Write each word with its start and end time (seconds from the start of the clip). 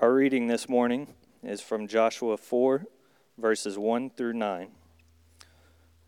Our 0.00 0.14
reading 0.14 0.46
this 0.46 0.68
morning 0.68 1.08
is 1.42 1.60
from 1.60 1.88
Joshua 1.88 2.36
4, 2.36 2.86
verses 3.36 3.76
1 3.76 4.10
through 4.10 4.34
9. 4.34 4.68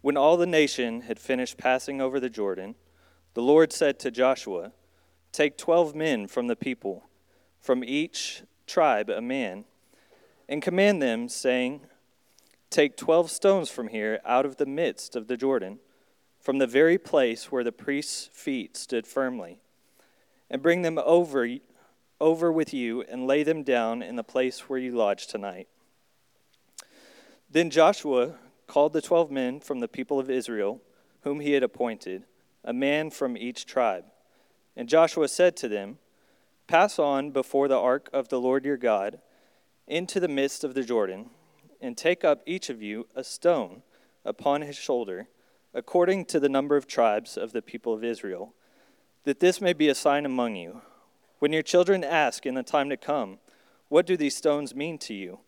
When 0.00 0.16
all 0.16 0.36
the 0.36 0.46
nation 0.46 1.00
had 1.00 1.18
finished 1.18 1.59
passing 1.59 2.00
over 2.00 2.21
the 2.21 2.30
Jordan, 2.30 2.76
the 3.34 3.42
Lord 3.42 3.72
said 3.72 3.98
to 3.98 4.12
Joshua, 4.12 4.71
Take 5.32 5.58
twelve 5.58 5.96
men 5.96 6.29
from 6.29 6.46
the 6.46 6.54
people, 6.54 7.08
from 7.58 7.82
each 7.82 8.42
tribe 8.64 9.11
a 9.11 9.21
man, 9.21 9.64
and 10.48 10.62
command 10.62 11.02
them, 11.02 11.29
saying, 11.29 11.80
Take 12.70 12.96
twelve 12.96 13.29
stones 13.29 13.70
from 13.70 13.88
here 13.88 14.20
out 14.25 14.46
of 14.46 14.54
the 14.54 14.66
midst 14.66 15.16
of 15.16 15.27
the 15.27 15.36
Jordan, 15.36 15.80
from 16.38 16.59
the 16.59 16.68
very 16.68 16.96
place 16.96 17.50
where 17.50 17.64
the 17.64 17.72
priest's 17.72 18.30
feet 18.32 18.77
stood 18.77 19.04
firmly, 19.04 19.59
and 20.48 20.62
bring 20.62 20.82
them 20.82 20.96
over 21.04 21.45
over 22.21 22.52
with 22.52 22.75
you 22.75 23.02
and 23.02 23.27
lay 23.27 23.43
them 23.43 23.62
down 23.62 24.03
in 24.03 24.16
the 24.16 24.23
place 24.23 24.68
where 24.68 24.79
you 24.79 24.93
lodge 24.93 25.27
tonight. 25.27 25.68
Then 27.50 27.71
Joshua 27.71 28.35
called 28.67 28.93
the 28.93 29.03
twelve 29.03 29.31
men 29.31 29.61
from 29.61 29.81
the 29.81 29.89
people 29.89 30.21
of 30.21 30.30
Israel, 30.30 30.80
whom 31.22 31.41
he 31.41 31.53
had 31.53 31.63
appointed, 31.63 32.25
a 32.64 32.72
man 32.72 33.11
from 33.11 33.36
each 33.36 33.67
tribe. 33.67 34.05
And 34.77 34.89
Joshua 34.89 35.28
said 35.28 35.56
to 35.56 35.69
them, 35.69 35.98
Pass 36.69 36.98
on 36.98 37.33
before 37.33 37.67
the 37.67 37.78
ark 37.78 38.08
of 38.12 38.28
the 38.28 38.41
Lord 38.41 38.64
your 38.64 38.77
God 38.77 39.20
into 39.89 40.20
the 40.20 40.28
midst 40.28 40.62
of 40.62 40.75
the 40.75 40.84
Jordan, 40.84 41.30
and 41.80 41.97
take 41.97 42.25
up 42.25 42.42
each 42.47 42.70
of 42.70 42.80
you 42.80 43.08
a 43.16 43.25
stone 43.25 43.83
upon 44.25 44.62
his 44.62 44.77
shoulder, 44.77 45.28
according 45.75 46.27
to 46.27 46.39
the 46.39 46.48
number 46.48 46.77
of 46.77 46.86
tribes 46.86 47.36
of 47.36 47.52
the 47.52 47.62
people 47.62 47.92
of 47.92 48.05
Israel, 48.05 48.55
that 49.25 49.41
this 49.41 49.61
may 49.61 49.72
be 49.72 49.89
a 49.89 49.94
sign 49.94 50.25
among 50.25 50.55
you 50.55 50.83
when 51.41 51.53
your 51.53 51.62
children 51.62 52.05
ask 52.05 52.47
in 52.47 52.55
the 52.55 52.62
time 52.62 52.89
to 52.91 52.97
come, 52.97 53.39
What 53.89 54.06
do 54.06 54.17
these 54.17 54.36
stones 54.36 54.75
mean 54.75 54.98
to 54.98 55.14
you? 55.14 55.41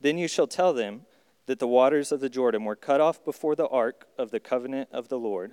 Then 0.00 0.16
you 0.16 0.26
shall 0.26 0.46
tell 0.46 0.72
them 0.72 1.02
that 1.46 1.58
the 1.58 1.68
waters 1.68 2.10
of 2.10 2.20
the 2.20 2.30
Jordan 2.30 2.64
were 2.64 2.76
cut 2.76 3.00
off 3.00 3.22
before 3.24 3.54
the 3.54 3.68
ark 3.68 4.06
of 4.16 4.30
the 4.30 4.40
covenant 4.40 4.88
of 4.90 5.08
the 5.08 5.18
Lord. 5.18 5.52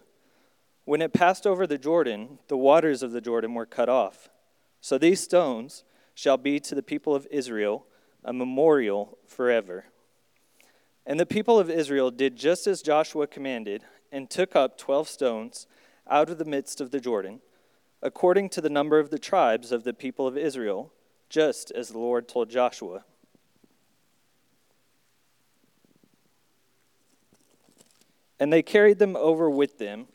When 0.85 1.01
it 1.01 1.13
passed 1.13 1.45
over 1.45 1.67
the 1.67 1.77
Jordan, 1.77 2.39
the 2.47 2.57
waters 2.57 3.03
of 3.03 3.11
the 3.11 3.21
Jordan 3.21 3.53
were 3.53 3.65
cut 3.65 3.89
off. 3.89 4.29
So 4.79 4.97
these 4.97 5.19
stones 5.19 5.83
shall 6.13 6.37
be 6.37 6.59
to 6.61 6.75
the 6.75 6.83
people 6.83 7.13
of 7.13 7.27
Israel 7.29 7.85
a 8.23 8.31
memorial 8.31 9.17
forever. 9.27 9.85
And 11.05 11.19
the 11.19 11.25
people 11.25 11.59
of 11.59 11.69
Israel 11.69 12.11
did 12.11 12.35
just 12.35 12.67
as 12.67 12.81
Joshua 12.81 13.27
commanded, 13.27 13.83
and 14.11 14.29
took 14.29 14.55
up 14.55 14.77
twelve 14.77 15.07
stones 15.07 15.65
out 16.09 16.29
of 16.29 16.37
the 16.37 16.45
midst 16.45 16.81
of 16.81 16.91
the 16.91 16.99
Jordan 16.99 17.39
according 18.01 18.49
to 18.49 18.61
the 18.61 18.69
number 18.69 18.99
of 18.99 19.09
the 19.09 19.19
tribes 19.19 19.71
of 19.71 19.83
the 19.83 19.93
people 19.93 20.27
of 20.27 20.37
Israel, 20.37 20.91
just 21.29 21.71
as 21.71 21.89
the 21.89 21.99
Lord 21.99 22.27
told 22.27 22.49
Joshua. 22.49 23.03
And 28.39 28.51
they 28.51 28.63
carried 28.63 28.97
them 28.97 29.15
over 29.15 29.49
with 29.49 29.77
them 29.77 30.07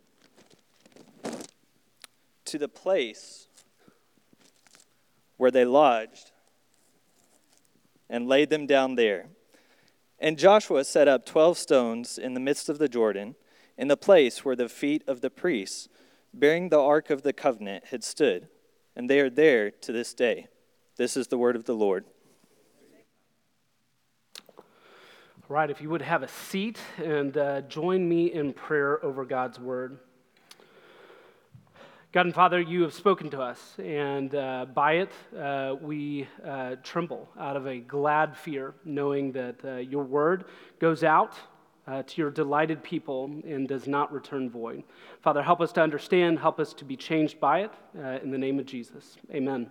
to 2.45 2.59
the 2.59 2.69
place 2.69 3.47
where 5.37 5.50
they 5.50 5.65
lodged 5.65 6.33
and 8.11 8.27
laid 8.27 8.50
them 8.50 8.67
down 8.67 8.97
there. 8.97 9.27
And 10.19 10.39
Joshua 10.39 10.84
set 10.84 11.09
up 11.09 11.25
twelve 11.27 11.59
stones 11.59 12.19
in 12.19 12.34
the 12.34 12.41
midst 12.41 12.69
of 12.69 12.78
the 12.78 12.89
Jordan, 12.89 13.37
in 13.77 13.89
the 13.89 13.97
place 13.97 14.45
where 14.45 14.56
the 14.56 14.69
feet 14.69 15.05
of 15.06 15.21
the 15.21 15.31
priests 15.31 15.89
bearing 16.39 16.69
the 16.69 16.81
Ark 16.81 17.09
of 17.11 17.23
the 17.23 17.33
Covenant, 17.33 17.87
had 17.87 18.05
stood, 18.05 18.48
and 18.95 19.09
they 19.09 19.20
are 19.20 19.31
there 19.31 19.70
to 19.70 19.92
this 19.92 20.12
day. 20.12 20.48
This 20.97 21.17
is 21.17 21.28
the 21.28 21.39
word 21.39 21.56
of 21.56 21.65
the 21.65 21.75
Lord. 21.75 22.05
All 25.48 25.55
right, 25.55 25.70
if 25.70 25.81
you 25.81 25.89
would 25.89 26.03
have 26.03 26.23
a 26.23 26.28
seat 26.28 26.78
and 26.98 27.37
uh, 27.37 27.62
join 27.62 28.06
me 28.09 28.33
in 28.33 28.53
prayer 28.53 29.03
over 29.05 29.25
God's 29.25 29.59
word. 29.59 29.99
God 32.12 32.27
and 32.27 32.34
Father, 32.34 32.60
you 32.60 32.83
have 32.83 32.93
spoken 32.93 33.31
to 33.31 33.41
us, 33.41 33.75
and 33.78 34.34
uh, 34.34 34.66
by 34.75 34.94
it 34.94 35.12
uh, 35.39 35.75
we 35.81 36.27
uh, 36.44 36.77
tremble 36.83 37.28
out 37.39 37.56
of 37.56 37.66
a 37.66 37.78
glad 37.78 38.37
fear, 38.37 38.75
knowing 38.84 39.33
that 39.33 39.56
uh, 39.65 39.77
your 39.77 40.05
word 40.05 40.44
goes 40.78 41.05
out 41.05 41.34
uh, 41.86 42.02
to 42.02 42.20
your 42.20 42.30
delighted 42.30 42.82
people 42.82 43.30
and 43.47 43.69
does 43.69 43.86
not 43.86 44.12
return 44.12 44.50
void. 44.50 44.82
Father, 45.22 45.42
help 45.42 45.60
us 45.60 45.72
to 45.72 45.80
understand, 45.80 46.38
help 46.38 46.58
us 46.58 46.72
to 46.74 46.84
be 46.84 46.97
changed 46.97 47.38
by 47.38 47.60
it. 47.60 47.72
Uh, 47.98 48.19
in 48.22 48.30
the 48.30 48.38
name 48.38 48.58
of 48.58 48.66
Jesus, 48.66 49.16
amen. 49.32 49.70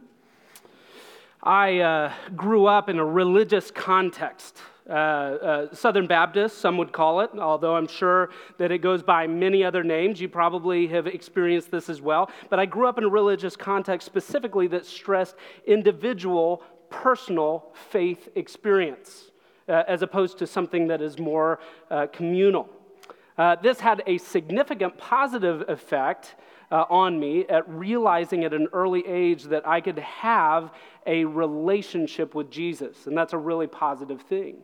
I 1.43 1.79
uh, 1.79 2.13
grew 2.35 2.65
up 2.65 2.89
in 2.89 2.99
a 2.99 3.05
religious 3.05 3.69
context. 3.69 4.61
Uh, 4.89 4.93
uh, 4.93 5.75
Southern 5.75 6.07
Baptist, 6.07 6.59
some 6.59 6.77
would 6.77 6.91
call 6.91 7.21
it, 7.21 7.31
although 7.37 7.75
I'm 7.75 7.87
sure 7.87 8.29
that 8.57 8.71
it 8.71 8.79
goes 8.79 9.03
by 9.03 9.27
many 9.27 9.63
other 9.63 9.83
names. 9.83 10.21
You 10.21 10.29
probably 10.29 10.87
have 10.87 11.07
experienced 11.07 11.69
this 11.71 11.89
as 11.89 12.01
well. 12.01 12.31
But 12.49 12.59
I 12.59 12.65
grew 12.65 12.87
up 12.87 12.97
in 12.97 13.03
a 13.03 13.09
religious 13.09 13.55
context 13.55 14.05
specifically 14.05 14.67
that 14.67 14.85
stressed 14.85 15.35
individual, 15.65 16.63
personal 16.89 17.73
faith 17.89 18.29
experience 18.35 19.31
uh, 19.67 19.83
as 19.87 20.01
opposed 20.01 20.37
to 20.39 20.47
something 20.47 20.87
that 20.87 21.01
is 21.01 21.19
more 21.19 21.59
uh, 21.89 22.07
communal. 22.07 22.69
Uh, 23.37 23.55
this 23.55 23.79
had 23.79 24.01
a 24.07 24.17
significant 24.17 24.97
positive 24.97 25.67
effect 25.67 26.35
uh, 26.75 26.85
on 26.89 27.17
me 27.17 27.45
at 27.47 27.63
realizing 27.69 28.43
at 28.43 28.53
an 28.53 28.67
early 28.73 29.07
age 29.07 29.43
that 29.43 29.65
I 29.65 29.79
could 29.79 29.99
have 29.99 30.73
a 31.05 31.23
relationship 31.23 32.35
with 32.35 32.51
Jesus, 32.51 33.07
and 33.07 33.17
that's 33.17 33.31
a 33.31 33.37
really 33.37 33.67
positive 33.67 34.21
thing. 34.23 34.57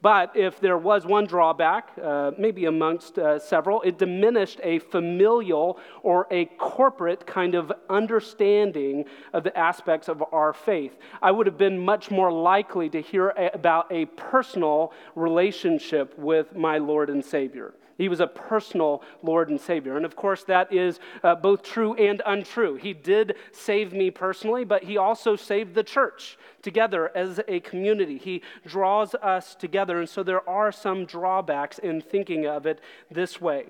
But 0.00 0.34
if 0.34 0.60
there 0.60 0.78
was 0.78 1.04
one 1.04 1.26
drawback, 1.26 1.90
uh, 2.02 2.30
maybe 2.38 2.64
amongst 2.64 3.18
uh, 3.18 3.38
several, 3.38 3.82
it 3.82 3.98
diminished 3.98 4.60
a 4.62 4.78
familial 4.78 5.78
or 6.02 6.26
a 6.30 6.46
corporate 6.56 7.26
kind 7.26 7.54
of 7.54 7.70
understanding 7.90 9.04
of 9.34 9.44
the 9.44 9.54
aspects 9.58 10.08
of 10.08 10.24
our 10.32 10.54
faith. 10.54 10.96
I 11.20 11.32
would 11.32 11.46
have 11.46 11.58
been 11.58 11.78
much 11.78 12.10
more 12.10 12.32
likely 12.32 12.88
to 12.90 13.02
hear 13.02 13.30
a, 13.30 13.50
about 13.52 13.92
a 13.92 14.06
personal 14.06 14.94
relationship 15.14 16.16
with 16.16 16.56
my 16.56 16.78
Lord 16.78 17.10
and 17.10 17.22
Savior. 17.22 17.74
He 17.98 18.08
was 18.08 18.20
a 18.20 18.28
personal 18.28 19.02
Lord 19.22 19.50
and 19.50 19.60
Savior. 19.60 19.96
And 19.96 20.06
of 20.06 20.14
course, 20.14 20.44
that 20.44 20.72
is 20.72 21.00
uh, 21.22 21.34
both 21.34 21.62
true 21.62 21.94
and 21.94 22.22
untrue. 22.24 22.76
He 22.76 22.94
did 22.94 23.34
save 23.52 23.92
me 23.92 24.10
personally, 24.10 24.64
but 24.64 24.84
He 24.84 24.96
also 24.96 25.34
saved 25.34 25.74
the 25.74 25.82
church 25.82 26.38
together 26.62 27.10
as 27.14 27.40
a 27.48 27.58
community. 27.60 28.16
He 28.16 28.42
draws 28.64 29.16
us 29.16 29.56
together. 29.56 29.98
And 29.98 30.08
so 30.08 30.22
there 30.22 30.48
are 30.48 30.70
some 30.70 31.04
drawbacks 31.04 31.78
in 31.78 32.00
thinking 32.00 32.46
of 32.46 32.66
it 32.66 32.80
this 33.10 33.40
way. 33.40 33.66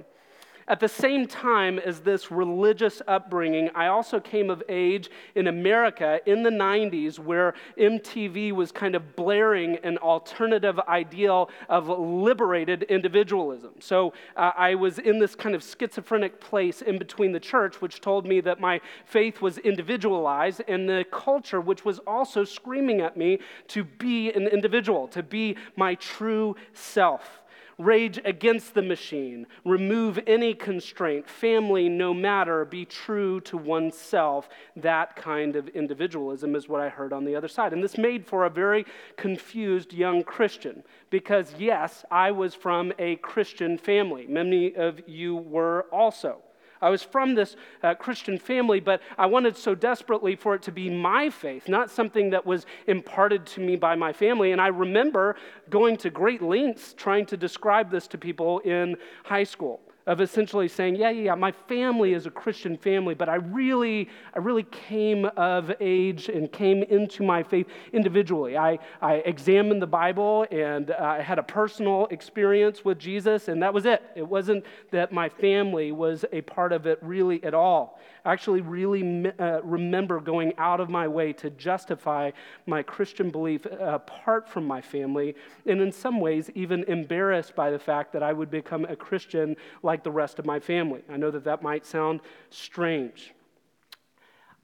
At 0.69 0.81
the 0.81 0.89
same 0.89 1.27
time 1.27 1.79
as 1.79 2.01
this 2.01 2.31
religious 2.31 3.01
upbringing, 3.09 3.71
I 3.75 3.87
also 3.87 4.21
came 4.21 4.51
of 4.51 4.62
age 4.69 5.11
in 5.34 5.47
America 5.47 6.21
in 6.27 6.43
the 6.43 6.51
90s 6.51 7.19
where 7.19 7.55
MTV 7.79 8.53
was 8.53 8.71
kind 8.71 8.95
of 8.95 9.17
blaring 9.17 9.77
an 9.77 9.97
alternative 9.97 10.79
ideal 10.81 11.49
of 11.71 11.89
liberated 11.89 12.83
individualism. 12.83 13.71
So 13.81 14.12
uh, 14.37 14.53
I 14.59 14.75
was 14.75 14.99
in 14.99 15.19
this 15.19 15.34
kind 15.34 15.55
of 15.55 15.65
schizophrenic 15.65 16.39
place 16.39 16.83
in 16.83 16.99
between 16.99 17.33
the 17.33 17.41
church, 17.41 17.81
which 17.81 18.03
told 18.03 18.27
me 18.27 18.43
that 18.43 18.61
my 18.61 18.83
faith 19.06 19.41
was 19.41 19.56
individualized, 19.56 20.61
and 20.69 20.87
the 20.87 21.06
culture, 21.11 21.62
which 21.62 21.87
was 21.87 21.99
also 22.00 22.45
screaming 22.45 23.00
at 23.00 23.17
me 23.17 23.39
to 23.69 23.85
be 23.85 24.31
an 24.33 24.47
individual, 24.47 25.09
to 25.09 25.23
be 25.23 25.56
my 25.77 25.95
true 25.95 26.56
self 26.75 27.41
rage 27.78 28.21
against 28.25 28.75
the 28.75 28.83
machine, 28.83 29.47
remove 29.65 30.19
any 30.27 30.53
constraint, 30.53 31.28
family 31.28 31.89
no 31.89 32.12
matter, 32.12 32.65
be 32.65 32.84
true 32.84 33.41
to 33.43 33.56
oneself. 33.56 34.49
That 34.77 35.15
kind 35.16 35.55
of 35.56 35.69
individualism 35.69 36.56
is 36.56 36.69
what 36.69 36.81
I 36.81 36.88
heard 36.88 37.12
on 37.12 37.25
the 37.25 37.37
other 37.37 37.49
side. 37.49 37.72
And 37.72 37.83
this 37.83 37.97
made 37.97 38.27
for 38.27 38.44
a 38.44 38.50
very 38.50 38.84
confused 39.17 39.93
young 39.93 40.25
Christian 40.25 40.82
because, 41.11 41.55
yes, 41.58 42.05
I 42.11 42.32
was 42.32 42.55
from 42.55 42.93
a 42.99 43.17
Christian 43.17 43.79
family. 43.79 44.26
Many 44.26 44.75
of 44.75 45.00
you 45.06 45.37
were 45.37 45.87
also. 45.93 46.43
I 46.81 46.91
was 46.91 47.03
from 47.03 47.35
this 47.35 47.57
uh, 47.83 47.95
Christian 47.95 48.39
family, 48.39 48.81
but 48.81 49.01
I 49.17 49.27
wanted 49.27 49.57
so 49.57 49.75
desperately 49.75 50.37
for 50.37 50.55
it 50.55 50.63
to 50.63 50.73
be 50.73 50.91
my 50.91 51.31
faith, 51.31 51.69
not 51.69 51.91
something 51.91 52.31
that 52.31 52.47
was 52.47 52.67
imparted 52.87 53.47
to 53.47 53.61
me 53.61 53.77
by 53.77 53.95
my 53.95 54.13
family. 54.13 54.53
And 54.53 54.61
I 54.61 54.69
remember 54.69 55.37
going 55.71 55.97
to 55.99 56.11
great 56.11 56.43
lengths 56.43 56.95
trying 56.95 57.27
to 57.27 57.37
describe 57.37 57.91
this 57.91 58.07
to 58.09 58.19
people 58.19 58.61
in 58.61 58.97
high 59.25 59.45
school. 59.45 59.81
Of 60.08 60.22
essentially 60.22 60.69
saying, 60.69 60.96
yeah, 60.96 61.10
yeah, 61.10 61.22
yeah, 61.22 61.34
my 61.34 61.52
family 61.52 62.14
is 62.14 62.25
a 62.25 62.31
Christian 62.31 62.78
family, 62.78 63.14
but 63.14 63.28
I 63.28 63.34
really, 63.34 64.08
I 64.34 64.38
really 64.38 64.62
came 64.62 65.26
of 65.37 65.70
age 65.81 66.31
and 66.31 66.50
came 66.50 66.82
into 66.84 67.22
my 67.22 67.43
faith 67.43 67.66
individually. 67.93 68.56
I, 68.56 68.78
I 69.02 69.16
examined 69.16 69.82
the 69.82 69.87
Bible 69.87 70.46
and 70.50 70.90
uh, 70.90 70.96
I 70.99 71.20
had 71.20 71.38
a 71.38 71.43
personal 71.43 72.06
experience 72.10 72.87
with 72.87 72.99
Jesus, 72.99 73.49
and 73.49 73.62
that 73.62 73.75
was 73.75 73.84
it. 73.84 74.02
It 74.16 74.26
wasn't 74.26 74.64
that 74.93 75.12
my 75.12 75.28
family 75.28 75.93
was 75.93 76.25
a 76.32 76.40
part 76.40 76.72
of 76.72 76.87
it 76.87 76.99
really 77.02 77.44
at 77.44 77.52
all. 77.52 78.00
Actually 78.25 78.61
really 78.61 79.31
uh, 79.38 79.61
remember 79.62 80.20
going 80.20 80.53
out 80.59 80.81
of 80.81 80.88
my 80.88 81.06
way 81.06 81.32
to 81.35 81.50
justify 81.50 82.31
my 82.67 82.82
Christian 82.82 83.31
belief 83.31 83.67
apart 83.67 84.49
from 84.49 84.67
my 84.67 84.81
family, 84.81 85.35
and 85.67 85.81
in 85.81 85.93
some 85.93 86.20
ways, 86.20 86.50
even 86.55 86.85
embarrassed 86.85 87.55
by 87.55 87.70
the 87.70 87.79
fact 87.79 88.12
that 88.12 88.23
I 88.23 88.32
would 88.32 88.50
become 88.50 88.85
a 88.85 88.97
Christian 88.97 89.56
like 89.82 90.03
the 90.03 90.11
rest 90.11 90.38
of 90.38 90.47
my 90.47 90.61
family. 90.61 91.03
I 91.09 91.17
know 91.17 91.31
that 91.31 91.44
that 91.44 91.62
might 91.62 91.87
sound 91.87 92.20
strange. 92.50 93.35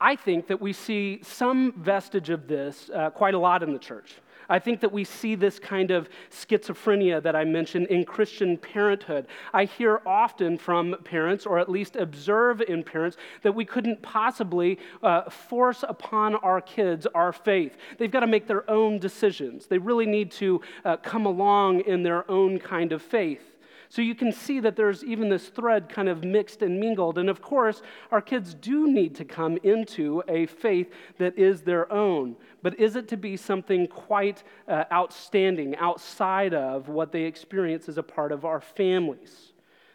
I 0.00 0.16
think 0.16 0.48
that 0.48 0.60
we 0.60 0.72
see 0.72 1.20
some 1.22 1.72
vestige 1.78 2.28
of 2.30 2.46
this 2.48 2.90
uh, 2.94 3.10
quite 3.10 3.34
a 3.34 3.38
lot 3.38 3.62
in 3.62 3.72
the 3.72 3.78
church. 3.78 4.16
I 4.48 4.58
think 4.58 4.80
that 4.80 4.92
we 4.92 5.04
see 5.04 5.34
this 5.34 5.58
kind 5.58 5.90
of 5.90 6.08
schizophrenia 6.30 7.22
that 7.22 7.36
I 7.36 7.44
mentioned 7.44 7.86
in 7.88 8.04
Christian 8.04 8.56
parenthood. 8.56 9.26
I 9.52 9.64
hear 9.64 10.00
often 10.04 10.58
from 10.58 10.96
parents, 11.04 11.46
or 11.46 11.58
at 11.58 11.68
least 11.68 11.96
observe 11.96 12.60
in 12.60 12.82
parents, 12.82 13.16
that 13.42 13.54
we 13.54 13.64
couldn't 13.64 14.02
possibly 14.02 14.78
uh, 15.02 15.30
force 15.30 15.84
upon 15.88 16.34
our 16.36 16.60
kids 16.60 17.06
our 17.14 17.32
faith. 17.32 17.76
They've 17.98 18.10
got 18.10 18.20
to 18.20 18.26
make 18.26 18.46
their 18.46 18.68
own 18.70 18.98
decisions. 18.98 19.66
They 19.66 19.78
really 19.78 20.06
need 20.06 20.30
to 20.32 20.60
uh, 20.84 20.96
come 20.98 21.26
along 21.26 21.80
in 21.80 22.02
their 22.02 22.30
own 22.30 22.58
kind 22.58 22.92
of 22.92 23.02
faith. 23.02 23.53
So 23.94 24.02
you 24.02 24.16
can 24.16 24.32
see 24.32 24.58
that 24.58 24.74
there's 24.74 25.04
even 25.04 25.28
this 25.28 25.50
thread 25.50 25.88
kind 25.88 26.08
of 26.08 26.24
mixed 26.24 26.62
and 26.62 26.80
mingled. 26.80 27.16
And 27.16 27.30
of 27.30 27.40
course, 27.40 27.80
our 28.10 28.20
kids 28.20 28.52
do 28.52 28.88
need 28.88 29.14
to 29.14 29.24
come 29.24 29.56
into 29.62 30.20
a 30.26 30.46
faith 30.46 30.92
that 31.18 31.38
is 31.38 31.62
their 31.62 31.92
own. 31.92 32.34
But 32.60 32.80
is 32.80 32.96
it 32.96 33.06
to 33.10 33.16
be 33.16 33.36
something 33.36 33.86
quite 33.86 34.42
uh, 34.66 34.82
outstanding 34.90 35.76
outside 35.76 36.54
of 36.54 36.88
what 36.88 37.12
they 37.12 37.22
experience 37.22 37.88
as 37.88 37.96
a 37.96 38.02
part 38.02 38.32
of 38.32 38.44
our 38.44 38.60
families? 38.60 39.52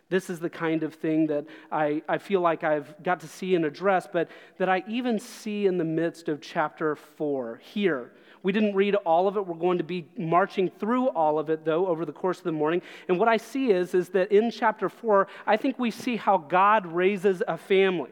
This 0.07 0.29
is 0.29 0.39
the 0.39 0.49
kind 0.49 0.83
of 0.83 0.93
thing 0.93 1.27
that 1.27 1.45
I, 1.69 2.01
I 2.07 2.19
feel 2.19 2.39
like 2.39 2.63
I've 2.63 3.03
got 3.03 3.19
to 3.19 3.27
see 3.27 3.53
and 3.53 3.65
address, 3.65 4.07
but 4.09 4.29
that 4.59 4.69
I 4.69 4.81
even 4.87 5.19
see 5.19 5.65
in 5.65 5.77
the 5.77 5.83
midst 5.83 6.29
of 6.29 6.39
chapter 6.39 6.95
four 6.95 7.59
here 7.61 8.13
we 8.43 8.51
didn't 8.51 8.75
read 8.75 8.95
all 8.95 9.27
of 9.27 9.37
it. 9.37 9.45
We're 9.45 9.55
going 9.55 9.79
to 9.79 9.83
be 9.83 10.07
marching 10.17 10.69
through 10.69 11.07
all 11.09 11.39
of 11.39 11.49
it, 11.49 11.65
though, 11.65 11.87
over 11.87 12.05
the 12.05 12.13
course 12.13 12.37
of 12.37 12.43
the 12.45 12.51
morning. 12.51 12.81
And 13.07 13.19
what 13.19 13.27
I 13.27 13.37
see 13.37 13.71
is, 13.71 13.93
is 13.93 14.09
that 14.09 14.31
in 14.31 14.51
chapter 14.51 14.89
4, 14.89 15.27
I 15.45 15.57
think 15.57 15.77
we 15.77 15.91
see 15.91 16.15
how 16.15 16.37
God 16.37 16.85
raises 16.85 17.43
a 17.47 17.57
family. 17.57 18.11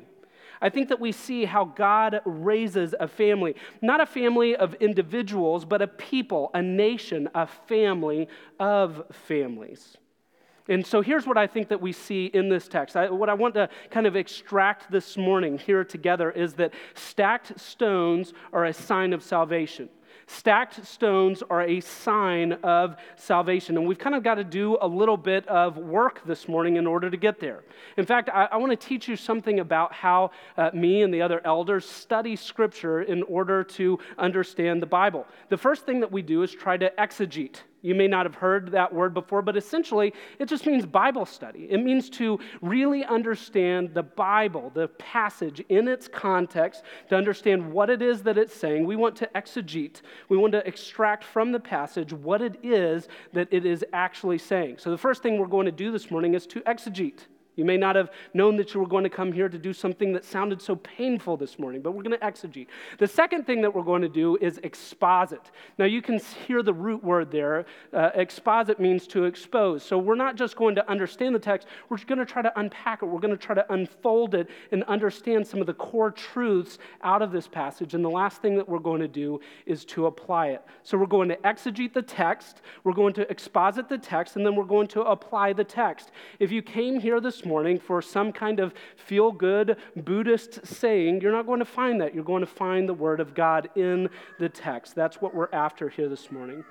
I 0.62 0.69
think 0.69 0.89
that 0.89 1.00
we 1.00 1.12
see 1.12 1.45
how 1.45 1.65
God 1.65 2.21
raises 2.25 2.95
a 3.00 3.07
family. 3.07 3.56
Not 3.81 4.01
a 4.01 4.06
family 4.06 4.56
of 4.56 4.74
individuals, 4.75 5.65
but 5.65 5.81
a 5.81 5.88
people, 5.88 6.50
a 6.53 6.62
nation, 6.62 7.30
a 7.35 7.47
family 7.47 8.27
of 8.59 9.03
families. 9.12 9.97
And 10.69 10.85
so 10.85 11.01
here's 11.01 11.25
what 11.25 11.38
I 11.38 11.47
think 11.47 11.69
that 11.69 11.80
we 11.80 11.94
see 11.94 12.25
in 12.25 12.50
this 12.50 12.68
text. 12.68 12.97
I, 12.97 13.09
what 13.09 13.30
I 13.30 13.33
want 13.33 13.53
to 13.53 13.69
kind 13.89 14.06
of 14.06 14.15
extract 14.15 14.91
this 14.91 15.15
morning 15.15 15.57
here 15.57 15.85
together 15.85 16.30
is 16.31 16.56
that 16.56 16.73
stacked 16.94 17.57
stones 17.59 18.33
are 18.51 18.65
a 18.65 18.73
sign 18.73 19.13
of 19.13 19.23
salvation. 19.23 19.88
Stacked 20.29 20.85
stones 20.85 21.41
are 21.50 21.62
a 21.62 21.79
sign 21.79 22.51
of 22.63 22.97
salvation. 23.15 23.77
And 23.77 23.88
we've 23.88 23.97
kind 23.97 24.13
of 24.13 24.24
got 24.24 24.35
to 24.35 24.44
do 24.44 24.77
a 24.81 24.88
little 24.88 25.15
bit 25.15 25.47
of 25.47 25.77
work 25.77 26.21
this 26.25 26.50
morning 26.50 26.75
in 26.75 26.85
order 26.85 27.09
to 27.09 27.15
get 27.15 27.39
there. 27.39 27.63
In 27.95 28.06
fact, 28.06 28.29
I, 28.29 28.50
I 28.51 28.57
want 28.57 28.71
to 28.71 28.88
teach 28.88 29.07
you 29.07 29.15
something 29.15 29.62
about 29.62 29.94
how 29.94 30.31
uh, 30.57 30.69
me 30.74 31.01
and 31.01 31.13
the 31.13 31.21
other 31.21 31.41
elders 31.45 31.88
study 31.88 32.35
Scripture 32.35 33.03
in 33.03 33.24
order 33.24 33.63
to 33.63 34.00
understand 34.18 34.81
the 34.81 34.85
Bible. 34.85 35.25
The 35.47 35.57
first 35.57 35.85
thing 35.85 36.01
that 36.01 36.12
we 36.12 36.21
do 36.21 36.44
is 36.44 36.51
try 36.51 36.75
to 36.75 36.91
exegete. 37.00 37.62
You 37.87 37.95
may 37.95 38.07
not 38.07 38.25
have 38.25 38.35
heard 38.35 38.71
that 38.73 38.93
word 38.93 39.13
before, 39.13 39.41
but 39.41 39.55
essentially 39.55 40.13
it 40.39 40.49
just 40.49 40.65
means 40.65 40.85
Bible 40.85 41.25
study. 41.25 41.67
It 41.69 41.77
means 41.77 42.09
to 42.11 42.37
really 42.61 43.05
understand 43.05 43.93
the 43.93 44.03
Bible, 44.03 44.71
the 44.73 44.89
passage 44.89 45.63
in 45.69 45.87
its 45.87 46.09
context, 46.09 46.83
to 47.07 47.15
understand 47.15 47.71
what 47.71 47.89
it 47.89 48.01
is 48.01 48.23
that 48.23 48.37
it's 48.37 48.53
saying. 48.53 48.85
We 48.85 48.97
want 48.97 49.15
to 49.17 49.29
exegete, 49.35 50.01
we 50.27 50.35
want 50.35 50.51
to 50.51 50.67
extract 50.67 51.23
from 51.23 51.53
the 51.53 51.61
passage 51.61 52.11
what 52.11 52.41
it 52.41 52.57
is 52.61 53.07
that 53.31 53.47
it 53.51 53.65
is 53.65 53.85
actually 53.93 54.39
saying. 54.39 54.79
So 54.79 54.91
the 54.91 54.97
first 54.97 55.23
thing 55.23 55.37
we're 55.37 55.47
going 55.47 55.65
to 55.65 55.71
do 55.71 55.89
this 55.89 56.11
morning 56.11 56.33
is 56.33 56.45
to 56.47 56.59
exegete. 56.61 57.27
You 57.57 57.65
may 57.65 57.75
not 57.75 57.95
have 57.95 58.12
known 58.36 58.56
that 58.57 58.74
you 58.74 58.80
were 58.80 58.88
going 58.88 59.04
to 59.04 59.09
come 59.09 59.33
here 59.33 59.50
to 59.50 59.57
do 59.57 59.74
something 59.74 60.13
that 60.13 60.24
sounded 60.24 60.62
so 60.62 60.75
painful 60.75 61.38
this 61.38 61.57
morning, 61.57 61.81
but 61.81 61.92
we're 61.92 62.04
going 62.04 62.18
to 62.18 62.25
exegete. 62.25 62.68
The 63.00 63.07
second 63.07 63.45
thing 63.45 63.62
that 63.62 63.74
we're 63.74 63.83
going 63.83 64.04
to 64.04 64.09
do 64.09 64.38
is 64.39 64.59
exposit. 64.59 65.42
Now, 65.80 65.86
you 65.86 66.04
can 66.04 66.19
hear 66.19 66.62
the 66.62 66.74
root 66.74 67.04
word 67.04 67.31
there. 67.31 67.65
Uh, 67.92 68.12
exposit 68.13 68.80
means 68.80 69.07
to 69.07 69.25
expose. 69.25 69.83
So, 69.83 69.98
we're 69.98 70.15
not 70.15 70.36
just 70.36 70.56
going 70.56 70.75
to 70.75 70.89
understand 70.89 71.33
the 71.33 71.39
text, 71.39 71.68
we're 71.89 71.98
going 71.98 72.19
to 72.19 72.25
try 72.25 72.44
to 72.44 72.59
unpack 72.59 73.01
it. 73.01 73.07
We're 73.07 73.19
going 73.19 73.36
to 73.36 73.44
try 73.44 73.56
to 73.56 73.74
unfold 73.74 74.36
it 74.36 74.50
and 74.71 74.83
understand 74.83 75.48
some 75.48 75.59
of 75.59 75.65
the 75.65 75.74
core 75.74 76.12
truths 76.12 76.77
out 77.01 77.24
of 77.24 77.31
this 77.31 77.48
passage. 77.48 77.95
And 77.95 78.06
the 78.06 78.09
last 78.09 78.39
thing 78.39 78.56
that 78.57 78.69
we're 78.69 78.77
going 78.77 79.01
to 79.01 79.07
do 79.07 79.42
is 79.65 79.83
to 79.86 80.06
apply 80.06 80.50
it. 80.50 80.63
So, 80.83 80.95
we're 80.95 81.07
going 81.07 81.30
to 81.30 81.38
exegete 81.38 81.94
the 81.94 82.04
text, 82.04 82.62
we're 82.83 82.94
going 82.94 83.15
to 83.15 83.30
exposit 83.31 83.89
the 83.89 83.98
text, 83.98 84.36
and 84.36 84.45
then 84.45 84.56
we're 84.56 84.63
going 84.63 84.88
to 84.89 85.01
apply 85.01 85.54
the 85.54 85.63
text. 85.63 86.12
If 86.38 86.51
you 86.51 86.62
came 86.62 87.00
here 87.00 87.19
this 87.19 87.46
morning 87.47 87.79
for 87.79 88.01
some 88.01 88.31
kind 88.31 88.59
of 88.59 88.73
feel 88.95 89.31
good 89.31 89.77
Buddhist 89.95 90.65
saying, 90.65 91.21
you're 91.21 91.31
not 91.31 91.45
going 91.45 91.59
to 91.59 91.65
find 91.65 92.01
that. 92.01 92.13
You're 92.13 92.23
going 92.23 92.41
to 92.41 92.45
find 92.45 92.88
the 92.88 92.94
Word 92.94 93.19
of 93.19 93.33
God 93.33 93.69
in 93.75 94.09
the 94.39 94.49
text. 94.49 94.95
That's 94.95 95.21
what 95.21 95.33
we're 95.33 95.49
after 95.51 95.89
here 95.89 96.09
this 96.09 96.31
morning. 96.31 96.63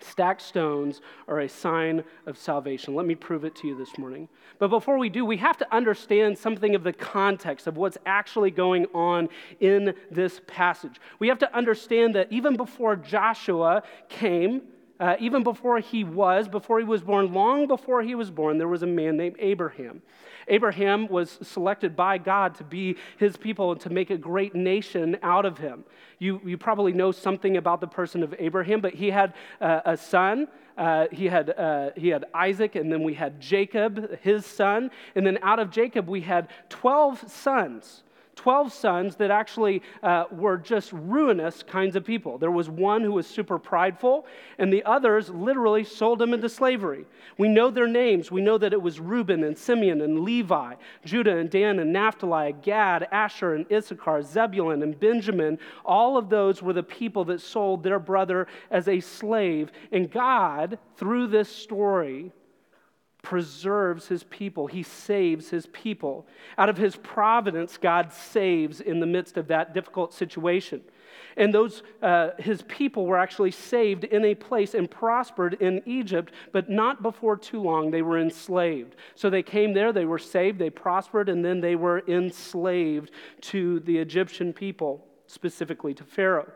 Stacked 0.00 0.42
stones 0.42 1.00
are 1.28 1.40
a 1.40 1.48
sign 1.48 2.02
of 2.26 2.36
salvation. 2.36 2.94
Let 2.94 3.06
me 3.06 3.14
prove 3.14 3.44
it 3.44 3.54
to 3.56 3.68
you 3.68 3.76
this 3.76 3.96
morning. 3.98 4.28
But 4.58 4.68
before 4.68 4.98
we 4.98 5.08
do, 5.08 5.24
we 5.24 5.36
have 5.36 5.56
to 5.58 5.74
understand 5.74 6.36
something 6.36 6.74
of 6.74 6.82
the 6.82 6.92
context 6.92 7.66
of 7.66 7.76
what's 7.76 7.98
actually 8.04 8.50
going 8.50 8.86
on 8.94 9.28
in 9.60 9.94
this 10.10 10.40
passage. 10.46 11.00
We 11.18 11.28
have 11.28 11.38
to 11.38 11.56
understand 11.56 12.14
that 12.16 12.32
even 12.32 12.56
before 12.56 12.96
Joshua 12.96 13.84
came, 14.08 14.62
uh, 15.02 15.16
even 15.18 15.42
before 15.42 15.80
he 15.80 16.04
was, 16.04 16.46
before 16.46 16.78
he 16.78 16.84
was 16.84 17.02
born, 17.02 17.32
long 17.34 17.66
before 17.66 18.02
he 18.02 18.14
was 18.14 18.30
born, 18.30 18.56
there 18.56 18.68
was 18.68 18.84
a 18.84 18.86
man 18.86 19.16
named 19.16 19.34
Abraham. 19.40 20.00
Abraham 20.46 21.08
was 21.08 21.40
selected 21.42 21.96
by 21.96 22.18
God 22.18 22.54
to 22.56 22.64
be 22.64 22.96
his 23.18 23.36
people 23.36 23.72
and 23.72 23.80
to 23.80 23.90
make 23.90 24.10
a 24.10 24.16
great 24.16 24.54
nation 24.54 25.18
out 25.24 25.44
of 25.44 25.58
him. 25.58 25.82
You, 26.20 26.40
you 26.44 26.56
probably 26.56 26.92
know 26.92 27.10
something 27.10 27.56
about 27.56 27.80
the 27.80 27.88
person 27.88 28.22
of 28.22 28.32
Abraham, 28.38 28.80
but 28.80 28.94
he 28.94 29.10
had 29.10 29.34
uh, 29.60 29.80
a 29.84 29.96
son. 29.96 30.46
Uh, 30.78 31.08
he, 31.10 31.26
had, 31.26 31.50
uh, 31.50 31.90
he 31.96 32.08
had 32.08 32.26
Isaac, 32.32 32.76
and 32.76 32.92
then 32.92 33.02
we 33.02 33.14
had 33.14 33.40
Jacob, 33.40 34.20
his 34.20 34.46
son. 34.46 34.92
And 35.16 35.26
then 35.26 35.36
out 35.42 35.58
of 35.58 35.70
Jacob, 35.70 36.08
we 36.08 36.20
had 36.20 36.46
12 36.68 37.28
sons. 37.28 38.04
12 38.36 38.72
sons 38.72 39.16
that 39.16 39.30
actually 39.30 39.82
uh, 40.02 40.24
were 40.30 40.56
just 40.56 40.92
ruinous 40.92 41.62
kinds 41.62 41.96
of 41.96 42.04
people. 42.04 42.38
There 42.38 42.50
was 42.50 42.68
one 42.68 43.02
who 43.02 43.12
was 43.12 43.26
super 43.26 43.58
prideful, 43.58 44.26
and 44.58 44.72
the 44.72 44.82
others 44.84 45.28
literally 45.28 45.84
sold 45.84 46.20
him 46.20 46.32
into 46.32 46.48
slavery. 46.48 47.04
We 47.36 47.48
know 47.48 47.70
their 47.70 47.86
names. 47.86 48.30
We 48.30 48.40
know 48.40 48.58
that 48.58 48.72
it 48.72 48.80
was 48.80 49.00
Reuben 49.00 49.44
and 49.44 49.56
Simeon 49.56 50.00
and 50.00 50.20
Levi, 50.20 50.74
Judah 51.04 51.36
and 51.36 51.50
Dan 51.50 51.78
and 51.78 51.92
Naphtali, 51.92 52.54
Gad, 52.62 53.06
Asher 53.12 53.54
and 53.54 53.66
Issachar, 53.70 54.22
Zebulun 54.22 54.82
and 54.82 54.98
Benjamin. 54.98 55.58
All 55.84 56.16
of 56.16 56.30
those 56.30 56.62
were 56.62 56.72
the 56.72 56.82
people 56.82 57.24
that 57.26 57.40
sold 57.40 57.82
their 57.82 57.98
brother 57.98 58.46
as 58.70 58.88
a 58.88 59.00
slave. 59.00 59.70
And 59.92 60.10
God, 60.10 60.78
through 60.96 61.28
this 61.28 61.48
story, 61.48 62.32
preserves 63.22 64.08
his 64.08 64.24
people. 64.24 64.66
He 64.66 64.82
saves 64.82 65.48
his 65.48 65.66
people. 65.66 66.26
Out 66.58 66.68
of 66.68 66.76
his 66.76 66.96
providence, 66.96 67.78
God 67.78 68.12
saves 68.12 68.80
in 68.80 69.00
the 69.00 69.06
midst 69.06 69.36
of 69.36 69.48
that 69.48 69.72
difficult 69.72 70.12
situation. 70.12 70.82
And 71.36 71.54
those, 71.54 71.82
uh, 72.02 72.30
his 72.38 72.62
people 72.62 73.06
were 73.06 73.18
actually 73.18 73.52
saved 73.52 74.04
in 74.04 74.24
a 74.24 74.34
place 74.34 74.74
and 74.74 74.90
prospered 74.90 75.54
in 75.54 75.82
Egypt, 75.86 76.32
but 76.52 76.68
not 76.68 77.02
before 77.02 77.36
too 77.36 77.60
long. 77.60 77.90
They 77.90 78.02
were 78.02 78.18
enslaved. 78.18 78.96
So 79.14 79.30
they 79.30 79.42
came 79.42 79.72
there, 79.72 79.92
they 79.92 80.04
were 80.04 80.18
saved, 80.18 80.58
they 80.58 80.70
prospered, 80.70 81.28
and 81.28 81.44
then 81.44 81.60
they 81.60 81.76
were 81.76 82.02
enslaved 82.06 83.12
to 83.42 83.80
the 83.80 83.98
Egyptian 83.98 84.52
people, 84.52 85.06
specifically 85.26 85.94
to 85.94 86.04
Pharaoh. 86.04 86.50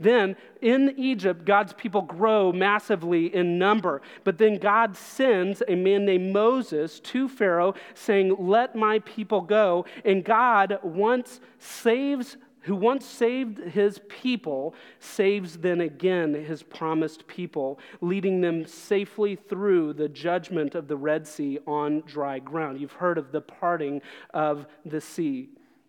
Then 0.00 0.36
in 0.60 0.94
Egypt, 0.96 1.44
God's 1.44 1.72
people 1.72 2.02
grow 2.02 2.52
massively 2.52 3.34
in 3.34 3.58
number. 3.58 4.00
But 4.24 4.38
then 4.38 4.58
God 4.58 4.96
sends 4.96 5.62
a 5.66 5.74
man 5.74 6.04
named 6.04 6.32
Moses 6.32 7.00
to 7.00 7.28
Pharaoh 7.28 7.74
saying, 7.94 8.36
Let 8.38 8.76
my 8.76 9.00
people 9.00 9.40
go. 9.40 9.86
And 10.04 10.24
God 10.24 10.78
once 10.82 11.40
saves 11.58 12.36
who 12.62 12.76
once 12.76 13.06
saved 13.06 13.58
his 13.58 14.00
people, 14.08 14.74
saves 14.98 15.56
then 15.56 15.80
again 15.80 16.34
his 16.34 16.62
promised 16.62 17.26
people, 17.26 17.78
leading 18.02 18.42
them 18.42 18.66
safely 18.66 19.36
through 19.36 19.94
the 19.94 20.08
judgment 20.08 20.74
of 20.74 20.86
the 20.86 20.96
Red 20.96 21.26
Sea 21.26 21.58
on 21.66 22.02
dry 22.04 22.38
ground. 22.38 22.78
You've 22.78 22.92
heard 22.92 23.16
of 23.16 23.32
the 23.32 23.40
parting 23.40 24.02
of 24.34 24.66
the 24.84 25.00
sea. 25.00 25.48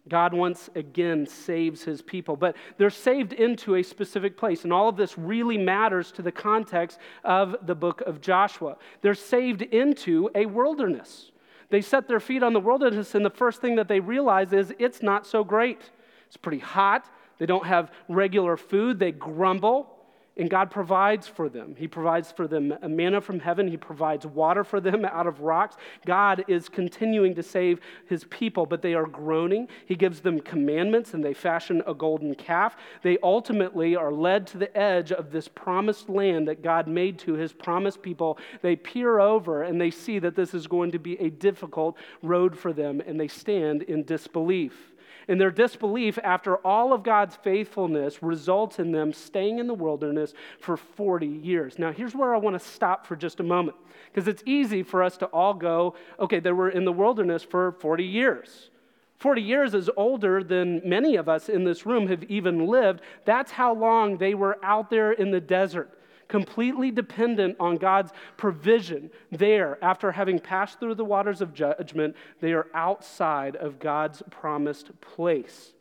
God 0.10 0.34
once 0.34 0.70
again 0.76 1.26
saves 1.28 1.84
his 1.84 2.02
people, 2.02 2.36
but 2.36 2.56
they're 2.78 2.90
saved 2.90 3.34
into 3.34 3.76
a 3.76 3.84
specific 3.84 4.38
place. 4.38 4.64
And 4.64 4.74
all 4.74 4.90
of 4.90 4.98
this 4.98 5.18
really 5.18 5.58
matters 5.58 6.12
to 6.14 6.22
the 6.22 6.32
context 6.32 6.98
of 7.24 7.56
the 7.62 7.76
book 7.76 8.02
of 8.02 8.22
Joshua. 8.22 8.78
They're 9.02 9.14
saved 9.14 9.62
into 9.62 10.30
a 10.36 10.46
wilderness. 10.46 11.32
They 11.70 11.82
set 11.82 12.08
their 12.08 12.20
feet 12.20 12.42
on 12.42 12.54
the 12.54 12.60
wilderness, 12.60 13.14
and 13.14 13.24
the 13.24 13.30
first 13.30 13.62
thing 13.62 13.76
that 13.76 13.88
they 13.88 14.00
realize 14.00 14.54
is 14.54 14.74
it's 14.80 15.04
not 15.04 15.28
so 15.28 15.44
great. 15.44 15.92
It's 16.28 16.38
pretty 16.38 16.60
hot. 16.60 17.06
They 17.38 17.46
don't 17.46 17.66
have 17.66 17.92
regular 18.08 18.58
food. 18.58 19.00
They 19.00 19.12
grumble. 19.12 19.99
And 20.40 20.50
God 20.50 20.72
provides 20.72 21.28
for 21.28 21.50
them. 21.50 21.76
He 21.78 21.86
provides 21.86 22.32
for 22.32 22.48
them 22.48 22.74
a 22.82 22.88
manna 22.88 23.20
from 23.20 23.42
heaven. 23.42 23.68
He 23.68 23.76
provides 23.76 24.26
water 24.26 24.64
for 24.64 24.80
them 24.80 25.04
out 25.12 25.28
of 25.28 25.42
rocks. 25.42 25.76
God 26.06 26.46
is 26.48 26.70
continuing 26.70 27.36
to 27.36 27.44
save 27.44 27.82
his 28.08 28.24
people, 28.24 28.66
but 28.66 28.82
they 28.82 28.94
are 28.94 29.06
groaning. 29.06 29.68
He 29.86 29.96
gives 29.96 30.22
them 30.22 30.40
commandments 30.40 31.14
and 31.14 31.22
they 31.22 31.34
fashion 31.34 31.84
a 31.86 31.94
golden 31.94 32.36
calf. 32.36 32.78
They 33.04 33.18
ultimately 33.22 33.98
are 33.98 34.14
led 34.14 34.48
to 34.48 34.58
the 34.58 34.76
edge 34.78 35.12
of 35.12 35.32
this 35.32 35.50
promised 35.50 36.08
land 36.08 36.48
that 36.48 36.64
God 36.64 36.88
made 36.88 37.20
to 37.20 37.34
his 37.34 37.52
promised 37.52 38.02
people. 38.02 38.38
They 38.62 38.78
peer 38.78 39.20
over 39.20 39.64
and 39.64 39.80
they 39.80 39.92
see 39.92 40.20
that 40.20 40.38
this 40.38 40.54
is 40.54 40.68
going 40.68 40.92
to 40.92 41.00
be 41.00 41.20
a 41.20 41.30
difficult 41.30 41.98
road 42.24 42.58
for 42.58 42.72
them, 42.72 43.02
and 43.06 43.20
they 43.20 43.28
stand 43.28 43.84
in 43.84 44.06
disbelief. 44.06 44.89
And 45.30 45.40
their 45.40 45.52
disbelief, 45.52 46.18
after 46.24 46.56
all 46.58 46.92
of 46.92 47.04
God's 47.04 47.36
faithfulness, 47.36 48.24
results 48.24 48.80
in 48.80 48.92
them 48.92 49.14
staying 49.14 49.60
in 49.60 49.68
the 49.68 49.76
wilderness 49.76 50.34
for 50.60 50.76
40 50.76 51.28
years. 51.28 51.78
Now, 51.78 51.92
here's 51.92 52.16
where 52.16 52.34
I 52.34 52.40
want 52.40 52.60
to 52.60 52.68
stop 52.68 53.06
for 53.06 53.16
just 53.16 53.40
a 53.40 53.44
moment, 53.44 53.78
because 54.12 54.28
it's 54.28 54.42
easy 54.48 54.82
for 54.82 55.04
us 55.04 55.18
to 55.18 55.28
all 55.28 55.54
go, 55.54 55.94
okay, 56.20 56.40
they 56.40 56.52
were 56.52 56.72
in 56.72 56.84
the 56.84 56.92
wilderness 56.92 57.44
for 57.44 57.74
40 57.74 58.04
years. 58.04 58.72
40 59.18 59.44
years 59.44 59.76
is 59.76 59.88
older 59.96 60.44
than 60.44 60.82
many 60.84 61.16
of 61.16 61.30
us 61.30 61.48
in 61.48 61.64
this 61.64 61.86
room 61.86 62.08
have 62.08 62.24
even 62.24 62.66
lived. 62.66 63.02
That's 63.26 63.52
how 63.52 63.76
long 63.76 64.18
they 64.18 64.34
were 64.34 64.58
out 64.64 64.90
there 64.90 65.12
in 65.12 65.30
the 65.30 65.42
desert 65.42 65.96
completely 66.30 66.92
dependent 66.92 67.58
on 67.60 67.76
God's 67.76 68.14
provision. 68.38 69.12
There, 69.32 69.78
after 69.84 70.14
having 70.14 70.40
passed 70.40 70.80
through 70.80 70.96
the 70.96 71.04
waters 71.04 71.42
of 71.42 71.54
judgment, 71.54 72.16
they 72.40 72.54
are 72.54 72.68
outside 72.74 73.58
of 73.58 73.80
God's 73.80 74.24
promised 74.30 75.02
place. 75.02 75.74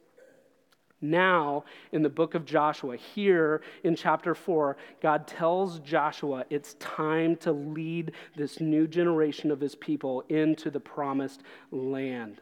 Now, 1.01 1.65
in 1.93 2.03
the 2.03 2.09
book 2.09 2.35
of 2.35 2.45
Joshua, 2.45 2.97
here 2.97 3.63
in 3.85 3.95
chapter 3.95 4.35
4, 4.35 4.77
God 5.01 5.29
tells 5.29 5.79
Joshua 5.79 6.45
it's 6.51 6.75
time 6.75 7.37
to 7.37 7.53
lead 7.53 8.13
this 8.35 8.61
new 8.61 8.89
generation 8.89 9.53
of 9.53 9.61
his 9.61 9.77
people 9.77 10.25
into 10.29 10.71
the 10.71 10.81
promised 10.81 11.43
land. 11.71 12.41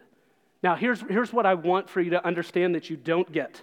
Now, 0.63 0.75
here's, 0.75 1.03
here's 1.03 1.35
what 1.35 1.45
I 1.45 1.53
want 1.53 1.91
for 1.91 2.01
you 2.01 2.11
to 2.11 2.27
understand 2.27 2.75
that 2.75 2.89
you 2.89 2.97
don't 2.97 3.31
get 3.31 3.61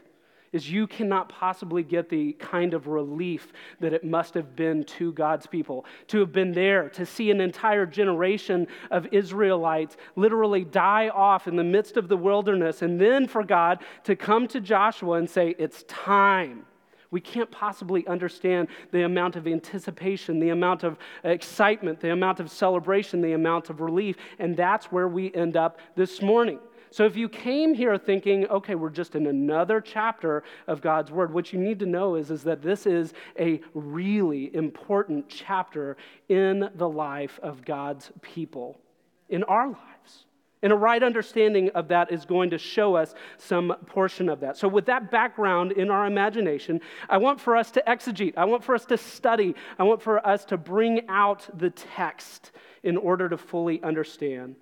is 0.54 0.72
you 0.72 0.88
cannot 0.88 1.28
possibly 1.28 1.84
get 1.84 2.08
the 2.08 2.34
kind 2.34 2.74
of 2.74 2.88
relief 2.88 3.52
that 3.80 3.92
it 3.92 4.06
must 4.06 4.34
have 4.36 4.56
been 4.56 4.84
to 4.86 5.12
God's 5.12 5.48
people 5.48 5.86
to 6.08 6.20
have 6.20 6.32
been 6.32 6.54
there, 6.54 6.90
to 6.90 7.06
see 7.06 7.32
an 7.32 7.42
entire 7.42 7.86
generation 7.86 8.68
of 8.92 9.08
Israelites 9.12 9.98
literally 10.16 10.64
die 10.64 11.10
off 11.10 11.48
in 11.48 11.56
the 11.56 11.64
midst 11.64 11.98
of 11.98 12.08
the 12.08 12.18
wilderness, 12.18 12.82
and 12.82 13.02
then 13.02 13.28
for 13.28 13.44
God 13.44 13.80
to 14.06 14.16
come 14.16 14.48
to 14.50 14.62
Joshua 14.62 15.18
and 15.18 15.30
say, 15.30 15.56
It's 15.58 15.84
time. 15.84 16.66
We 17.14 17.22
can't 17.22 17.52
possibly 17.52 18.08
understand 18.08 18.70
the 18.92 19.04
amount 19.04 19.36
of 19.36 19.46
anticipation, 19.46 20.40
the 20.40 20.50
amount 20.50 20.84
of 20.84 20.98
excitement, 21.24 22.00
the 22.00 22.12
amount 22.12 22.40
of 22.40 22.50
celebration, 22.50 23.22
the 23.22 23.34
amount 23.34 23.70
of 23.70 23.82
relief. 23.82 24.16
And 24.40 24.58
that's 24.58 24.88
where 24.92 25.08
we 25.08 25.32
end 25.36 25.56
up 25.56 25.78
this 25.96 26.24
morning. 26.24 26.60
So 26.94 27.06
if 27.06 27.18
you 27.18 27.28
came 27.28 27.74
here 27.74 27.98
thinking, 27.98 28.46
okay, 28.50 28.76
we're 28.76 28.92
just 28.92 29.16
in 29.16 29.26
another 29.26 29.82
chapter 29.82 30.44
of 30.68 30.80
God's 30.80 31.10
Word, 31.10 31.34
what 31.34 31.52
you 31.52 31.58
need 31.58 31.80
to 31.80 31.88
know 31.88 32.14
is, 32.14 32.30
is 32.30 32.44
that 32.44 32.62
this 32.62 32.86
is 32.86 33.14
a 33.40 33.62
really 33.74 34.56
important 34.56 35.28
chapter 35.28 35.98
in 36.30 36.70
the 36.76 36.88
life 36.88 37.40
of 37.42 37.66
God's 37.66 38.12
people, 38.22 38.80
in 39.28 39.44
our 39.46 39.70
lives. 39.70 40.26
And 40.62 40.72
a 40.72 40.76
right 40.76 41.02
understanding 41.02 41.72
of 41.72 41.88
that 41.88 42.12
is 42.12 42.26
going 42.26 42.52
to 42.52 42.60
show 42.60 42.96
us 42.96 43.16
some 43.38 43.74
portion 43.88 44.30
of 44.30 44.42
that. 44.42 44.56
So, 44.56 44.68
with 44.68 44.86
that 44.86 45.10
background 45.10 45.72
in 45.72 45.90
our 45.90 46.06
imagination, 46.06 46.80
I 47.10 47.18
want 47.18 47.42
for 47.42 47.56
us 47.56 47.72
to 47.72 47.84
exegete. 47.88 48.36
I 48.38 48.46
want 48.46 48.64
for 48.64 48.76
us 48.76 48.86
to 48.86 49.00
study. 49.00 49.56
I 49.80 49.84
want 49.84 50.04
for 50.04 50.26
us 50.26 50.46
to 50.46 50.58
bring 50.58 51.10
out 51.10 51.50
the 51.58 51.72
text 51.72 52.52
in 52.84 52.98
order 52.98 53.30
to 53.30 53.38
fully 53.38 53.82
understand. 53.82 54.58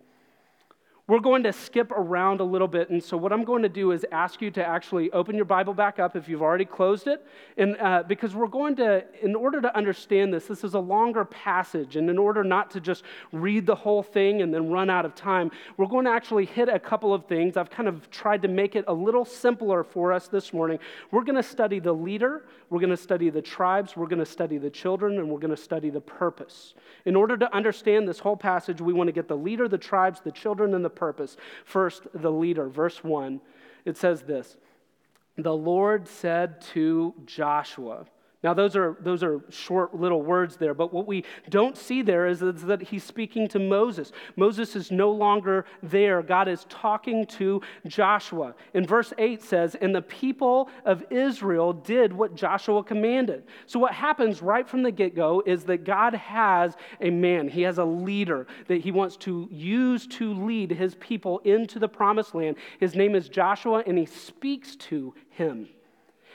We're 1.07 1.19
going 1.19 1.43
to 1.43 1.51
skip 1.51 1.91
around 1.91 2.39
a 2.39 2.43
little 2.43 2.67
bit. 2.67 2.89
And 2.89 3.03
so, 3.03 3.17
what 3.17 3.33
I'm 3.33 3.43
going 3.43 3.63
to 3.63 3.69
do 3.69 3.91
is 3.91 4.05
ask 4.11 4.41
you 4.41 4.51
to 4.51 4.65
actually 4.65 5.11
open 5.11 5.35
your 5.35 5.45
Bible 5.45 5.73
back 5.73 5.99
up 5.99 6.15
if 6.15 6.29
you've 6.29 6.41
already 6.41 6.65
closed 6.65 7.07
it. 7.07 7.25
And 7.57 7.75
uh, 7.79 8.03
because 8.07 8.35
we're 8.35 8.47
going 8.47 8.75
to, 8.77 9.03
in 9.21 9.35
order 9.35 9.61
to 9.61 9.75
understand 9.75 10.33
this, 10.33 10.45
this 10.45 10.63
is 10.63 10.73
a 10.75 10.79
longer 10.79 11.25
passage. 11.25 11.95
And 11.95 12.09
in 12.09 12.17
order 12.17 12.43
not 12.43 12.71
to 12.71 12.79
just 12.79 13.03
read 13.31 13.65
the 13.65 13.75
whole 13.75 14.03
thing 14.03 14.41
and 14.41 14.53
then 14.53 14.69
run 14.69 14.89
out 14.89 15.05
of 15.05 15.15
time, 15.15 15.51
we're 15.77 15.87
going 15.87 16.05
to 16.05 16.11
actually 16.11 16.45
hit 16.45 16.69
a 16.69 16.79
couple 16.79 17.13
of 17.13 17.25
things. 17.25 17.57
I've 17.57 17.71
kind 17.71 17.89
of 17.89 18.09
tried 18.11 18.43
to 18.43 18.47
make 18.47 18.75
it 18.75 18.85
a 18.87 18.93
little 18.93 19.25
simpler 19.25 19.83
for 19.83 20.13
us 20.13 20.27
this 20.27 20.53
morning. 20.53 20.79
We're 21.11 21.23
going 21.23 21.35
to 21.35 21.43
study 21.43 21.79
the 21.79 21.93
leader, 21.93 22.45
we're 22.69 22.79
going 22.79 22.91
to 22.91 22.97
study 22.97 23.29
the 23.29 23.41
tribes, 23.41 23.97
we're 23.97 24.07
going 24.07 24.19
to 24.19 24.25
study 24.25 24.57
the 24.57 24.69
children, 24.69 25.17
and 25.17 25.29
we're 25.29 25.39
going 25.39 25.55
to 25.55 25.61
study 25.61 25.89
the 25.89 26.01
purpose. 26.01 26.73
In 27.05 27.15
order 27.15 27.35
to 27.37 27.53
understand 27.55 28.07
this 28.07 28.19
whole 28.19 28.37
passage, 28.37 28.79
we 28.79 28.93
want 28.93 29.07
to 29.07 29.11
get 29.11 29.27
the 29.27 29.35
leader, 29.35 29.67
the 29.67 29.77
tribes, 29.77 30.21
the 30.21 30.31
children, 30.31 30.73
and 30.73 30.85
the 30.85 30.90
purpose. 30.95 31.37
First, 31.65 32.07
the 32.13 32.31
leader. 32.31 32.67
Verse 32.67 33.03
1, 33.03 33.41
it 33.85 33.97
says 33.97 34.23
this 34.23 34.57
The 35.37 35.55
Lord 35.55 36.07
said 36.07 36.61
to 36.73 37.13
Joshua, 37.25 38.05
now, 38.43 38.55
those 38.55 38.75
are, 38.75 38.97
those 38.99 39.21
are 39.21 39.39
short 39.49 39.93
little 39.93 40.23
words 40.23 40.55
there, 40.55 40.73
but 40.73 40.91
what 40.91 41.05
we 41.05 41.25
don't 41.49 41.77
see 41.77 42.01
there 42.01 42.25
is, 42.25 42.39
that 42.39 42.81
he's 42.81 43.03
speaking 43.03 43.47
to 43.49 43.59
Moses. 43.59 44.11
Moses 44.35 44.75
is 44.75 44.89
no 44.89 45.11
longer 45.11 45.65
there. 45.83 46.23
God 46.23 46.47
is 46.47 46.65
talking 46.67 47.27
to 47.27 47.61
Joshua. 47.85 48.55
And 48.73 48.87
verse 48.87 49.13
8 49.19 49.43
says, 49.43 49.75
And 49.75 49.93
the 49.93 50.01
people 50.01 50.69
of 50.85 51.03
Israel 51.11 51.71
did 51.71 52.11
what 52.11 52.33
Joshua 52.33 52.83
commanded. 52.83 53.43
So, 53.67 53.77
what 53.77 53.93
happens 53.93 54.41
right 54.41 54.67
from 54.67 54.81
the 54.81 54.91
get 54.91 55.15
go 55.15 55.43
is 55.45 55.63
that 55.65 55.83
God 55.83 56.15
has 56.15 56.75
a 56.99 57.11
man, 57.11 57.47
he 57.47 57.61
has 57.61 57.77
a 57.77 57.85
leader 57.85 58.47
that 58.67 58.81
he 58.81 58.91
wants 58.91 59.17
to 59.17 59.47
use 59.51 60.07
to 60.07 60.33
lead 60.33 60.71
his 60.71 60.95
people 60.95 61.39
into 61.39 61.77
the 61.77 61.87
promised 61.87 62.33
land. 62.33 62.55
His 62.79 62.95
name 62.95 63.13
is 63.13 63.29
Joshua, 63.29 63.83
and 63.85 63.99
he 63.99 64.07
speaks 64.07 64.75
to 64.77 65.13
him. 65.29 65.69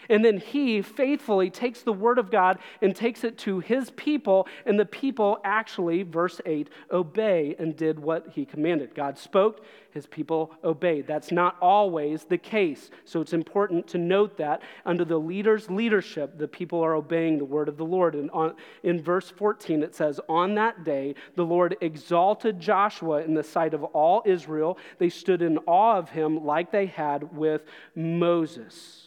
And 0.08 0.24
then 0.24 0.38
he 0.38 0.82
faithfully 0.82 1.50
takes 1.50 1.82
the 1.82 1.92
word 1.92 2.18
of 2.18 2.30
God 2.30 2.58
and 2.80 2.94
takes 2.94 3.24
it 3.24 3.38
to 3.38 3.60
his 3.60 3.90
people, 3.90 4.46
and 4.64 4.78
the 4.78 4.86
people 4.86 5.38
actually, 5.44 6.02
verse 6.02 6.40
8, 6.44 6.68
obey 6.90 7.54
and 7.58 7.76
did 7.76 7.98
what 7.98 8.28
he 8.32 8.44
commanded. 8.44 8.94
God 8.94 9.18
spoke, 9.18 9.64
his 9.96 10.06
people 10.06 10.52
obeyed. 10.62 11.06
That's 11.06 11.32
not 11.32 11.56
always 11.60 12.24
the 12.24 12.36
case. 12.36 12.90
So 13.06 13.22
it's 13.22 13.32
important 13.32 13.88
to 13.88 13.98
note 13.98 14.36
that 14.36 14.60
under 14.84 15.06
the 15.06 15.18
leader's 15.18 15.70
leadership, 15.70 16.36
the 16.36 16.46
people 16.46 16.82
are 16.82 16.94
obeying 16.94 17.38
the 17.38 17.46
word 17.46 17.68
of 17.68 17.78
the 17.78 17.84
Lord. 17.84 18.14
And 18.14 18.30
on, 18.30 18.54
in 18.82 19.02
verse 19.02 19.30
14, 19.30 19.82
it 19.82 19.94
says, 19.94 20.20
On 20.28 20.54
that 20.56 20.84
day, 20.84 21.14
the 21.34 21.46
Lord 21.46 21.76
exalted 21.80 22.60
Joshua 22.60 23.22
in 23.22 23.32
the 23.32 23.42
sight 23.42 23.72
of 23.72 23.84
all 23.84 24.22
Israel. 24.26 24.76
They 24.98 25.08
stood 25.08 25.40
in 25.40 25.56
awe 25.66 25.96
of 25.96 26.10
him 26.10 26.44
like 26.44 26.70
they 26.70 26.86
had 26.86 27.34
with 27.34 27.62
Moses. 27.94 29.05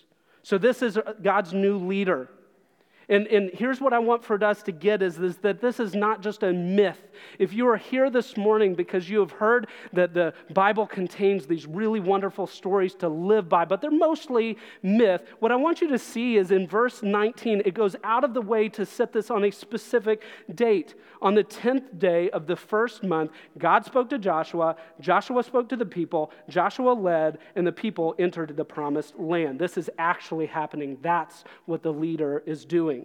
So, 0.50 0.58
this 0.58 0.82
is 0.82 0.98
God's 1.22 1.54
new 1.54 1.78
leader. 1.78 2.28
And, 3.10 3.26
and 3.28 3.50
here's 3.52 3.82
what 3.82 3.92
I 3.92 3.98
want 3.98 4.24
for 4.24 4.42
us 4.44 4.62
to 4.64 4.72
get 4.72 5.02
is, 5.02 5.18
is 5.18 5.38
that 5.38 5.60
this 5.60 5.80
is 5.80 5.96
not 5.96 6.22
just 6.22 6.44
a 6.44 6.54
myth. 6.54 7.10
If 7.40 7.54
you 7.54 7.68
are 7.68 7.76
here 7.76 8.12
this 8.12 8.38
morning 8.38 8.76
because 8.76 9.10
you 9.10 9.20
have 9.20 9.32
heard 9.32 9.68
that 9.94 10.14
the 10.14 10.34
Bible 10.54 10.86
contains 10.86 11.48
these 11.48 11.66
really 11.66 12.00
wonderful 12.00 12.46
stories 12.46 12.94
to 12.96 13.10
live 13.10 13.50
by, 13.50 13.66
but 13.66 13.82
they're 13.82 13.90
mostly 13.90 14.58
myth, 14.84 15.24
what 15.40 15.52
I 15.52 15.56
want 15.56 15.82
you 15.82 15.88
to 15.90 15.98
see 15.98 16.38
is 16.38 16.52
in 16.52 16.68
verse 16.68 17.02
19, 17.02 17.64
it 17.66 17.74
goes 17.74 17.96
out 18.04 18.24
of 18.24 18.36
the 18.36 18.42
way 18.42 18.70
to 18.70 18.86
set 18.86 19.12
this 19.12 19.32
on 19.32 19.44
a 19.44 19.52
specific 19.52 20.22
date. 20.54 20.94
On 21.22 21.34
the 21.34 21.44
10th 21.44 21.98
day 21.98 22.30
of 22.30 22.46
the 22.46 22.56
first 22.56 23.04
month, 23.04 23.32
God 23.58 23.86
spoke 23.86 24.10
to 24.12 24.20
Joshua, 24.20 24.76
Joshua 25.00 25.44
spoke 25.44 25.68
to 25.70 25.76
the 25.76 25.86
people, 25.86 26.32
Joshua 26.48 26.92
led, 26.92 27.40
and 27.56 27.66
the 27.66 27.72
people 27.72 28.14
entered 28.20 28.56
the 28.56 28.64
promised 28.64 29.18
land. 29.20 29.58
This 29.58 29.78
is 29.78 29.90
actually 29.98 30.46
happening. 30.46 30.98
That's 31.02 31.44
what 31.66 31.82
the 31.82 31.92
leader 31.92 32.44
is 32.46 32.66
doing. 32.66 32.99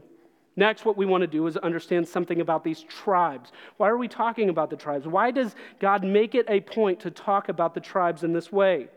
Next, 0.57 0.85
what 0.85 0.97
we 0.97 1.07
want 1.07 1.23
to 1.23 1.27
do 1.27 1.47
is 1.47 1.57
understand 1.57 2.07
something 2.07 2.41
about 2.41 2.63
these 2.63 2.83
tribes. 2.83 3.51
Why 3.77 3.89
are 3.89 3.97
we 3.97 4.09
talking 4.09 4.49
about 4.49 4.71
the 4.71 4.77
tribes? 4.77 5.07
Why 5.07 5.31
does 5.31 5.55
God 5.81 6.05
make 6.05 6.35
it 6.35 6.47
a 6.49 6.61
point 6.61 7.01
to 7.01 7.11
talk 7.11 7.49
about 7.49 7.75
the 7.75 7.81
tribes 7.81 8.23
in 8.23 8.33
this 8.33 8.53
way? 8.53 8.89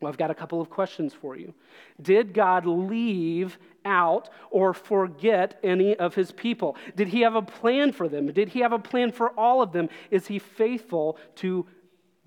Well, 0.00 0.10
I've 0.10 0.18
got 0.18 0.30
a 0.30 0.34
couple 0.34 0.60
of 0.60 0.70
questions 0.70 1.12
for 1.12 1.36
you. 1.36 1.52
Did 2.00 2.32
God 2.32 2.64
leave 2.64 3.58
out 3.84 4.30
or 4.50 4.72
forget 4.72 5.58
any 5.62 5.96
of 5.96 6.14
his 6.14 6.32
people? 6.32 6.76
Did 6.96 7.08
he 7.08 7.20
have 7.20 7.34
a 7.34 7.42
plan 7.42 7.92
for 7.92 8.08
them? 8.08 8.32
Did 8.32 8.48
he 8.48 8.60
have 8.60 8.72
a 8.72 8.78
plan 8.78 9.12
for 9.12 9.30
all 9.38 9.60
of 9.60 9.72
them? 9.72 9.90
Is 10.10 10.26
he 10.26 10.38
faithful 10.38 11.18
to 11.36 11.66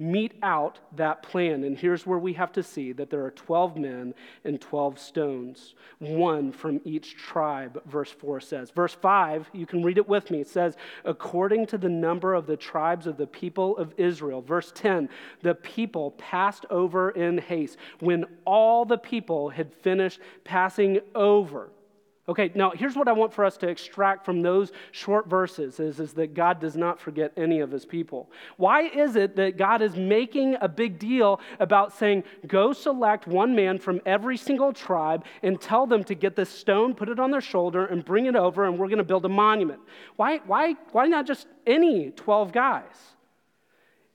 mete 0.03 0.33
out 0.43 0.79
that 0.95 1.23
plan. 1.23 1.63
And 1.63 1.77
here's 1.77 2.05
where 2.05 2.19
we 2.19 2.33
have 2.33 2.51
to 2.53 2.63
see 2.63 2.91
that 2.91 3.09
there 3.09 3.23
are 3.23 3.31
12 3.31 3.77
men 3.77 4.13
and 4.43 4.59
12 4.59 4.99
stones, 4.99 5.75
one 5.99 6.51
from 6.51 6.81
each 6.83 7.15
tribe, 7.15 7.81
verse 7.85 8.11
4 8.11 8.41
says. 8.41 8.71
Verse 8.71 8.93
5, 8.93 9.49
you 9.53 9.65
can 9.65 9.81
read 9.81 9.97
it 9.97 10.07
with 10.07 10.29
me. 10.29 10.41
It 10.41 10.49
says, 10.49 10.75
according 11.05 11.67
to 11.67 11.77
the 11.77 11.89
number 11.89 12.33
of 12.33 12.47
the 12.47 12.57
tribes 12.57 13.07
of 13.07 13.17
the 13.17 13.27
people 13.27 13.77
of 13.77 13.93
Israel. 13.97 14.41
Verse 14.41 14.71
10, 14.75 15.07
the 15.41 15.55
people 15.55 16.11
passed 16.11 16.65
over 16.69 17.11
in 17.11 17.37
haste 17.37 17.77
when 17.99 18.25
all 18.45 18.83
the 18.83 18.97
people 18.97 19.49
had 19.49 19.73
finished 19.73 20.19
passing 20.43 20.99
over. 21.15 21.69
Okay, 22.29 22.51
now 22.55 22.71
here's 22.71 22.95
what 22.95 23.09
I 23.09 23.11
want 23.11 23.33
for 23.33 23.43
us 23.43 23.57
to 23.57 23.67
extract 23.67 24.23
from 24.23 24.41
those 24.41 24.71
short 24.91 25.27
verses 25.29 25.81
is, 25.81 25.99
is 25.99 26.13
that 26.13 26.33
God 26.33 26.61
does 26.61 26.77
not 26.77 26.97
forget 26.97 27.33
any 27.35 27.59
of 27.59 27.69
his 27.69 27.85
people. 27.85 28.31
Why 28.55 28.83
is 28.83 29.17
it 29.17 29.35
that 29.35 29.57
God 29.57 29.81
is 29.81 29.97
making 29.97 30.55
a 30.61 30.69
big 30.69 30.99
deal 30.99 31.41
about 31.59 31.91
saying, 31.91 32.23
go 32.47 32.71
select 32.71 33.27
one 33.27 33.53
man 33.53 33.77
from 33.77 33.99
every 34.05 34.37
single 34.37 34.71
tribe 34.71 35.25
and 35.41 35.59
tell 35.59 35.85
them 35.85 36.01
to 36.05 36.15
get 36.15 36.37
this 36.37 36.49
stone, 36.49 36.95
put 36.95 37.09
it 37.09 37.19
on 37.19 37.29
their 37.29 37.41
shoulder, 37.41 37.87
and 37.87 38.05
bring 38.05 38.25
it 38.25 38.37
over, 38.37 38.63
and 38.63 38.79
we're 38.79 38.87
going 38.87 38.99
to 38.99 39.03
build 39.03 39.25
a 39.25 39.29
monument? 39.29 39.81
Why, 40.15 40.37
why, 40.45 40.75
why 40.93 41.07
not 41.07 41.27
just 41.27 41.47
any 41.67 42.11
12 42.11 42.53
guys? 42.53 43.13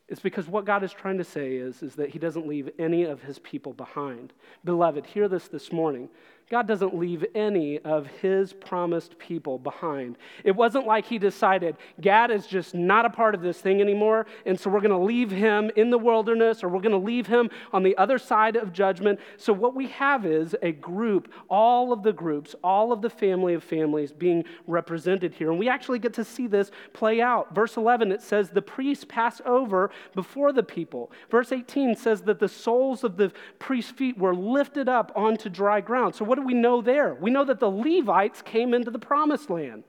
It's 0.08 0.20
because 0.20 0.48
what 0.48 0.64
God 0.64 0.82
is 0.82 0.92
trying 0.92 1.18
to 1.18 1.24
say 1.24 1.56
is, 1.56 1.82
is 1.82 1.94
that 1.96 2.08
He 2.08 2.18
doesn't 2.18 2.48
leave 2.48 2.70
any 2.78 3.04
of 3.04 3.20
His 3.20 3.38
people 3.38 3.74
behind. 3.74 4.32
Beloved, 4.64 5.04
hear 5.04 5.28
this 5.28 5.48
this 5.48 5.70
morning. 5.70 6.08
God 6.50 6.66
doesn't 6.66 6.96
leave 6.96 7.26
any 7.34 7.78
of 7.80 8.06
his 8.06 8.54
promised 8.54 9.18
people 9.18 9.58
behind. 9.58 10.16
It 10.44 10.56
wasn't 10.56 10.86
like 10.86 11.04
he 11.04 11.18
decided, 11.18 11.76
Gad 12.00 12.30
is 12.30 12.46
just 12.46 12.74
not 12.74 13.04
a 13.04 13.10
part 13.10 13.34
of 13.34 13.42
this 13.42 13.60
thing 13.60 13.82
anymore, 13.82 14.26
and 14.46 14.58
so 14.58 14.70
we're 14.70 14.80
going 14.80 14.90
to 14.90 14.96
leave 14.96 15.30
him 15.30 15.70
in 15.76 15.90
the 15.90 15.98
wilderness 15.98 16.64
or 16.64 16.70
we're 16.70 16.80
going 16.80 16.98
to 16.98 17.06
leave 17.06 17.26
him 17.26 17.50
on 17.74 17.82
the 17.82 17.94
other 17.98 18.16
side 18.16 18.56
of 18.56 18.72
judgment. 18.72 19.20
So, 19.36 19.52
what 19.52 19.74
we 19.74 19.88
have 19.88 20.24
is 20.24 20.56
a 20.62 20.72
group, 20.72 21.30
all 21.50 21.92
of 21.92 22.02
the 22.02 22.14
groups, 22.14 22.54
all 22.64 22.92
of 22.92 23.02
the 23.02 23.10
family 23.10 23.52
of 23.52 23.62
families 23.62 24.12
being 24.12 24.44
represented 24.66 25.34
here. 25.34 25.50
And 25.50 25.58
we 25.58 25.68
actually 25.68 25.98
get 25.98 26.14
to 26.14 26.24
see 26.24 26.46
this 26.46 26.70
play 26.94 27.20
out. 27.20 27.54
Verse 27.54 27.76
11, 27.76 28.10
it 28.10 28.22
says, 28.22 28.48
The 28.48 28.62
priests 28.62 29.04
pass 29.06 29.42
over 29.44 29.90
before 30.14 30.54
the 30.54 30.62
people. 30.62 31.12
Verse 31.30 31.52
18 31.52 31.94
says 31.94 32.22
that 32.22 32.38
the 32.38 32.48
soles 32.48 33.04
of 33.04 33.18
the 33.18 33.32
priest's 33.58 33.92
feet 33.92 34.16
were 34.16 34.34
lifted 34.34 34.88
up 34.88 35.12
onto 35.14 35.50
dry 35.50 35.82
ground. 35.82 36.14
So, 36.14 36.24
what 36.24 36.37
do 36.38 36.46
we 36.46 36.54
know 36.54 36.80
there? 36.80 37.14
We 37.14 37.30
know 37.30 37.44
that 37.44 37.60
the 37.60 37.70
Levites 37.70 38.42
came 38.42 38.72
into 38.72 38.90
the 38.90 38.98
promised 38.98 39.50
land. 39.50 39.84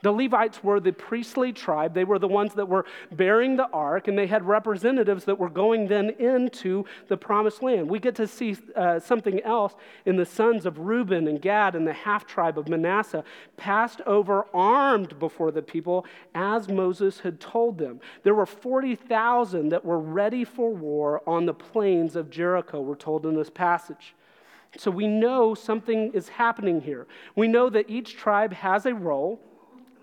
The 0.00 0.12
Levites 0.12 0.62
were 0.62 0.78
the 0.78 0.92
priestly 0.92 1.52
tribe. 1.52 1.92
They 1.92 2.04
were 2.04 2.20
the 2.20 2.28
ones 2.28 2.54
that 2.54 2.68
were 2.68 2.84
bearing 3.10 3.56
the 3.56 3.68
ark, 3.70 4.06
and 4.06 4.16
they 4.16 4.28
had 4.28 4.46
representatives 4.46 5.24
that 5.24 5.38
were 5.40 5.50
going 5.50 5.88
then 5.88 6.10
into 6.20 6.84
the 7.08 7.16
promised 7.16 7.64
land. 7.64 7.90
We 7.90 7.98
get 7.98 8.14
to 8.16 8.28
see 8.28 8.56
uh, 8.76 9.00
something 9.00 9.40
else 9.40 9.74
in 10.06 10.14
the 10.14 10.24
sons 10.24 10.66
of 10.66 10.78
Reuben 10.78 11.26
and 11.26 11.42
Gad 11.42 11.74
and 11.74 11.84
the 11.84 11.92
half 11.92 12.26
tribe 12.26 12.58
of 12.58 12.68
Manasseh 12.68 13.24
passed 13.56 14.00
over 14.02 14.46
armed 14.54 15.18
before 15.18 15.50
the 15.50 15.62
people 15.62 16.06
as 16.32 16.68
Moses 16.68 17.18
had 17.20 17.40
told 17.40 17.78
them. 17.78 18.00
There 18.22 18.34
were 18.34 18.46
40,000 18.46 19.70
that 19.70 19.84
were 19.84 19.98
ready 19.98 20.44
for 20.44 20.72
war 20.72 21.22
on 21.26 21.44
the 21.44 21.54
plains 21.54 22.14
of 22.14 22.30
Jericho, 22.30 22.80
we're 22.80 22.94
told 22.94 23.26
in 23.26 23.34
this 23.34 23.50
passage. 23.50 24.14
So 24.76 24.90
we 24.90 25.06
know 25.06 25.54
something 25.54 26.12
is 26.12 26.28
happening 26.28 26.80
here. 26.80 27.06
We 27.34 27.48
know 27.48 27.70
that 27.70 27.88
each 27.88 28.16
tribe 28.16 28.52
has 28.52 28.86
a 28.86 28.94
role, 28.94 29.40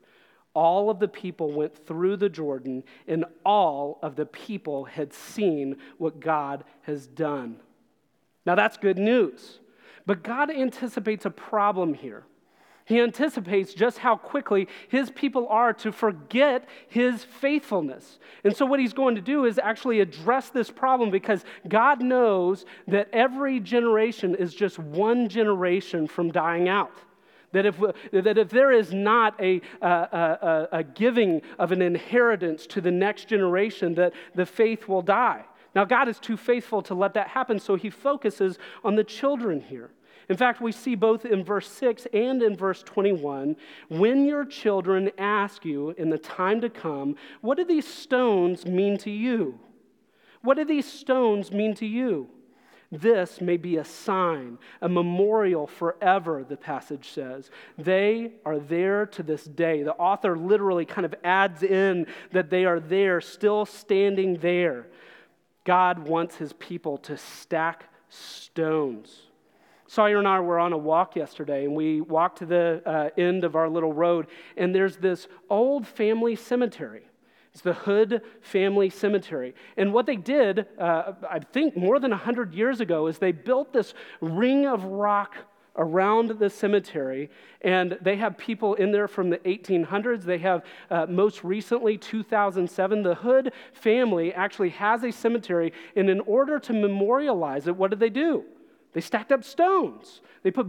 all 0.55 0.89
of 0.89 0.97
the 0.97 1.07
people 1.07 1.51
went 1.51 1.85
through 1.85 2.17
the 2.17 2.29
Jordan, 2.29 2.83
and 3.07 3.25
all 3.45 3.99
of 4.01 4.15
the 4.15 4.25
people 4.25 4.85
had 4.85 5.13
seen 5.13 5.77
what 5.99 6.19
God 6.19 6.63
has 6.81 7.05
done. 7.05 7.57
Now, 8.43 8.55
that's 8.55 8.75
good 8.75 8.97
news. 8.97 9.59
But 10.07 10.23
God 10.23 10.49
anticipates 10.49 11.25
a 11.25 11.29
problem 11.29 11.93
here. 11.93 12.23
He 12.85 12.99
anticipates 12.99 13.73
just 13.73 13.99
how 13.99 14.15
quickly 14.15 14.67
his 14.89 15.11
people 15.11 15.47
are 15.47 15.73
to 15.73 15.91
forget 15.91 16.67
his 16.87 17.23
faithfulness. 17.23 18.19
And 18.43 18.55
so, 18.55 18.65
what 18.65 18.79
he's 18.79 18.93
going 18.93 19.15
to 19.15 19.21
do 19.21 19.45
is 19.45 19.59
actually 19.59 19.99
address 19.99 20.49
this 20.49 20.69
problem 20.69 21.11
because 21.11 21.45
God 21.67 22.01
knows 22.01 22.65
that 22.87 23.09
every 23.13 23.59
generation 23.59 24.35
is 24.35 24.53
just 24.53 24.79
one 24.79 25.29
generation 25.29 26.07
from 26.07 26.31
dying 26.31 26.67
out. 26.67 26.91
That 27.53 27.65
if, 27.65 27.77
that 28.11 28.37
if 28.37 28.49
there 28.49 28.71
is 28.71 28.93
not 28.93 29.39
a, 29.41 29.61
a, 29.81 29.87
a, 29.87 30.67
a 30.71 30.83
giving 30.83 31.41
of 31.59 31.71
an 31.71 31.81
inheritance 31.81 32.65
to 32.67 32.81
the 32.81 32.91
next 32.91 33.27
generation, 33.27 33.95
that 33.95 34.13
the 34.35 34.45
faith 34.45 34.87
will 34.87 35.01
die. 35.01 35.45
Now, 35.75 35.85
God 35.85 36.07
is 36.07 36.19
too 36.19 36.37
faithful 36.37 36.81
to 36.83 36.93
let 36.93 37.13
that 37.13 37.29
happen, 37.29 37.59
so 37.59 37.75
he 37.75 37.89
focuses 37.89 38.57
on 38.83 38.95
the 38.95 39.03
children 39.03 39.61
here. 39.61 39.91
In 40.31 40.37
fact, 40.37 40.61
we 40.61 40.71
see 40.71 40.95
both 40.95 41.25
in 41.25 41.43
verse 41.43 41.67
6 41.67 42.07
and 42.13 42.41
in 42.41 42.55
verse 42.55 42.81
21 42.83 43.57
when 43.89 44.23
your 44.23 44.45
children 44.45 45.11
ask 45.17 45.65
you 45.65 45.89
in 45.97 46.09
the 46.09 46.17
time 46.17 46.61
to 46.61 46.69
come, 46.69 47.17
What 47.41 47.57
do 47.57 47.65
these 47.65 47.85
stones 47.85 48.65
mean 48.65 48.97
to 48.99 49.11
you? 49.11 49.59
What 50.41 50.55
do 50.55 50.63
these 50.63 50.89
stones 50.89 51.51
mean 51.51 51.75
to 51.75 51.85
you? 51.85 52.29
This 52.93 53.41
may 53.41 53.57
be 53.57 53.75
a 53.75 53.83
sign, 53.83 54.57
a 54.81 54.87
memorial 54.87 55.67
forever, 55.67 56.45
the 56.45 56.55
passage 56.55 57.09
says. 57.09 57.51
They 57.77 58.31
are 58.45 58.57
there 58.57 59.07
to 59.07 59.23
this 59.23 59.43
day. 59.43 59.83
The 59.83 59.95
author 59.95 60.37
literally 60.37 60.85
kind 60.85 61.03
of 61.03 61.13
adds 61.25 61.61
in 61.61 62.07
that 62.31 62.49
they 62.49 62.63
are 62.63 62.79
there, 62.79 63.19
still 63.19 63.65
standing 63.65 64.37
there. 64.37 64.87
God 65.65 66.07
wants 66.07 66.37
his 66.37 66.53
people 66.53 66.97
to 66.99 67.17
stack 67.17 67.89
stones. 68.07 69.23
Sawyer 69.91 70.19
and 70.19 70.27
I 70.27 70.39
were 70.39 70.57
on 70.57 70.71
a 70.71 70.77
walk 70.77 71.17
yesterday, 71.17 71.65
and 71.65 71.75
we 71.75 71.99
walked 71.99 72.37
to 72.37 72.45
the 72.45 72.81
uh, 72.85 73.09
end 73.17 73.43
of 73.43 73.57
our 73.57 73.67
little 73.67 73.91
road, 73.91 74.27
and 74.55 74.73
there's 74.73 74.95
this 74.95 75.27
old 75.49 75.85
family 75.85 76.33
cemetery. 76.33 77.03
It's 77.51 77.61
the 77.61 77.73
Hood 77.73 78.21
Family 78.39 78.89
Cemetery. 78.89 79.53
And 79.75 79.91
what 79.91 80.05
they 80.05 80.15
did, 80.15 80.65
uh, 80.79 81.11
I 81.29 81.39
think 81.39 81.75
more 81.75 81.99
than 81.99 82.11
100 82.11 82.53
years 82.53 82.79
ago, 82.79 83.07
is 83.07 83.17
they 83.17 83.33
built 83.33 83.73
this 83.73 83.93
ring 84.21 84.65
of 84.65 84.85
rock 84.85 85.35
around 85.75 86.39
the 86.39 86.49
cemetery, 86.49 87.29
and 87.59 87.97
they 87.99 88.15
have 88.15 88.37
people 88.37 88.75
in 88.75 88.93
there 88.93 89.09
from 89.09 89.29
the 89.29 89.39
1800s. 89.39 90.23
They 90.23 90.37
have, 90.37 90.63
uh, 90.89 91.05
most 91.07 91.43
recently, 91.43 91.97
2007, 91.97 93.03
the 93.03 93.15
Hood 93.15 93.51
family 93.73 94.33
actually 94.33 94.69
has 94.69 95.03
a 95.03 95.11
cemetery, 95.11 95.73
and 95.97 96.09
in 96.09 96.21
order 96.21 96.59
to 96.59 96.71
memorialize 96.71 97.67
it, 97.67 97.75
what 97.75 97.89
did 97.89 97.99
they 97.99 98.09
do? 98.09 98.45
They 98.93 99.01
stacked 99.01 99.31
up 99.31 99.43
stones. 99.43 100.21
They 100.43 100.51
put 100.51 100.67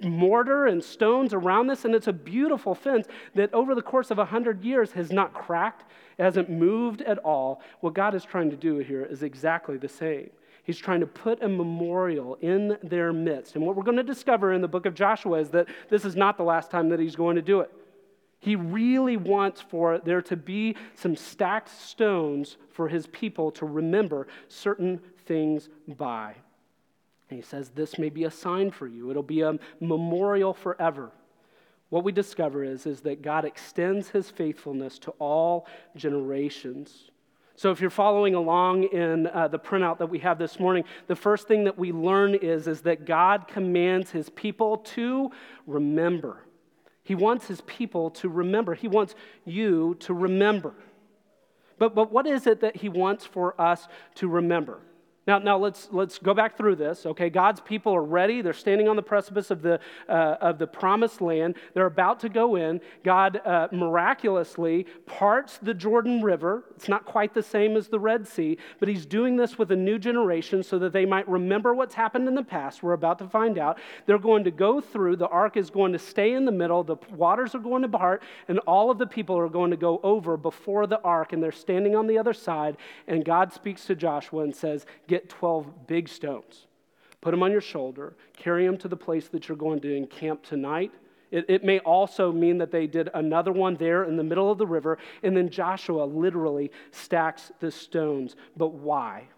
mortar 0.00 0.66
and 0.66 0.82
stones 0.82 1.34
around 1.34 1.66
this, 1.66 1.84
and 1.84 1.94
it's 1.94 2.06
a 2.06 2.12
beautiful 2.12 2.74
fence 2.74 3.06
that 3.34 3.52
over 3.52 3.74
the 3.74 3.82
course 3.82 4.10
of 4.10 4.18
100 4.18 4.62
years 4.62 4.92
has 4.92 5.10
not 5.10 5.32
cracked, 5.32 5.90
it 6.18 6.22
hasn't 6.22 6.50
moved 6.50 7.02
at 7.02 7.18
all. 7.18 7.62
What 7.80 7.94
God 7.94 8.14
is 8.14 8.24
trying 8.24 8.50
to 8.50 8.56
do 8.56 8.78
here 8.78 9.04
is 9.04 9.22
exactly 9.22 9.76
the 9.76 9.88
same. 9.88 10.30
He's 10.64 10.78
trying 10.78 11.00
to 11.00 11.06
put 11.06 11.42
a 11.42 11.48
memorial 11.48 12.38
in 12.40 12.78
their 12.82 13.12
midst. 13.12 13.56
And 13.56 13.66
what 13.66 13.74
we're 13.74 13.82
going 13.82 13.96
to 13.96 14.04
discover 14.04 14.52
in 14.52 14.60
the 14.60 14.68
book 14.68 14.86
of 14.86 14.94
Joshua 14.94 15.40
is 15.40 15.50
that 15.50 15.66
this 15.90 16.04
is 16.04 16.14
not 16.14 16.36
the 16.36 16.44
last 16.44 16.70
time 16.70 16.88
that 16.90 17.00
he's 17.00 17.16
going 17.16 17.36
to 17.36 17.42
do 17.42 17.60
it. 17.60 17.70
He 18.38 18.56
really 18.56 19.16
wants 19.16 19.60
for 19.60 19.98
there 19.98 20.22
to 20.22 20.36
be 20.36 20.76
some 20.94 21.16
stacked 21.16 21.68
stones 21.68 22.56
for 22.70 22.88
his 22.88 23.06
people 23.08 23.50
to 23.52 23.66
remember 23.66 24.28
certain 24.48 25.00
things 25.26 25.68
by. 25.88 26.34
And 27.32 27.42
he 27.42 27.48
says, 27.48 27.70
This 27.70 27.98
may 27.98 28.10
be 28.10 28.24
a 28.24 28.30
sign 28.30 28.70
for 28.70 28.86
you, 28.86 29.10
it'll 29.10 29.22
be 29.22 29.40
a 29.40 29.58
memorial 29.80 30.52
forever. 30.52 31.12
What 31.88 32.04
we 32.04 32.12
discover 32.12 32.62
is, 32.62 32.84
is 32.84 33.00
that 33.00 33.22
God 33.22 33.46
extends 33.46 34.10
his 34.10 34.28
faithfulness 34.28 34.98
to 34.98 35.12
all 35.12 35.66
generations. 35.96 37.10
So, 37.56 37.70
if 37.70 37.80
you're 37.80 37.88
following 37.88 38.34
along 38.34 38.84
in 38.84 39.28
uh, 39.28 39.48
the 39.48 39.58
printout 39.58 39.96
that 39.96 40.10
we 40.10 40.18
have 40.18 40.38
this 40.38 40.60
morning, 40.60 40.84
the 41.06 41.16
first 41.16 41.48
thing 41.48 41.64
that 41.64 41.78
we 41.78 41.90
learn 41.90 42.34
is, 42.34 42.66
is 42.66 42.82
that 42.82 43.06
God 43.06 43.48
commands 43.48 44.10
his 44.10 44.28
people 44.28 44.76
to 44.76 45.30
remember. 45.66 46.44
He 47.02 47.14
wants 47.14 47.46
his 47.46 47.62
people 47.62 48.10
to 48.10 48.28
remember. 48.28 48.74
He 48.74 48.88
wants 48.88 49.14
you 49.46 49.96
to 50.00 50.12
remember. 50.12 50.74
But, 51.78 51.94
but 51.94 52.12
what 52.12 52.26
is 52.26 52.46
it 52.46 52.60
that 52.60 52.76
he 52.76 52.90
wants 52.90 53.24
for 53.24 53.58
us 53.58 53.88
to 54.16 54.28
remember? 54.28 54.82
Now, 55.26 55.38
now 55.38 55.56
let's, 55.56 55.88
let's 55.92 56.18
go 56.18 56.34
back 56.34 56.56
through 56.56 56.76
this. 56.76 57.06
Okay, 57.06 57.30
God's 57.30 57.60
people 57.60 57.94
are 57.94 58.02
ready. 58.02 58.42
They're 58.42 58.52
standing 58.52 58.88
on 58.88 58.96
the 58.96 59.02
precipice 59.02 59.52
of 59.52 59.62
the, 59.62 59.78
uh, 60.08 60.36
of 60.40 60.58
the 60.58 60.66
promised 60.66 61.20
land. 61.20 61.54
They're 61.74 61.86
about 61.86 62.18
to 62.20 62.28
go 62.28 62.56
in. 62.56 62.80
God 63.04 63.40
uh, 63.44 63.68
miraculously 63.70 64.86
parts 65.06 65.58
the 65.58 65.74
Jordan 65.74 66.22
River. 66.22 66.64
It's 66.74 66.88
not 66.88 67.04
quite 67.04 67.34
the 67.34 67.42
same 67.42 67.76
as 67.76 67.86
the 67.86 68.00
Red 68.00 68.26
Sea, 68.26 68.58
but 68.80 68.88
He's 68.88 69.06
doing 69.06 69.36
this 69.36 69.58
with 69.58 69.70
a 69.70 69.76
new 69.76 69.96
generation 69.96 70.64
so 70.64 70.78
that 70.80 70.92
they 70.92 71.06
might 71.06 71.28
remember 71.28 71.72
what's 71.72 71.94
happened 71.94 72.26
in 72.26 72.34
the 72.34 72.42
past. 72.42 72.82
We're 72.82 72.92
about 72.92 73.20
to 73.20 73.28
find 73.28 73.58
out. 73.58 73.78
They're 74.06 74.18
going 74.18 74.42
to 74.44 74.50
go 74.50 74.80
through. 74.80 75.16
The 75.16 75.28
ark 75.28 75.56
is 75.56 75.70
going 75.70 75.92
to 75.92 76.00
stay 76.00 76.32
in 76.32 76.44
the 76.46 76.52
middle. 76.52 76.82
The 76.82 76.96
waters 77.14 77.54
are 77.54 77.60
going 77.60 77.82
to 77.82 77.88
part, 77.88 78.22
and 78.48 78.58
all 78.60 78.90
of 78.90 78.98
the 78.98 79.06
people 79.06 79.38
are 79.38 79.48
going 79.48 79.70
to 79.70 79.76
go 79.76 80.00
over 80.02 80.36
before 80.36 80.88
the 80.88 81.00
ark, 81.02 81.32
and 81.32 81.40
they're 81.40 81.52
standing 81.52 81.94
on 81.94 82.08
the 82.08 82.18
other 82.18 82.32
side. 82.32 82.76
And 83.06 83.24
God 83.24 83.52
speaks 83.52 83.84
to 83.86 83.94
Joshua 83.94 84.42
and 84.42 84.54
says, 84.54 84.84
get 85.12 85.28
12 85.28 85.86
big 85.86 86.08
stones, 86.08 86.66
put 87.20 87.32
them 87.32 87.42
on 87.42 87.52
your 87.52 87.60
shoulder, 87.60 88.16
carry 88.34 88.66
them 88.66 88.78
to 88.78 88.88
the 88.88 88.96
place 88.96 89.28
that 89.28 89.46
you're 89.46 89.58
going 89.58 89.78
to 89.78 89.94
encamp 89.94 90.42
tonight. 90.42 90.90
It, 91.30 91.44
it, 91.48 91.64
may 91.64 91.80
also 91.80 92.32
mean 92.32 92.56
that 92.58 92.70
they 92.70 92.86
did 92.86 93.10
another 93.12 93.52
one 93.52 93.76
there 93.76 94.04
in 94.04 94.16
the 94.16 94.24
middle 94.24 94.50
of 94.50 94.56
the 94.56 94.66
river, 94.66 94.96
and 95.22 95.36
then 95.36 95.50
Joshua 95.50 96.04
literally 96.04 96.70
stacks 96.92 97.52
the 97.60 97.70
stones. 97.70 98.36
But 98.56 98.68
why? 98.68 99.28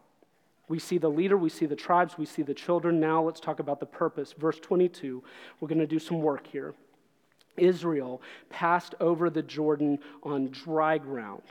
We 0.69 0.79
see 0.79 0.99
the 0.99 1.11
leader, 1.11 1.37
we 1.37 1.51
see 1.51 1.67
the 1.67 1.77
tribes, 1.77 2.17
we 2.17 2.25
see 2.25 2.43
the 2.43 2.55
children. 2.55 3.01
Now 3.01 3.25
let's 3.25 3.41
talk 3.41 3.59
about 3.59 3.81
the 3.81 3.87
purpose. 3.87 4.33
Verse 4.33 4.61
22, 4.61 5.25
we're 5.59 5.69
going 5.69 5.79
to 5.81 5.89
do 5.89 5.99
some 5.99 6.21
work 6.21 6.47
here. 6.47 6.75
Israel 7.57 8.23
passed 8.49 8.95
over 9.01 9.29
the 9.29 9.43
Jordan 9.43 9.99
on 10.23 10.51
dry 10.51 10.99
ground 10.99 11.43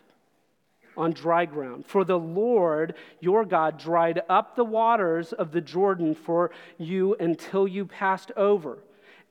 on 0.97 1.12
dry 1.12 1.45
ground. 1.45 1.86
For 1.86 2.03
the 2.03 2.19
Lord 2.19 2.95
your 3.19 3.45
God 3.45 3.77
dried 3.77 4.21
up 4.29 4.56
the 4.56 4.65
waters 4.65 5.34
of 5.34 5.51
the 5.51 5.62
Jordan 5.62 6.15
for 6.15 6.51
you 6.77 7.15
until 7.19 7.67
you 7.67 7.86
passed 7.86 8.32
over, 8.38 8.79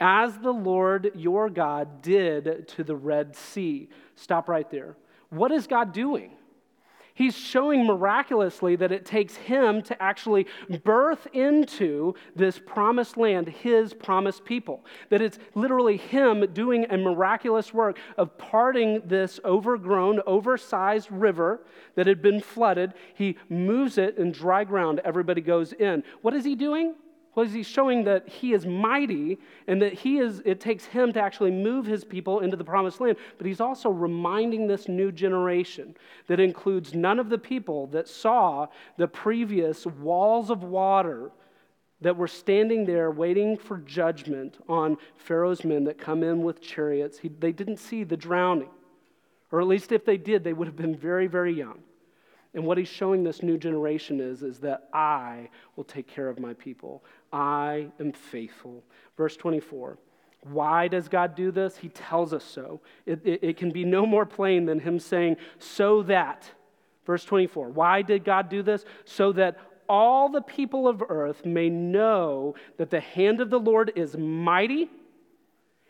as 0.00 0.38
the 0.38 0.52
Lord 0.52 1.12
your 1.14 1.48
God 1.48 2.02
did 2.02 2.68
to 2.68 2.84
the 2.84 2.96
Red 2.96 3.36
Sea. 3.36 3.88
Stop 4.16 4.48
right 4.48 4.70
there. 4.70 4.96
What 5.30 5.52
is 5.52 5.66
God 5.66 5.92
doing? 5.92 6.32
He's 7.14 7.36
showing 7.36 7.84
miraculously 7.84 8.76
that 8.76 8.92
it 8.92 9.04
takes 9.04 9.36
him 9.36 9.82
to 9.82 10.02
actually 10.02 10.46
birth 10.82 11.26
into 11.32 12.14
this 12.34 12.58
promised 12.58 13.16
land 13.16 13.48
his 13.48 13.92
promised 13.92 14.44
people. 14.44 14.84
That 15.10 15.20
it's 15.20 15.38
literally 15.54 15.96
him 15.96 16.46
doing 16.52 16.86
a 16.90 16.96
miraculous 16.96 17.74
work 17.74 17.98
of 18.16 18.36
parting 18.38 19.02
this 19.04 19.38
overgrown, 19.44 20.20
oversized 20.26 21.10
river 21.10 21.60
that 21.96 22.06
had 22.06 22.22
been 22.22 22.40
flooded. 22.40 22.94
He 23.14 23.36
moves 23.48 23.98
it 23.98 24.16
in 24.16 24.32
dry 24.32 24.64
ground. 24.64 25.00
Everybody 25.04 25.42
goes 25.42 25.72
in. 25.72 26.04
What 26.22 26.34
is 26.34 26.44
he 26.44 26.54
doing? 26.54 26.94
Well, 27.34 27.46
he's 27.46 27.66
showing 27.66 28.04
that 28.04 28.28
he 28.28 28.52
is 28.52 28.66
mighty 28.66 29.38
and 29.66 29.80
that 29.80 29.94
he 29.94 30.18
is, 30.18 30.42
it 30.44 30.60
takes 30.60 30.84
him 30.84 31.14
to 31.14 31.20
actually 31.20 31.50
move 31.50 31.86
his 31.86 32.04
people 32.04 32.40
into 32.40 32.58
the 32.58 32.64
promised 32.64 33.00
land. 33.00 33.16
But 33.38 33.46
he's 33.46 33.60
also 33.60 33.88
reminding 33.88 34.66
this 34.66 34.86
new 34.86 35.10
generation 35.10 35.96
that 36.26 36.40
includes 36.40 36.94
none 36.94 37.18
of 37.18 37.30
the 37.30 37.38
people 37.38 37.86
that 37.88 38.06
saw 38.06 38.66
the 38.98 39.08
previous 39.08 39.86
walls 39.86 40.50
of 40.50 40.62
water 40.62 41.30
that 42.02 42.16
were 42.16 42.28
standing 42.28 42.84
there 42.84 43.10
waiting 43.10 43.56
for 43.56 43.78
judgment 43.78 44.58
on 44.68 44.98
Pharaoh's 45.16 45.64
men 45.64 45.84
that 45.84 45.98
come 45.98 46.22
in 46.22 46.42
with 46.42 46.60
chariots. 46.60 47.18
He, 47.18 47.28
they 47.28 47.52
didn't 47.52 47.78
see 47.78 48.04
the 48.04 48.16
drowning. 48.16 48.68
Or 49.50 49.60
at 49.60 49.66
least 49.66 49.92
if 49.92 50.04
they 50.04 50.16
did, 50.16 50.44
they 50.44 50.52
would 50.52 50.66
have 50.66 50.76
been 50.76 50.96
very, 50.96 51.28
very 51.28 51.54
young. 51.54 51.78
And 52.54 52.64
what 52.64 52.76
he's 52.76 52.88
showing 52.88 53.22
this 53.22 53.42
new 53.42 53.56
generation 53.56 54.20
is, 54.20 54.42
is 54.42 54.58
that 54.58 54.88
I 54.92 55.48
will 55.76 55.84
take 55.84 56.06
care 56.06 56.28
of 56.28 56.38
my 56.38 56.52
people. 56.54 57.02
I 57.32 57.88
am 57.98 58.12
faithful. 58.12 58.84
Verse 59.16 59.36
24. 59.36 59.98
Why 60.50 60.88
does 60.88 61.08
God 61.08 61.34
do 61.34 61.50
this? 61.50 61.76
He 61.76 61.88
tells 61.88 62.32
us 62.32 62.44
so. 62.44 62.80
It, 63.06 63.20
it, 63.24 63.40
it, 63.42 63.56
can 63.56 63.70
be 63.70 63.84
no 63.84 64.04
more 64.04 64.26
plain 64.26 64.66
than 64.66 64.80
Him 64.80 64.98
saying, 64.98 65.36
so 65.58 66.02
that. 66.04 66.50
Verse 67.06 67.24
24. 67.24 67.70
Why 67.70 68.02
did 68.02 68.24
God 68.24 68.48
do 68.48 68.62
this? 68.62 68.84
So 69.04 69.32
that 69.32 69.58
all 69.88 70.28
the 70.28 70.42
people 70.42 70.88
of 70.88 71.02
earth 71.08 71.44
may 71.44 71.68
know 71.68 72.54
that 72.76 72.90
the 72.90 73.00
hand 73.00 73.40
of 73.40 73.50
the 73.50 73.60
Lord 73.60 73.92
is 73.94 74.16
mighty 74.16 74.90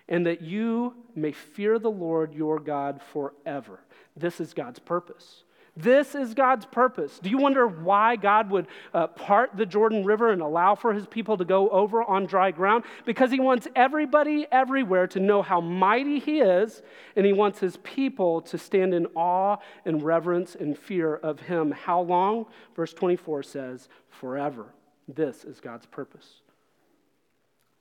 and 0.09 0.27
that 0.27 0.43
you 0.43 0.95
may 1.15 1.33
fear 1.33 1.79
the 1.79 1.91
Lord 1.91 2.35
your 2.35 2.59
God 2.59 3.01
forever. 3.13 3.81
This 4.17 4.41
is 4.41 4.53
God's 4.53 4.79
purpose. 4.79 5.45
This 5.75 6.15
is 6.15 6.35
God's 6.35 6.67
purpose. 6.67 7.19
Do 7.19 7.31
you 7.31 7.39
wonder 7.39 7.67
why 7.67 8.17
God 8.17 8.51
would 8.51 8.67
uh, 8.93 9.07
part 9.07 9.57
the 9.57 9.65
Jordan 9.65 10.05
River 10.05 10.31
and 10.31 10.43
allow 10.43 10.75
for 10.75 10.93
his 10.93 11.07
people 11.07 11.39
to 11.39 11.47
go 11.47 11.71
over 11.71 12.03
on 12.03 12.27
dry 12.27 12.51
ground? 12.51 12.85
Because 13.07 13.31
he 13.31 13.41
wants 13.41 13.67
everybody 13.75 14.47
everywhere 14.53 15.07
to 15.09 15.21
know 15.21 15.41
how 15.41 15.63
mighty 15.63 16.19
he 16.19 16.41
is, 16.41 16.83
and 17.17 17.25
he 17.25 17.33
wants 17.33 17.59
his 17.59 17.79
people 17.79 18.43
to 18.43 18.59
stand 18.59 18.93
in 18.93 19.07
awe 19.15 19.57
and 19.87 20.03
reverence 20.03 20.55
and 20.55 20.77
fear 20.77 21.15
of 21.15 21.41
him. 21.41 21.71
How 21.71 22.03
long? 22.03 22.47
Verse 22.77 22.93
24 22.93 23.43
says, 23.43 23.89
forever. 24.11 24.67
This 25.09 25.43
is 25.45 25.59
God's 25.59 25.87
purpose. 25.87 26.42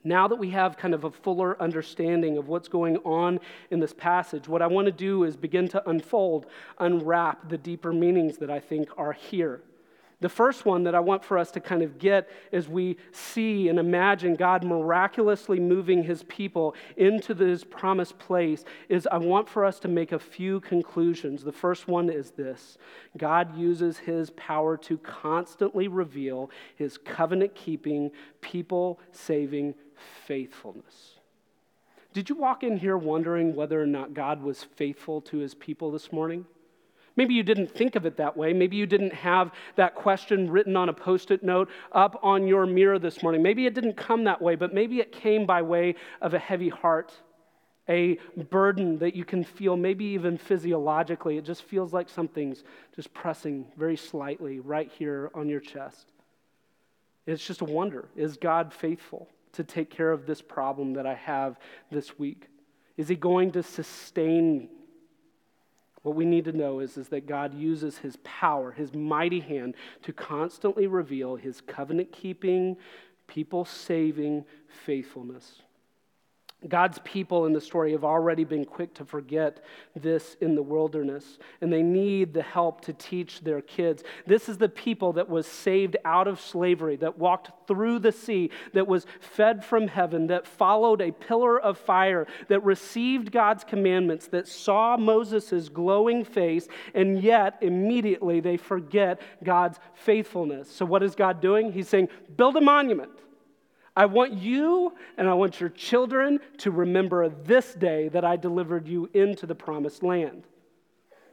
Now 0.04 0.28
that 0.28 0.36
we 0.36 0.50
have 0.50 0.78
kind 0.78 0.94
of 0.94 1.04
a 1.04 1.12
fuller 1.12 1.62
understanding 1.62 2.38
of 2.38 2.48
what's 2.48 2.68
going 2.68 2.98
on 2.98 3.40
in 3.70 3.80
this 3.80 3.94
passage, 3.94 4.48
what 4.48 4.62
I 4.62 4.68
want 4.68 4.88
to 4.88 4.92
do 4.92 5.24
is 5.24 5.36
begin 5.36 5.68
to 5.70 5.90
unfold, 5.90 6.48
unwrap 6.80 7.50
the 7.50 7.58
deeper 7.58 7.94
meanings 7.94 8.38
that 8.38 8.50
I 8.50 8.60
think 8.60 8.90
are 8.98 9.14
here. 9.14 9.62
The 10.22 10.30
first 10.30 10.66
one 10.66 10.84
that 10.84 10.94
I 10.94 11.00
want 11.00 11.24
for 11.24 11.38
us 11.40 11.50
to 11.52 11.60
kind 11.60 11.82
of 11.82 11.98
get 11.98 12.30
as 12.54 12.70
we 12.70 12.98
see 13.12 13.70
and 13.70 13.80
imagine 13.80 14.36
God 14.36 14.64
miraculously 14.64 15.60
moving 15.60 16.04
his 16.04 16.22
people 16.24 16.76
into 16.96 17.34
this 17.34 17.64
promised 17.64 18.20
place 18.20 18.64
is 18.88 19.08
I 19.12 19.18
want 19.18 19.50
for 19.50 19.66
us 19.66 19.80
to 19.80 19.88
make 19.88 20.12
a 20.12 20.20
few 20.20 20.60
conclusions. 20.60 21.44
The 21.44 21.52
first 21.52 21.88
one 21.88 22.08
is 22.08 22.32
this 22.32 22.78
God 23.18 23.58
uses 23.58 23.98
his 23.98 24.30
power 24.32 24.78
to 24.78 25.00
constantly 25.00 25.88
reveal 25.88 26.52
his 26.76 27.00
covenant 27.00 27.56
keeping, 27.56 28.12
people 28.42 29.00
saving 29.12 29.74
faithfulness. 30.28 31.16
Did 32.14 32.30
you 32.30 32.36
walk 32.36 32.62
in 32.62 32.78
here 32.78 32.98
wondering 32.98 33.56
whether 33.56 33.82
or 33.82 33.88
not 33.88 34.14
God 34.14 34.44
was 34.44 34.64
faithful 34.64 35.20
to 35.22 35.38
his 35.40 35.56
people 35.56 35.92
this 35.92 36.12
morning? 36.12 36.46
Maybe 37.16 37.34
you 37.34 37.44
didn't 37.44 37.70
think 37.70 37.96
of 37.96 38.06
it 38.06 38.18
that 38.18 38.36
way. 38.38 38.54
Maybe 38.54 38.78
you 38.78 38.86
didn't 38.86 39.14
have 39.14 39.52
that 39.76 39.96
question 39.96 40.50
written 40.50 40.76
on 40.76 40.90
a 40.90 40.94
post 40.94 41.32
it 41.32 41.44
note 41.44 41.70
up 41.92 42.20
on 42.24 42.48
your 42.48 42.66
mirror 42.66 43.00
this 43.00 43.22
morning. 43.22 43.42
Maybe 43.42 43.66
it 43.66 43.74
didn't 43.74 43.98
come 43.98 44.24
that 44.24 44.42
way, 44.42 44.56
but 44.56 44.74
maybe 44.74 45.00
it 45.00 45.12
came 45.12 45.46
by 45.46 45.62
way 45.62 45.96
of 46.22 46.34
a 46.34 46.40
heavy 46.40 46.70
heart, 46.70 47.12
a 47.90 48.18
burden 48.50 48.98
that 49.00 49.16
you 49.16 49.26
can 49.26 49.44
feel, 49.44 49.76
maybe 49.76 50.06
even 50.06 50.38
physiologically. 50.38 51.38
It 51.38 51.46
just 51.46 51.64
feels 51.64 51.92
like 51.94 52.10
something's 52.10 52.64
just 52.96 53.14
pressing 53.14 53.66
very 53.78 53.98
slightly 53.98 54.60
right 54.60 54.92
here 54.92 55.32
on 55.34 55.50
your 55.50 55.60
chest. 55.60 56.12
It's 57.28 57.46
just 57.46 57.62
a 57.62 57.66
wonder 57.66 58.08
is 58.16 58.38
God 58.38 58.74
faithful? 58.74 59.28
to 59.54 59.64
take 59.64 59.90
care 59.90 60.12
of 60.12 60.26
this 60.26 60.42
problem 60.42 60.94
that 60.94 61.06
I 61.06 61.16
have 61.16 61.58
this 61.92 62.18
week? 62.18 62.48
Is 62.98 63.08
He 63.08 63.16
going 63.16 63.52
to 63.52 63.64
sustain 63.64 64.58
me? 64.58 64.70
What 66.04 66.16
we 66.16 66.26
need 66.26 66.46
to 66.46 66.52
know 66.52 66.80
is, 66.80 66.98
is 66.98 67.10
that 67.10 67.28
God 67.28 67.54
uses 67.54 68.00
His 68.00 68.18
power, 68.24 68.72
His 68.72 68.94
mighty 68.94 69.40
hand, 69.40 69.76
to 70.04 70.14
constantly 70.14 70.88
reveal 70.88 71.36
His 71.36 71.62
covenant 71.62 72.12
keeping, 72.12 72.78
people 73.28 73.66
saving 73.66 74.46
faithfulness. 74.86 75.62
God's 76.68 77.00
people 77.04 77.48
in 77.48 77.54
the 77.54 77.62
story 77.62 77.92
have 77.92 78.04
already 78.04 78.44
been 78.44 78.66
quick 78.66 78.94
to 78.96 79.06
forget 79.06 79.64
this 79.96 80.38
in 80.42 80.54
the 80.54 80.62
wilderness, 80.62 81.40
and 81.60 81.74
they 81.74 81.82
need 81.82 82.36
the 82.36 82.44
help 82.44 82.82
to 82.82 82.94
teach 82.94 83.42
their 83.42 83.62
kids. 83.62 84.04
This 84.28 84.48
is 84.48 84.60
the 84.60 84.70
people 84.70 85.14
that 85.14 85.28
was 85.28 85.48
saved 85.48 85.98
out 86.06 86.28
of 86.28 86.40
slavery, 86.40 86.98
that 86.98 87.18
walked 87.18 87.68
through 87.68 88.00
the 88.00 88.12
sea, 88.12 88.52
that 88.74 88.88
was 88.88 89.08
fed 89.20 89.66
from 89.66 89.88
heaven, 89.88 90.28
that 90.28 90.46
followed 90.46 91.02
a 91.02 91.12
pillar 91.12 91.60
of 91.60 91.80
fire, 91.80 92.28
that 92.48 92.64
received 92.64 93.32
God's 93.32 93.64
commandments, 93.64 94.28
that 94.28 94.48
saw 94.48 94.98
Moses' 94.98 95.68
glowing 95.68 96.24
face, 96.24 96.68
and 96.94 97.24
yet 97.24 97.58
immediately 97.62 98.40
they 98.40 98.58
forget 98.58 99.20
God's 99.44 99.80
faithfulness. 99.96 100.70
So, 100.70 100.86
what 100.86 101.02
is 101.02 101.16
God 101.16 101.42
doing? 101.42 101.72
He's 101.72 101.90
saying, 101.90 102.10
Build 102.38 102.56
a 102.56 102.62
monument 102.62 103.12
I 103.96 104.06
want 104.06 104.34
you 104.34 104.94
and 105.18 105.28
I 105.28 105.34
want 105.34 105.60
your 105.60 105.70
children 105.70 106.40
to 106.60 106.72
remember 106.72 107.28
this 107.30 107.74
day 107.74 108.08
that 108.10 108.24
I 108.24 108.38
delivered 108.38 108.88
you 108.88 109.10
into 109.14 109.46
the 109.46 109.56
promised 109.56 110.02
land. 110.02 110.44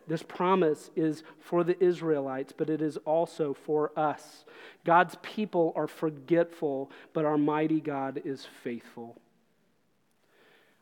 This 0.08 0.22
promise 0.22 0.90
is 0.96 1.22
for 1.38 1.62
the 1.62 1.82
Israelites, 1.84 2.52
but 2.56 2.70
it 2.70 2.80
is 2.80 2.96
also 2.98 3.52
for 3.52 3.92
us. 3.96 4.44
God's 4.84 5.16
people 5.22 5.72
are 5.76 5.86
forgetful, 5.86 6.90
but 7.12 7.26
our 7.26 7.36
mighty 7.36 7.80
God 7.80 8.22
is 8.24 8.46
faithful. 8.62 9.20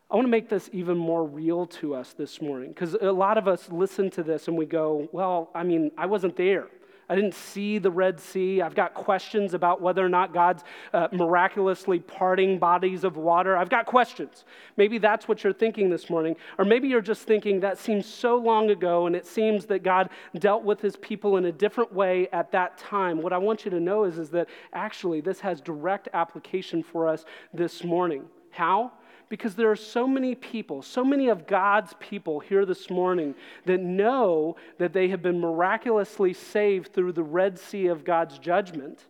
I 0.09 0.15
want 0.15 0.25
to 0.25 0.31
make 0.31 0.47
this 0.47 0.69
even 0.71 0.97
more 0.97 1.25
real 1.25 1.65
to 1.65 1.93
us 1.93 2.13
this 2.13 2.41
morning 2.41 2.69
because 2.69 2.93
a 2.93 3.11
lot 3.11 3.37
of 3.37 3.49
us 3.49 3.69
listen 3.69 4.09
to 4.11 4.23
this 4.23 4.47
and 4.47 4.57
we 4.57 4.65
go, 4.65 5.09
Well, 5.11 5.49
I 5.53 5.63
mean, 5.63 5.91
I 5.97 6.05
wasn't 6.05 6.37
there. 6.37 6.67
I 7.09 7.15
didn't 7.15 7.35
see 7.35 7.77
the 7.77 7.89
Red 7.89 8.19
Sea. 8.19 8.61
I've 8.61 8.75
got 8.75 8.93
questions 8.93 9.53
about 9.53 9.81
whether 9.81 10.05
or 10.05 10.09
not 10.09 10.33
God's 10.33 10.63
uh, 10.93 11.07
miraculously 11.13 11.99
parting 11.99 12.59
bodies 12.59 13.05
of 13.05 13.15
water. 13.15 13.55
I've 13.55 13.69
got 13.69 13.85
questions. 13.85 14.43
Maybe 14.75 14.97
that's 14.97 15.27
what 15.27 15.41
you're 15.43 15.53
thinking 15.53 15.89
this 15.89 16.09
morning. 16.09 16.35
Or 16.57 16.65
maybe 16.65 16.89
you're 16.89 16.99
just 16.99 17.21
thinking 17.21 17.61
that 17.61 17.77
seems 17.77 18.05
so 18.05 18.35
long 18.35 18.71
ago 18.71 19.07
and 19.07 19.15
it 19.15 19.25
seems 19.25 19.65
that 19.67 19.83
God 19.83 20.09
dealt 20.37 20.63
with 20.63 20.81
his 20.81 20.97
people 20.97 21.37
in 21.37 21.45
a 21.45 21.51
different 21.51 21.93
way 21.93 22.27
at 22.33 22.51
that 22.51 22.77
time. 22.77 23.21
What 23.21 23.31
I 23.31 23.37
want 23.37 23.63
you 23.63 23.71
to 23.71 23.79
know 23.79 24.03
is, 24.03 24.17
is 24.17 24.29
that 24.31 24.49
actually 24.73 25.21
this 25.21 25.39
has 25.39 25.61
direct 25.61 26.09
application 26.13 26.83
for 26.83 27.07
us 27.07 27.23
this 27.53 27.85
morning. 27.85 28.25
How? 28.51 28.91
Because 29.29 29.55
there 29.55 29.71
are 29.71 29.75
so 29.75 30.07
many 30.07 30.35
people, 30.35 30.81
so 30.81 31.03
many 31.03 31.27
of 31.27 31.47
God's 31.47 31.93
people 31.99 32.39
here 32.39 32.65
this 32.65 32.89
morning 32.89 33.35
that 33.65 33.81
know 33.81 34.55
that 34.77 34.93
they 34.93 35.09
have 35.09 35.21
been 35.21 35.39
miraculously 35.39 36.33
saved 36.33 36.93
through 36.93 37.13
the 37.13 37.23
Red 37.23 37.59
Sea 37.59 37.87
of 37.87 38.03
God's 38.03 38.39
judgment, 38.39 39.05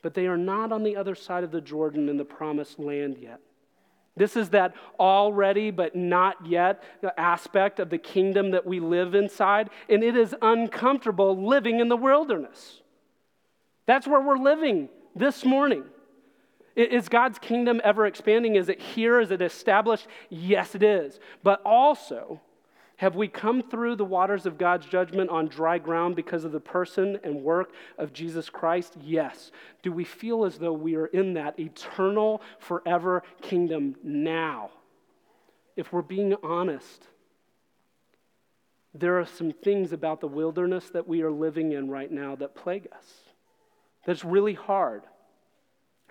but 0.00 0.14
they 0.14 0.26
are 0.26 0.36
not 0.36 0.72
on 0.72 0.82
the 0.82 0.96
other 0.96 1.14
side 1.14 1.44
of 1.44 1.50
the 1.50 1.60
Jordan 1.60 2.08
in 2.08 2.16
the 2.16 2.24
promised 2.24 2.78
land 2.78 3.18
yet. 3.20 3.40
This 4.16 4.36
is 4.36 4.50
that 4.50 4.74
already 5.00 5.70
but 5.70 5.96
not 5.96 6.46
yet 6.46 6.82
aspect 7.16 7.80
of 7.80 7.88
the 7.88 7.98
kingdom 7.98 8.50
that 8.50 8.66
we 8.66 8.78
live 8.78 9.14
inside, 9.14 9.70
and 9.88 10.04
it 10.04 10.16
is 10.16 10.34
uncomfortable 10.42 11.46
living 11.46 11.80
in 11.80 11.88
the 11.88 11.96
wilderness. 11.96 12.80
That's 13.86 14.06
where 14.06 14.20
we're 14.20 14.36
living 14.36 14.88
this 15.16 15.44
morning. 15.44 15.84
Is 16.74 17.08
God's 17.08 17.38
kingdom 17.38 17.80
ever 17.84 18.06
expanding? 18.06 18.56
Is 18.56 18.68
it 18.68 18.80
here? 18.80 19.20
Is 19.20 19.30
it 19.30 19.42
established? 19.42 20.06
Yes, 20.30 20.74
it 20.74 20.82
is. 20.82 21.20
But 21.42 21.60
also, 21.64 22.40
have 22.96 23.16
we 23.16 23.28
come 23.28 23.62
through 23.62 23.96
the 23.96 24.04
waters 24.04 24.46
of 24.46 24.58
God's 24.58 24.86
judgment 24.86 25.28
on 25.28 25.48
dry 25.48 25.78
ground 25.78 26.16
because 26.16 26.44
of 26.44 26.52
the 26.52 26.60
person 26.60 27.18
and 27.24 27.42
work 27.42 27.72
of 27.98 28.12
Jesus 28.12 28.48
Christ? 28.48 28.96
Yes. 29.02 29.50
Do 29.82 29.92
we 29.92 30.04
feel 30.04 30.44
as 30.44 30.58
though 30.58 30.72
we 30.72 30.94
are 30.94 31.06
in 31.06 31.34
that 31.34 31.58
eternal, 31.58 32.40
forever 32.58 33.22
kingdom 33.42 33.96
now? 34.02 34.70
If 35.76 35.92
we're 35.92 36.02
being 36.02 36.36
honest, 36.42 37.08
there 38.94 39.18
are 39.18 39.26
some 39.26 39.52
things 39.52 39.92
about 39.92 40.20
the 40.20 40.28
wilderness 40.28 40.88
that 40.90 41.08
we 41.08 41.22
are 41.22 41.30
living 41.32 41.72
in 41.72 41.90
right 41.90 42.10
now 42.10 42.36
that 42.36 42.54
plague 42.54 42.88
us. 42.96 43.06
That's 44.06 44.24
really 44.24 44.54
hard. 44.54 45.02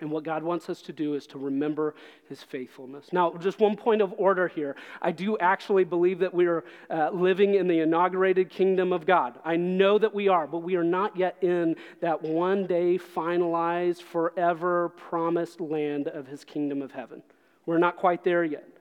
And 0.02 0.10
what 0.10 0.24
God 0.24 0.42
wants 0.42 0.68
us 0.68 0.82
to 0.82 0.92
do 0.92 1.14
is 1.14 1.28
to 1.28 1.38
remember 1.38 1.94
his 2.28 2.42
faithfulness. 2.42 3.12
Now, 3.12 3.32
just 3.38 3.60
one 3.60 3.76
point 3.76 4.02
of 4.02 4.12
order 4.18 4.48
here. 4.48 4.74
I 5.00 5.12
do 5.12 5.38
actually 5.38 5.84
believe 5.84 6.18
that 6.18 6.34
we 6.34 6.46
are 6.46 6.64
uh, 6.90 7.10
living 7.10 7.54
in 7.54 7.68
the 7.68 7.78
inaugurated 7.78 8.50
kingdom 8.50 8.92
of 8.92 9.06
God. 9.06 9.38
I 9.44 9.54
know 9.54 9.98
that 9.98 10.12
we 10.12 10.26
are, 10.26 10.48
but 10.48 10.58
we 10.58 10.74
are 10.74 10.82
not 10.82 11.16
yet 11.16 11.36
in 11.40 11.76
that 12.00 12.20
one 12.20 12.66
day 12.66 12.98
finalized, 12.98 14.02
forever 14.02 14.88
promised 14.88 15.60
land 15.60 16.08
of 16.08 16.26
his 16.26 16.42
kingdom 16.42 16.82
of 16.82 16.90
heaven. 16.90 17.22
We're 17.64 17.78
not 17.78 17.96
quite 17.96 18.24
there 18.24 18.42
yet. 18.42 18.71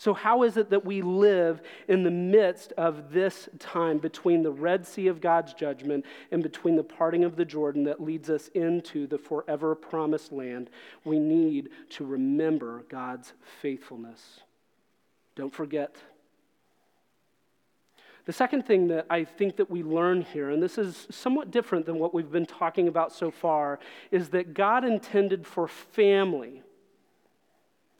So, 0.00 0.14
how 0.14 0.44
is 0.44 0.56
it 0.56 0.70
that 0.70 0.86
we 0.86 1.02
live 1.02 1.60
in 1.86 2.04
the 2.04 2.10
midst 2.10 2.72
of 2.78 3.12
this 3.12 3.50
time 3.58 3.98
between 3.98 4.42
the 4.42 4.50
Red 4.50 4.86
Sea 4.86 5.08
of 5.08 5.20
God's 5.20 5.52
judgment 5.52 6.06
and 6.30 6.42
between 6.42 6.74
the 6.74 6.82
parting 6.82 7.22
of 7.22 7.36
the 7.36 7.44
Jordan 7.44 7.84
that 7.84 8.02
leads 8.02 8.30
us 8.30 8.48
into 8.54 9.06
the 9.06 9.18
forever 9.18 9.74
promised 9.74 10.32
land? 10.32 10.70
We 11.04 11.18
need 11.18 11.68
to 11.90 12.06
remember 12.06 12.82
God's 12.88 13.34
faithfulness. 13.60 14.40
Don't 15.36 15.52
forget. 15.52 15.96
The 18.24 18.32
second 18.32 18.64
thing 18.64 18.88
that 18.88 19.04
I 19.10 19.24
think 19.24 19.56
that 19.56 19.70
we 19.70 19.82
learn 19.82 20.22
here, 20.22 20.48
and 20.48 20.62
this 20.62 20.78
is 20.78 21.08
somewhat 21.10 21.50
different 21.50 21.84
than 21.84 21.98
what 21.98 22.14
we've 22.14 22.32
been 22.32 22.46
talking 22.46 22.88
about 22.88 23.12
so 23.12 23.30
far, 23.30 23.78
is 24.10 24.30
that 24.30 24.54
God 24.54 24.82
intended 24.82 25.46
for 25.46 25.68
family 25.68 26.62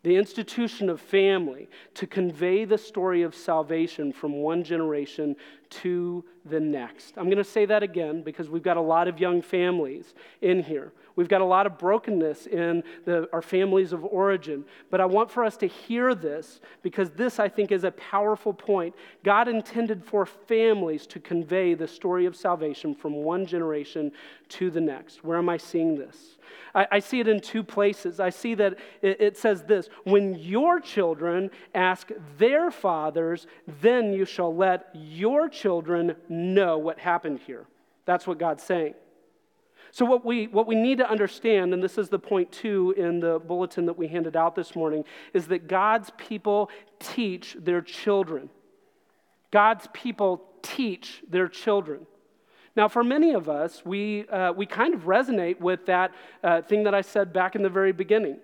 the 0.03 0.17
institution 0.17 0.89
of 0.89 1.01
family, 1.01 1.69
to 1.95 2.07
convey 2.07 2.65
the 2.65 2.79
story 2.79 3.23
of 3.23 3.35
salvation 3.35 4.13
from 4.13 4.35
one 4.35 4.65
generation 4.65 5.37
to 5.69 6.25
the 6.45 6.61
next. 6.61 7.17
I'm 7.17 7.27
going 7.27 7.37
to 7.37 7.45
say 7.45 7.67
that 7.67 7.83
again 7.83 8.23
because 8.23 8.49
we've 8.49 8.63
got 8.63 8.77
a 8.77 8.83
lot 8.83 9.09
of 9.09 9.21
young 9.21 9.43
families 9.43 10.15
in 10.41 10.63
here. 10.63 10.93
We've 11.21 11.29
got 11.29 11.43
a 11.43 11.45
lot 11.45 11.67
of 11.67 11.77
brokenness 11.77 12.47
in 12.47 12.83
the, 13.05 13.29
our 13.31 13.43
families 13.43 13.93
of 13.93 14.03
origin. 14.07 14.65
But 14.91 15.03
I 15.03 15.05
want 15.05 15.31
for 15.31 15.45
us 15.45 15.55
to 15.59 15.67
hear 15.67 16.15
this 16.15 16.63
because 16.81 17.11
this, 17.11 17.39
I 17.39 17.47
think, 17.47 17.73
is 17.73 17.85
a 17.85 17.91
powerful 17.91 18.55
point. 18.55 18.95
God 19.23 19.47
intended 19.47 20.03
for 20.03 20.25
families 20.25 21.07
to 21.09 21.21
convey 21.21 21.75
the 21.75 21.87
story 21.87 22.25
of 22.25 22.35
salvation 22.35 22.95
from 22.95 23.13
one 23.13 23.45
generation 23.45 24.13
to 24.49 24.71
the 24.71 24.81
next. 24.81 25.23
Where 25.23 25.37
am 25.37 25.51
I 25.51 25.59
seeing 25.59 25.95
this? 25.95 26.39
I, 26.75 26.87
I 26.91 26.99
see 27.01 27.21
it 27.21 27.29
in 27.29 27.41
two 27.41 27.65
places. 27.65 28.19
I 28.19 28.31
see 28.31 28.55
that 28.55 28.79
it, 29.03 29.21
it 29.21 29.37
says 29.37 29.65
this 29.65 29.91
When 30.05 30.37
your 30.37 30.81
children 30.81 31.51
ask 31.75 32.09
their 32.39 32.71
fathers, 32.71 33.47
then 33.83 34.15
you 34.15 34.25
shall 34.25 34.57
let 34.57 34.89
your 34.95 35.51
children 35.51 36.17
know 36.31 36.79
what 36.79 36.99
happened 36.99 37.41
here. 37.41 37.67
That's 38.07 38.27
what 38.27 38.39
God's 38.39 38.63
saying. 38.63 38.95
So, 39.93 40.05
what 40.05 40.25
we, 40.25 40.47
what 40.47 40.67
we 40.67 40.77
need 40.77 40.99
to 40.99 41.11
understand, 41.11 41.75
and 41.75 41.83
this 41.83 41.99
is 41.99 42.09
the 42.09 42.19
point 42.19 42.53
two 42.53 42.95
in 42.97 43.21
the 43.21 43.41
bulletin 43.41 43.87
that 43.87 43.99
we 43.99 44.07
handed 44.07 44.37
out 44.37 44.55
this 44.55 44.77
morning, 44.77 45.05
is 45.35 45.49
that 45.49 45.67
God's 45.67 46.11
people 46.17 46.71
teach 47.01 47.57
their 47.59 47.83
children. 47.83 48.51
God's 49.51 49.89
people 49.93 50.43
teach 50.63 51.23
their 51.29 51.49
children. 51.49 52.07
Now, 52.77 52.87
for 52.87 53.03
many 53.03 53.33
of 53.33 53.49
us, 53.49 53.85
we, 53.85 54.29
uh, 54.29 54.53
we 54.53 54.65
kind 54.65 54.95
of 54.95 55.03
resonate 55.03 55.61
with 55.61 55.87
that 55.87 56.13
uh, 56.45 56.63
thing 56.63 56.85
that 56.85 56.95
I 56.95 57.01
said 57.01 57.33
back 57.33 57.57
in 57.57 57.63
the 57.63 57.69
very 57.69 57.93
beginning. 57.93 58.39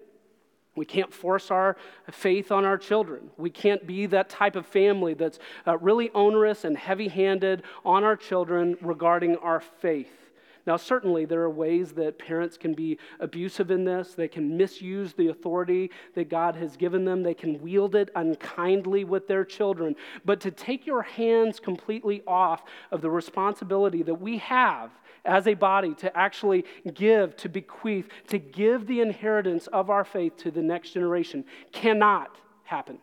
We 0.75 0.85
can't 0.85 1.15
force 1.15 1.51
our 1.51 1.77
faith 2.11 2.51
on 2.51 2.65
our 2.65 2.77
children. 2.77 3.31
We 3.39 3.51
can't 3.51 3.87
be 3.87 4.07
that 4.07 4.29
type 4.29 4.57
of 4.57 4.67
family 4.67 5.15
that's 5.15 5.39
uh, 5.67 5.79
really 5.79 6.11
onerous 6.11 6.65
and 6.65 6.77
heavy 6.77 7.09
handed 7.09 7.63
on 7.85 8.03
our 8.05 8.17
children 8.17 8.77
regarding 8.83 9.37
our 9.37 9.61
faith. 9.61 10.26
Now, 10.67 10.77
certainly, 10.77 11.25
there 11.25 11.43
are 11.43 11.51
ways 11.51 11.93
that 11.93 12.19
parents 12.19 12.57
can 12.57 12.75
be 12.75 12.99
abusive 13.21 13.71
in 13.71 13.85
this. 13.85 14.15
They 14.15 14.27
can 14.27 14.57
misuse 14.57 15.13
the 15.13 15.29
authority 15.29 15.93
that 16.15 16.29
God 16.29 16.57
has 16.57 16.77
given 16.77 17.05
them, 17.05 17.23
they 17.23 17.35
can 17.35 17.61
wield 17.61 17.95
it 17.95 18.11
unkindly 18.17 19.05
with 19.05 19.29
their 19.29 19.45
children. 19.45 19.95
But 20.25 20.41
to 20.41 20.51
take 20.51 20.87
your 20.87 21.03
hands 21.03 21.61
completely 21.61 22.23
off 22.27 22.65
of 22.91 23.01
the 23.01 23.11
responsibility 23.11 24.03
that 24.03 24.21
we 24.21 24.39
have 24.39 24.91
as 25.25 25.47
a 25.47 25.55
body 25.55 25.95
to 25.95 26.17
actually 26.17 26.65
give, 26.95 27.37
to 27.37 27.49
bequeath, 27.49 28.09
to 28.29 28.39
give 28.39 28.87
the 28.87 29.01
inheritance 29.01 29.67
of 29.69 29.91
our 29.91 30.05
faith 30.05 30.37
to 30.39 30.51
the 30.51 30.63
next 30.63 30.91
generation 30.91 31.45
cannot 31.73 32.37
happen. 32.65 32.99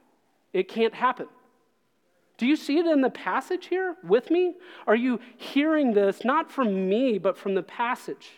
It 0.52 0.68
can't 0.68 0.94
happen. 0.94 1.28
Do 2.38 2.48
you 2.48 2.56
see 2.56 2.80
it 2.80 2.86
in 2.86 3.02
the 3.02 3.10
passage 3.10 3.68
here 3.68 3.96
with 4.04 4.32
me? 4.32 4.56
Are 4.88 4.96
you 4.96 5.20
hearing 5.38 5.94
this 5.94 6.26
not 6.26 6.52
from 6.52 6.90
me, 6.90 7.18
but 7.18 7.38
from 7.38 7.54
the 7.54 7.64
passage? 7.64 8.32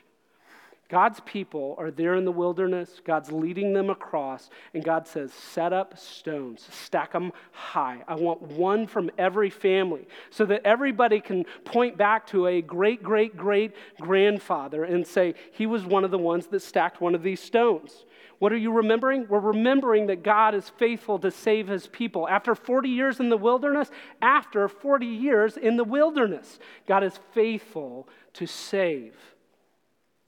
God's 0.87 1.19
people 1.21 1.75
are 1.79 1.89
there 1.89 2.13
in 2.13 2.25
the 2.25 2.31
wilderness. 2.31 3.01
God's 3.03 3.31
leading 3.31 3.73
them 3.73 3.89
across, 3.89 4.51
and 4.73 4.83
God 4.83 5.07
says, 5.07 5.33
Set 5.33 5.73
up 5.73 5.97
stones, 5.97 6.67
stack 6.71 7.13
them 7.13 7.31
high. 7.51 8.03
I 8.07 8.15
want 8.15 8.41
one 8.43 8.85
from 8.85 9.09
every 9.17 9.49
family 9.49 10.07
so 10.29 10.45
that 10.45 10.61
everybody 10.63 11.19
can 11.21 11.45
point 11.63 11.97
back 11.97 12.27
to 12.27 12.45
a 12.45 12.61
great, 12.61 13.01
great, 13.01 13.35
great 13.35 13.71
grandfather 13.99 14.83
and 14.83 15.07
say, 15.07 15.33
He 15.51 15.65
was 15.65 15.85
one 15.85 16.03
of 16.03 16.11
the 16.11 16.19
ones 16.19 16.47
that 16.47 16.61
stacked 16.61 17.01
one 17.01 17.15
of 17.15 17.23
these 17.23 17.39
stones. 17.39 18.05
What 18.39 18.51
are 18.51 18.57
you 18.57 18.71
remembering? 18.71 19.27
We're 19.29 19.39
remembering 19.39 20.07
that 20.07 20.23
God 20.23 20.55
is 20.55 20.69
faithful 20.69 21.19
to 21.19 21.31
save 21.31 21.67
his 21.67 21.87
people. 21.87 22.27
After 22.27 22.53
40 22.53 22.89
years 22.89 23.19
in 23.19 23.29
the 23.29 23.37
wilderness, 23.37 23.89
after 24.21 24.67
40 24.67 25.05
years 25.05 25.57
in 25.57 25.77
the 25.77 25.83
wilderness, 25.83 26.59
God 26.87 27.03
is 27.03 27.19
faithful 27.33 28.07
to 28.33 28.45
save. 28.45 29.15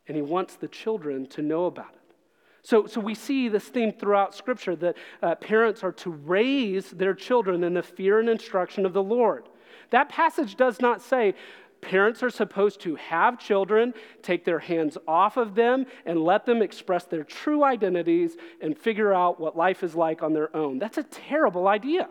And 0.07 0.15
he 0.15 0.21
wants 0.21 0.55
the 0.55 0.69
children 0.69 1.27
to 1.27 1.41
know 1.41 1.65
about 1.65 1.93
it. 1.93 2.15
So, 2.63 2.85
so 2.85 2.99
we 2.99 3.15
see 3.15 3.47
this 3.49 3.65
theme 3.65 3.93
throughout 3.93 4.35
Scripture 4.35 4.75
that 4.77 4.97
uh, 5.21 5.35
parents 5.35 5.83
are 5.83 5.93
to 5.93 6.09
raise 6.09 6.91
their 6.91 7.13
children 7.13 7.63
in 7.63 7.73
the 7.73 7.83
fear 7.83 8.19
and 8.19 8.29
instruction 8.29 8.85
of 8.85 8.93
the 8.93 9.03
Lord. 9.03 9.47
That 9.91 10.09
passage 10.09 10.55
does 10.55 10.81
not 10.81 11.01
say, 11.01 11.33
Parents 11.81 12.23
are 12.23 12.29
supposed 12.29 12.81
to 12.81 12.95
have 12.95 13.39
children, 13.39 13.93
take 14.21 14.45
their 14.45 14.59
hands 14.59 14.97
off 15.07 15.37
of 15.37 15.55
them, 15.55 15.85
and 16.05 16.21
let 16.21 16.45
them 16.45 16.61
express 16.61 17.05
their 17.05 17.23
true 17.23 17.63
identities 17.63 18.35
and 18.61 18.77
figure 18.77 19.13
out 19.13 19.39
what 19.39 19.55
life 19.55 19.83
is 19.83 19.95
like 19.95 20.23
on 20.23 20.33
their 20.33 20.55
own. 20.55 20.79
That's 20.79 20.97
a 20.97 21.03
terrible 21.03 21.67
idea. 21.67 22.09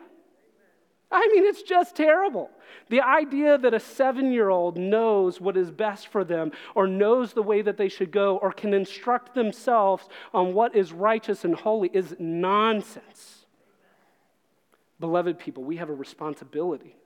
I 1.10 1.28
mean, 1.32 1.44
it's 1.44 1.62
just 1.62 1.94
terrible. 1.94 2.50
The 2.88 3.00
idea 3.00 3.58
that 3.58 3.74
a 3.74 3.80
seven 3.80 4.32
year 4.32 4.50
old 4.50 4.76
knows 4.76 5.40
what 5.40 5.56
is 5.56 5.70
best 5.70 6.08
for 6.08 6.24
them, 6.24 6.52
or 6.74 6.86
knows 6.86 7.32
the 7.32 7.42
way 7.42 7.62
that 7.62 7.76
they 7.76 7.88
should 7.88 8.10
go, 8.10 8.38
or 8.38 8.52
can 8.52 8.74
instruct 8.74 9.34
themselves 9.34 10.08
on 10.34 10.54
what 10.54 10.74
is 10.74 10.92
righteous 10.92 11.44
and 11.44 11.54
holy 11.54 11.90
is 11.92 12.14
nonsense. 12.18 13.46
Beloved 14.98 15.38
people, 15.38 15.62
we 15.62 15.76
have 15.76 15.90
a 15.90 15.94
responsibility 15.94 16.96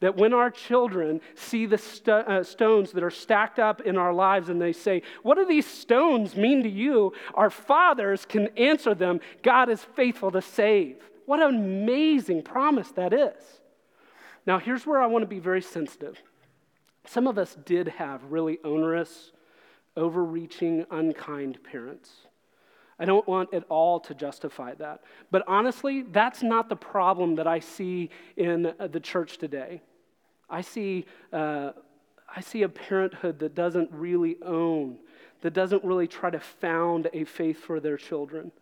that 0.00 0.16
when 0.16 0.32
our 0.32 0.50
children 0.50 1.20
see 1.34 1.66
the 1.66 1.80
uh, 2.08 2.42
stones 2.42 2.92
that 2.92 3.02
are 3.02 3.10
stacked 3.10 3.58
up 3.58 3.82
in 3.82 3.96
our 3.96 4.12
lives 4.12 4.48
and 4.48 4.60
they 4.60 4.72
say, 4.72 5.02
What 5.22 5.36
do 5.36 5.46
these 5.46 5.66
stones 5.66 6.34
mean 6.34 6.62
to 6.62 6.68
you? 6.68 7.12
Our 7.34 7.50
fathers 7.50 8.24
can 8.24 8.48
answer 8.56 8.94
them 8.94 9.20
God 9.42 9.68
is 9.68 9.82
faithful 9.82 10.30
to 10.32 10.42
save. 10.42 10.96
What 11.26 11.40
an 11.40 11.54
amazing 11.54 12.42
promise 12.42 12.90
that 12.92 13.12
is. 13.12 13.60
Now, 14.46 14.58
here's 14.58 14.86
where 14.86 15.00
I 15.00 15.06
want 15.06 15.22
to 15.22 15.28
be 15.28 15.38
very 15.38 15.62
sensitive. 15.62 16.20
Some 17.06 17.26
of 17.26 17.38
us 17.38 17.56
did 17.64 17.88
have 17.88 18.24
really 18.24 18.58
onerous, 18.64 19.32
overreaching, 19.96 20.86
unkind 20.90 21.62
parents. 21.62 22.10
I 22.98 23.04
don't 23.04 23.26
want 23.26 23.54
at 23.54 23.64
all 23.68 24.00
to 24.00 24.14
justify 24.14 24.74
that. 24.74 25.02
But 25.30 25.42
honestly, 25.46 26.02
that's 26.02 26.42
not 26.42 26.68
the 26.68 26.76
problem 26.76 27.36
that 27.36 27.46
I 27.46 27.60
see 27.60 28.10
in 28.36 28.66
uh, 28.66 28.88
the 28.88 29.00
church 29.00 29.38
today. 29.38 29.82
I 30.50 30.60
see, 30.62 31.06
uh, 31.32 31.70
I 32.34 32.40
see 32.40 32.62
a 32.62 32.68
parenthood 32.68 33.38
that 33.38 33.54
doesn't 33.54 33.90
really 33.92 34.36
own, 34.44 34.98
that 35.42 35.52
doesn't 35.52 35.84
really 35.84 36.08
try 36.08 36.30
to 36.30 36.40
found 36.40 37.08
a 37.12 37.24
faith 37.24 37.60
for 37.60 37.80
their 37.80 37.96
children, 37.96 38.52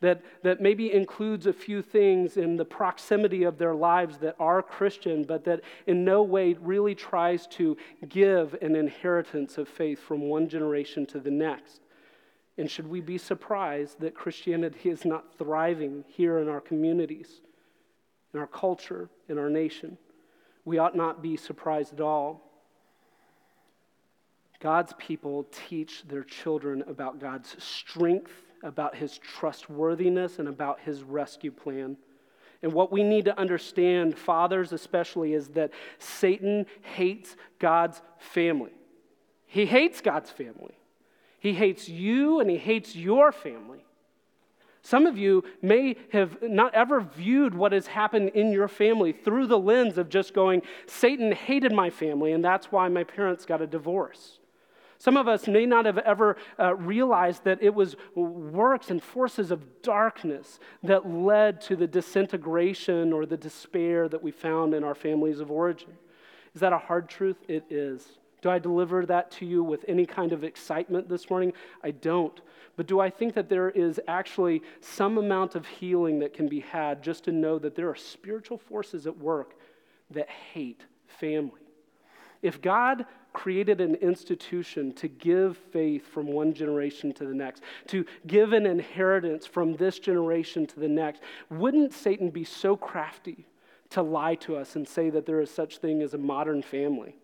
that, 0.00 0.22
that 0.42 0.60
maybe 0.60 0.92
includes 0.92 1.46
a 1.46 1.52
few 1.52 1.82
things 1.82 2.36
in 2.36 2.56
the 2.56 2.64
proximity 2.64 3.44
of 3.44 3.58
their 3.58 3.74
lives 3.74 4.18
that 4.18 4.36
are 4.38 4.62
Christian, 4.62 5.24
but 5.24 5.44
that 5.44 5.60
in 5.86 6.04
no 6.04 6.22
way 6.22 6.54
really 6.54 6.94
tries 6.94 7.46
to 7.48 7.76
give 8.08 8.54
an 8.60 8.76
inheritance 8.76 9.58
of 9.58 9.68
faith 9.68 10.00
from 10.00 10.22
one 10.22 10.48
generation 10.48 11.06
to 11.06 11.20
the 11.20 11.30
next. 11.30 11.80
And 12.58 12.70
should 12.70 12.88
we 12.88 13.00
be 13.00 13.18
surprised 13.18 14.00
that 14.00 14.14
Christianity 14.14 14.88
is 14.88 15.04
not 15.04 15.36
thriving 15.36 16.04
here 16.08 16.38
in 16.38 16.48
our 16.48 16.60
communities, 16.60 17.42
in 18.32 18.40
our 18.40 18.46
culture, 18.46 19.10
in 19.28 19.38
our 19.38 19.50
nation? 19.50 19.98
We 20.66 20.78
ought 20.78 20.94
not 20.96 21.22
be 21.22 21.36
surprised 21.38 21.94
at 21.94 22.00
all. 22.00 22.42
God's 24.60 24.92
people 24.98 25.46
teach 25.68 26.02
their 26.08 26.24
children 26.24 26.82
about 26.88 27.20
God's 27.20 27.56
strength, 27.62 28.32
about 28.62 28.96
his 28.96 29.16
trustworthiness, 29.16 30.38
and 30.40 30.48
about 30.48 30.80
his 30.80 31.02
rescue 31.02 31.52
plan. 31.52 31.96
And 32.62 32.72
what 32.72 32.90
we 32.90 33.04
need 33.04 33.26
to 33.26 33.38
understand, 33.38 34.18
fathers 34.18 34.72
especially, 34.72 35.34
is 35.34 35.48
that 35.50 35.70
Satan 36.00 36.66
hates 36.82 37.36
God's 37.60 38.02
family. 38.18 38.72
He 39.46 39.66
hates 39.66 40.00
God's 40.00 40.30
family. 40.30 40.76
He 41.38 41.52
hates 41.52 41.88
you 41.88 42.40
and 42.40 42.50
he 42.50 42.58
hates 42.58 42.96
your 42.96 43.30
family. 43.30 43.85
Some 44.86 45.04
of 45.06 45.18
you 45.18 45.42
may 45.62 45.96
have 46.12 46.40
not 46.42 46.72
ever 46.72 47.00
viewed 47.00 47.52
what 47.52 47.72
has 47.72 47.88
happened 47.88 48.28
in 48.36 48.52
your 48.52 48.68
family 48.68 49.10
through 49.10 49.48
the 49.48 49.58
lens 49.58 49.98
of 49.98 50.08
just 50.08 50.32
going, 50.32 50.62
Satan 50.86 51.32
hated 51.32 51.72
my 51.72 51.90
family, 51.90 52.30
and 52.30 52.44
that's 52.44 52.70
why 52.70 52.86
my 52.86 53.02
parents 53.02 53.44
got 53.44 53.60
a 53.60 53.66
divorce. 53.66 54.38
Some 54.98 55.16
of 55.16 55.26
us 55.26 55.48
may 55.48 55.66
not 55.66 55.86
have 55.86 55.98
ever 55.98 56.36
uh, 56.56 56.76
realized 56.76 57.42
that 57.42 57.60
it 57.60 57.74
was 57.74 57.96
works 58.14 58.88
and 58.90 59.02
forces 59.02 59.50
of 59.50 59.82
darkness 59.82 60.60
that 60.84 61.04
led 61.04 61.60
to 61.62 61.74
the 61.74 61.88
disintegration 61.88 63.12
or 63.12 63.26
the 63.26 63.36
despair 63.36 64.08
that 64.08 64.22
we 64.22 64.30
found 64.30 64.72
in 64.72 64.84
our 64.84 64.94
families 64.94 65.40
of 65.40 65.50
origin. 65.50 65.94
Is 66.54 66.60
that 66.60 66.72
a 66.72 66.78
hard 66.78 67.08
truth? 67.08 67.38
It 67.48 67.64
is. 67.70 68.06
Do 68.46 68.52
I 68.52 68.60
deliver 68.60 69.04
that 69.06 69.32
to 69.32 69.44
you 69.44 69.64
with 69.64 69.84
any 69.88 70.06
kind 70.06 70.32
of 70.32 70.44
excitement 70.44 71.08
this 71.08 71.28
morning? 71.28 71.52
I 71.82 71.90
don't. 71.90 72.40
But 72.76 72.86
do 72.86 73.00
I 73.00 73.10
think 73.10 73.34
that 73.34 73.48
there 73.48 73.70
is 73.70 73.98
actually 74.06 74.62
some 74.80 75.18
amount 75.18 75.56
of 75.56 75.66
healing 75.66 76.20
that 76.20 76.32
can 76.32 76.46
be 76.46 76.60
had 76.60 77.02
just 77.02 77.24
to 77.24 77.32
know 77.32 77.58
that 77.58 77.74
there 77.74 77.88
are 77.88 77.96
spiritual 77.96 78.56
forces 78.56 79.04
at 79.08 79.18
work 79.18 79.58
that 80.12 80.28
hate 80.30 80.84
family? 81.08 81.60
If 82.40 82.62
God 82.62 83.06
created 83.32 83.80
an 83.80 83.96
institution 83.96 84.92
to 84.92 85.08
give 85.08 85.56
faith 85.56 86.06
from 86.06 86.28
one 86.28 86.54
generation 86.54 87.12
to 87.14 87.24
the 87.24 87.34
next, 87.34 87.64
to 87.88 88.04
give 88.28 88.52
an 88.52 88.64
inheritance 88.64 89.44
from 89.44 89.74
this 89.74 89.98
generation 89.98 90.68
to 90.68 90.78
the 90.78 90.86
next, 90.86 91.20
wouldn't 91.50 91.92
Satan 91.92 92.30
be 92.30 92.44
so 92.44 92.76
crafty 92.76 93.48
to 93.90 94.02
lie 94.02 94.36
to 94.36 94.54
us 94.54 94.76
and 94.76 94.86
say 94.86 95.10
that 95.10 95.26
there 95.26 95.40
is 95.40 95.50
such 95.50 95.78
thing 95.78 96.00
as 96.00 96.14
a 96.14 96.18
modern 96.18 96.62
family? 96.62 97.16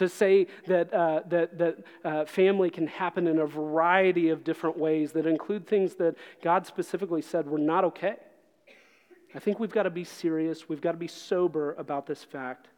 To 0.00 0.08
say 0.08 0.46
that, 0.66 0.92
uh, 0.94 1.20
that, 1.28 1.58
that 1.58 1.76
uh, 2.06 2.24
family 2.24 2.70
can 2.70 2.86
happen 2.86 3.26
in 3.26 3.38
a 3.38 3.46
variety 3.46 4.30
of 4.30 4.42
different 4.42 4.78
ways 4.78 5.12
that 5.12 5.26
include 5.26 5.66
things 5.66 5.96
that 5.96 6.16
God 6.42 6.66
specifically 6.66 7.20
said 7.20 7.46
were 7.46 7.58
not 7.58 7.84
okay. 7.84 8.16
I 9.34 9.38
think 9.40 9.60
we've 9.60 9.70
got 9.70 9.82
to 9.82 9.90
be 9.90 10.04
serious, 10.04 10.70
we've 10.70 10.80
got 10.80 10.92
to 10.92 10.98
be 10.98 11.06
sober 11.06 11.74
about 11.74 12.06
this 12.06 12.24
fact. 12.24 12.68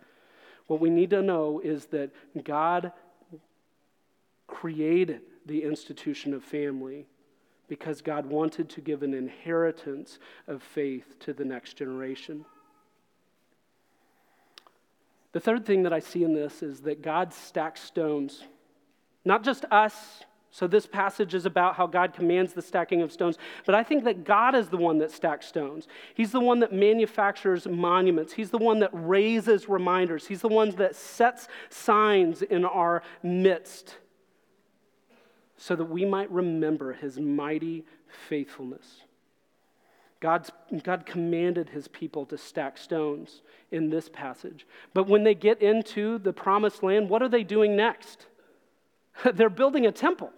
What 0.67 0.81
we 0.81 0.91
need 0.91 1.11
to 1.11 1.23
know 1.23 1.61
is 1.63 1.87
that 1.87 2.11
God 2.43 2.91
created 4.49 5.21
the 5.47 5.63
institution 5.63 6.35
of 6.35 6.43
family 6.43 7.07
because 7.69 8.03
God 8.03 8.27
wanted 8.27 8.69
to 8.71 8.81
give 8.81 9.05
an 9.05 9.15
inheritance 9.15 10.19
of 10.49 10.61
faith 10.61 11.21
to 11.21 11.33
the 11.33 11.45
next 11.45 11.75
generation. 11.75 12.45
The 15.33 15.41
third 15.41 15.65
thing 15.65 15.83
that 15.85 15.93
I 15.93 15.99
see 15.99 16.25
in 16.25 16.35
this 16.35 16.63
is 16.63 16.81
that 16.83 17.03
God 17.03 17.33
stacks 17.33 17.81
stones, 17.81 18.45
not 19.25 19.43
just 19.43 19.65
us. 19.71 20.25
So, 20.55 20.67
this 20.67 20.87
passage 20.87 21.33
is 21.33 21.47
about 21.47 21.77
how 21.77 21.87
God 21.87 22.13
commands 22.13 22.53
the 22.53 22.61
stacking 22.61 23.01
of 23.01 23.11
stones, 23.11 23.39
but 23.65 23.75
I 23.75 23.83
think 23.83 24.05
that 24.05 24.23
God 24.23 24.55
is 24.55 24.69
the 24.69 24.77
one 24.77 24.99
that 24.99 25.11
stacks 25.11 25.47
stones. 25.47 25.89
He's 26.15 26.31
the 26.31 26.41
one 26.41 26.61
that 26.61 26.75
manufactures 26.75 27.67
monuments. 27.67 28.35
He's 28.35 28.51
the 28.51 28.59
one 28.59 28.81
that 28.81 28.91
raises 28.93 29.67
reminders. 29.67 30.27
He's 30.27 30.43
the 30.43 30.49
one 30.49 30.69
that 30.77 30.95
sets 30.95 31.49
signs 31.71 32.43
in 32.43 32.67
our 32.67 33.03
midst 33.23 33.97
so 35.57 35.75
that 35.75 35.87
we 35.87 36.05
might 36.05 36.31
remember 36.31 36.93
his 36.93 37.19
mighty 37.19 37.87
faithfulness. 38.29 39.03
God's, 40.23 40.53
God 40.85 41.05
commanded 41.05 41.69
his 41.69 41.89
people 41.89 42.25
to 42.27 42.39
stack 42.39 42.79
stones 42.79 43.43
in 43.73 43.91
this 43.91 44.09
passage. 44.09 44.69
But 44.95 45.09
when 45.09 45.25
they 45.25 45.35
get 45.35 45.61
into 45.61 46.19
the 46.19 46.33
promised 46.33 46.85
land, 46.85 47.11
what 47.11 47.23
are 47.23 47.29
they 47.29 47.43
doing 47.43 47.75
next? 47.75 48.27
they're 49.35 49.51
building 49.51 49.85
a 49.85 49.91
temple, 49.91 50.31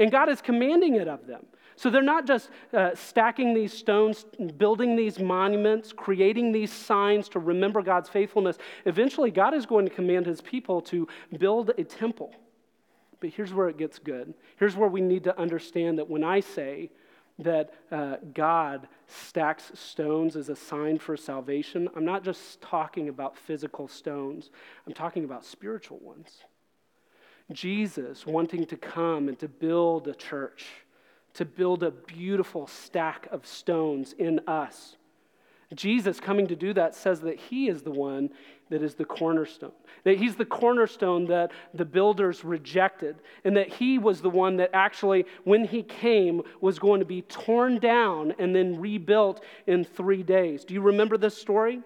and 0.00 0.10
God 0.10 0.28
is 0.28 0.42
commanding 0.42 0.96
it 0.96 1.06
of 1.06 1.28
them. 1.28 1.46
So 1.76 1.90
they're 1.90 2.02
not 2.02 2.26
just 2.26 2.50
uh, 2.72 2.96
stacking 2.96 3.54
these 3.54 3.72
stones, 3.72 4.26
building 4.56 4.96
these 4.96 5.20
monuments, 5.20 5.92
creating 5.92 6.50
these 6.50 6.72
signs 6.72 7.28
to 7.30 7.38
remember 7.38 7.82
God's 7.82 8.08
faithfulness. 8.08 8.58
Eventually, 8.84 9.30
God 9.30 9.54
is 9.54 9.64
going 9.64 9.86
to 9.86 9.94
command 9.94 10.26
his 10.26 10.40
people 10.40 10.80
to 10.82 11.06
build 11.38 11.70
a 11.78 11.84
temple. 11.84 12.34
But 13.20 13.30
here's 13.30 13.54
where 13.54 13.68
it 13.68 13.78
gets 13.78 14.00
good. 14.00 14.34
Here's 14.56 14.76
where 14.76 14.88
we 14.88 15.00
need 15.00 15.22
to 15.24 15.38
understand 15.38 15.98
that 15.98 16.10
when 16.10 16.24
I 16.24 16.40
say 16.40 16.90
that 17.38 17.74
uh, 17.90 18.16
God 18.32 18.86
stacks 19.06 19.72
stones 19.74 20.36
as 20.36 20.48
a 20.48 20.56
sign 20.56 20.98
for 20.98 21.16
salvation, 21.16 21.88
I'm 21.96 22.04
not 22.04 22.24
just 22.24 22.60
talking 22.60 23.08
about 23.08 23.36
physical 23.36 23.88
stones, 23.88 24.50
I'm 24.86 24.94
talking 24.94 25.24
about 25.24 25.44
spiritual 25.44 25.98
ones. 25.98 26.44
Jesus 27.52 28.26
wanting 28.26 28.66
to 28.66 28.76
come 28.76 29.28
and 29.28 29.38
to 29.40 29.48
build 29.48 30.08
a 30.08 30.14
church, 30.14 30.66
to 31.34 31.44
build 31.44 31.82
a 31.82 31.90
beautiful 31.90 32.66
stack 32.66 33.28
of 33.30 33.46
stones 33.46 34.14
in 34.14 34.40
us 34.46 34.96
Jesus 35.74 36.20
coming 36.20 36.46
to 36.48 36.56
do 36.56 36.72
that 36.74 36.94
says 36.94 37.20
that 37.20 37.38
he 37.38 37.68
is 37.68 37.82
the 37.82 37.90
one 37.90 38.30
that 38.70 38.82
is 38.82 38.94
the 38.94 39.04
cornerstone. 39.04 39.72
That 40.04 40.18
he's 40.18 40.36
the 40.36 40.44
cornerstone 40.44 41.26
that 41.26 41.52
the 41.74 41.84
builders 41.84 42.44
rejected. 42.44 43.16
And 43.44 43.56
that 43.56 43.68
he 43.68 43.98
was 43.98 44.20
the 44.20 44.30
one 44.30 44.56
that 44.56 44.70
actually, 44.72 45.26
when 45.44 45.64
he 45.64 45.82
came, 45.82 46.42
was 46.60 46.78
going 46.78 47.00
to 47.00 47.06
be 47.06 47.22
torn 47.22 47.78
down 47.78 48.34
and 48.38 48.54
then 48.54 48.80
rebuilt 48.80 49.44
in 49.66 49.84
three 49.84 50.22
days. 50.22 50.64
Do 50.64 50.74
you 50.74 50.80
remember 50.80 51.16
this 51.18 51.36
story? 51.36 51.82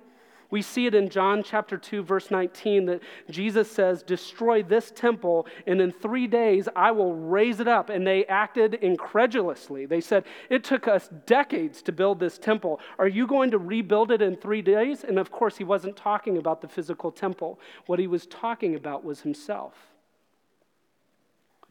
We 0.51 0.63
see 0.63 0.87
it 0.87 0.95
in 0.95 1.11
John 1.11 1.43
chapter 1.43 1.77
2, 1.77 2.03
verse 2.03 2.31
19, 2.31 2.87
that 2.87 3.03
Jesus 3.29 3.71
says, 3.71 4.03
Destroy 4.03 4.63
this 4.63 4.91
temple, 4.91 5.47
and 5.67 5.79
in 5.79 5.93
three 5.93 6.27
days 6.27 6.69
I 6.75 6.91
will 6.91 7.15
raise 7.15 7.61
it 7.61 7.69
up. 7.69 7.91
And 7.91 8.07
they 8.07 8.25
acted 8.27 8.75
incredulously. 8.75 9.85
They 9.85 10.01
said, 10.01 10.25
It 10.49 10.65
took 10.65 10.89
us 10.89 11.11
decades 11.27 11.83
to 11.83 11.93
build 11.93 12.19
this 12.19 12.39
temple. 12.39 12.81
Are 12.99 13.09
you 13.09 13.27
going 13.27 13.51
to 13.51 13.59
rebuild 13.59 14.11
it 14.11 14.23
in 14.23 14.37
three 14.37 14.63
days? 14.63 15.05
And 15.05 15.19
of 15.19 15.31
course, 15.31 15.59
he 15.59 15.65
wasn't 15.65 15.97
talking 15.97 16.39
about 16.39 16.63
the 16.63 16.69
physical 16.69 17.13
temple. 17.13 17.61
What 17.85 17.99
he 17.99 18.07
was 18.07 18.27
talking 18.27 18.75
about 18.75 19.05
was 19.05 19.21
himself. 19.21 19.75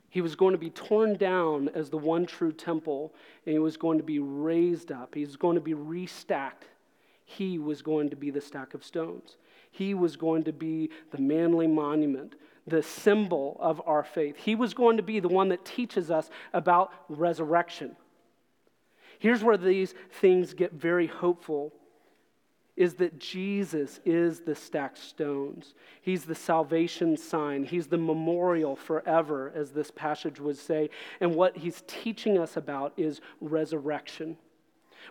He 0.10 0.22
was 0.22 0.36
going 0.36 0.54
to 0.54 0.60
be 0.60 0.70
torn 0.70 1.16
down 1.16 1.70
as 1.70 1.89
the 1.89 1.97
one 1.97 2.28
true 2.28 2.52
temple, 2.52 3.14
and 3.45 3.54
he 3.54 3.60
was 3.60 3.76
going 3.76 3.97
to 3.97 4.04
be 4.04 4.20
raised 4.20 4.91
up. 4.91 5.16
He 5.16 5.26
was 5.26 5.36
going 5.36 5.56
to 5.56 5.62
be 5.62 5.74
restacked 5.74 6.64
he 7.30 7.60
was 7.60 7.82
going 7.82 8.10
to 8.10 8.16
be 8.16 8.32
the 8.32 8.40
stack 8.40 8.74
of 8.74 8.86
stones. 8.86 9.36
He 9.70 9.94
was 9.94 10.16
going 10.16 10.46
to 10.46 10.54
be 10.54 10.90
the 11.12 11.18
manly 11.18 11.68
monument, 11.68 12.36
the 12.66 12.82
symbol 12.82 13.58
of 13.60 13.82
our 13.86 14.06
faith. 14.06 14.38
He 14.38 14.56
was 14.56 14.74
going 14.74 14.96
to 14.96 15.04
be 15.04 15.20
the 15.20 15.28
one 15.28 15.50
that 15.50 15.66
teaches 15.66 16.10
us 16.10 16.30
about 16.54 16.94
resurrection. 17.10 17.98
Here's 19.20 19.44
where 19.44 19.58
these 19.58 19.94
things 20.10 20.54
get 20.54 20.72
very 20.72 21.06
hopeful 21.06 21.74
is 22.78 22.94
that 22.94 23.20
Jesus 23.20 24.00
is 24.06 24.40
the 24.40 24.56
stacked 24.56 24.98
stones. 24.98 25.74
He's 26.02 26.24
the 26.24 26.36
salvation 26.36 27.18
sign. 27.18 27.66
He's 27.66 27.88
the 27.88 27.98
memorial 27.98 28.78
forever, 28.78 29.52
as 29.54 29.72
this 29.72 29.92
passage 29.92 30.40
would 30.40 30.58
say. 30.58 30.92
And 31.20 31.36
what 31.36 31.58
he's 31.58 31.84
teaching 31.88 32.38
us 32.38 32.56
about 32.56 32.94
is 32.96 33.20
resurrection. 33.42 34.38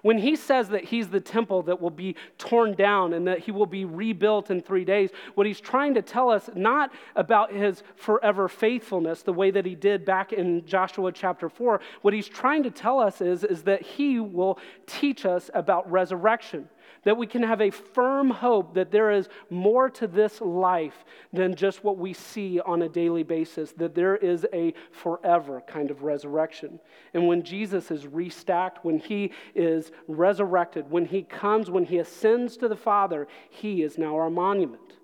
When 0.02 0.18
he 0.18 0.36
says 0.36 0.68
that 0.70 0.84
he's 0.84 1.08
the 1.08 1.20
temple 1.20 1.62
that 1.62 1.80
will 1.80 1.90
be 1.90 2.16
torn 2.38 2.74
down 2.74 3.12
and 3.12 3.26
that 3.26 3.40
he 3.40 3.50
will 3.50 3.66
be 3.66 3.84
rebuilt 3.84 4.50
in 4.50 4.60
three 4.60 4.84
days, 4.84 5.10
what 5.34 5.46
he's 5.46 5.60
trying 5.60 5.94
to 5.94 6.02
tell 6.02 6.30
us 6.30 6.50
not 6.54 6.92
about 7.14 7.52
his 7.52 7.82
forever 7.96 8.48
faithfulness, 8.48 9.22
the 9.22 9.32
way 9.32 9.50
that 9.50 9.66
he 9.66 9.74
did 9.74 10.04
back 10.04 10.32
in 10.32 10.64
Joshua 10.66 11.12
chapter 11.12 11.48
4, 11.48 11.80
what 12.02 12.14
he's 12.14 12.28
trying 12.28 12.62
to 12.62 12.70
tell 12.70 13.00
us 13.00 13.20
is, 13.20 13.44
is 13.44 13.62
that 13.62 13.82
he 13.82 14.20
will 14.20 14.58
teach 14.86 15.26
us 15.26 15.50
about 15.54 15.90
resurrection 15.90 16.68
that 17.06 17.16
we 17.16 17.26
can 17.26 17.44
have 17.44 17.60
a 17.60 17.70
firm 17.70 18.30
hope 18.30 18.74
that 18.74 18.90
there 18.90 19.12
is 19.12 19.28
more 19.48 19.88
to 19.88 20.08
this 20.08 20.40
life 20.40 21.04
than 21.32 21.54
just 21.54 21.84
what 21.84 21.96
we 21.96 22.12
see 22.12 22.58
on 22.58 22.82
a 22.82 22.88
daily 22.88 23.22
basis, 23.22 23.70
that 23.70 23.94
there 23.94 24.16
is 24.16 24.44
a 24.52 24.74
forever 24.90 25.62
kind 25.68 25.92
of 25.92 26.02
resurrection. 26.02 26.80
And 27.14 27.28
when 27.28 27.44
Jesus 27.44 27.92
is 27.92 28.06
restacked, 28.06 28.78
when 28.82 28.98
he 28.98 29.30
is 29.54 29.92
resurrected, 30.08 30.90
when 30.90 31.04
he 31.04 31.22
comes, 31.22 31.70
when 31.70 31.84
he 31.84 31.98
ascends 31.98 32.56
to 32.56 32.66
the 32.66 32.74
Father, 32.74 33.28
he 33.50 33.82
is 33.82 33.98
now 33.98 34.16
our 34.16 34.28
monument. 34.28 34.94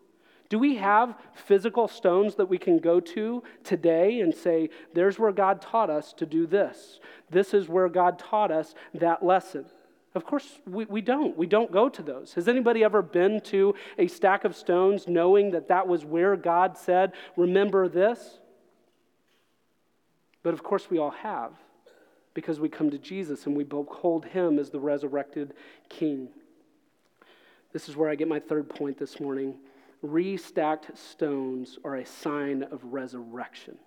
Do 0.48 0.59
we 0.59 0.74
have 0.78 1.14
physical 1.34 1.86
stones 1.86 2.34
that 2.34 2.46
we 2.46 2.59
can 2.59 2.80
go 2.80 2.98
to 2.98 3.44
today 3.62 4.18
and 4.22 4.34
say, 4.34 4.70
there's 4.92 5.20
where 5.20 5.30
God 5.30 5.62
taught 5.62 5.88
us 5.88 6.12
to 6.14 6.26
do 6.26 6.48
this? 6.48 6.98
This 7.30 7.55
is 7.55 7.68
where 7.68 7.88
God 7.88 8.18
taught 8.18 8.50
us 8.50 8.74
that 8.92 9.24
lesson. 9.24 9.66
Of 10.15 10.27
course, 10.27 10.61
we, 10.67 10.85
we 10.85 11.01
don't. 11.01 11.37
We 11.37 11.47
don't 11.47 11.73
go 11.73 11.89
to 11.89 12.03
those. 12.03 12.35
Has 12.35 12.47
anybody 12.47 12.85
ever 12.85 13.01
been 13.01 13.41
to 13.43 13.75
a 13.99 14.07
stack 14.09 14.45
of 14.45 14.55
stones 14.55 15.09
knowing 15.09 15.53
that 15.53 15.69
that 15.69 15.89
was 15.89 16.05
where 16.05 16.37
God 16.37 16.77
said, 16.77 17.13
Remember 17.37 17.89
this? 17.89 18.39
But 20.43 20.55
of 20.55 20.63
course, 20.63 20.91
we 20.91 20.99
all 20.99 21.11
have 21.11 21.53
because 22.35 22.61
we 22.61 22.69
come 22.69 22.91
to 22.91 22.99
Jesus 22.99 23.47
and 23.47 23.57
we 23.57 23.65
behold 23.65 24.27
him 24.27 24.59
as 24.59 24.71
the 24.71 24.81
resurrected 24.81 25.55
king. 25.89 26.29
This 27.73 27.89
is 27.89 27.97
where 27.97 28.11
I 28.11 28.15
get 28.15 28.29
my 28.29 28.41
third 28.41 28.69
point 28.69 28.99
this 28.99 29.19
morning. 29.21 29.55
Restacked 30.05 30.97
stones 30.97 31.79
are 31.85 31.97
a 31.97 32.05
sign 32.05 32.65
of 32.65 32.81
resurrection. 32.85 33.79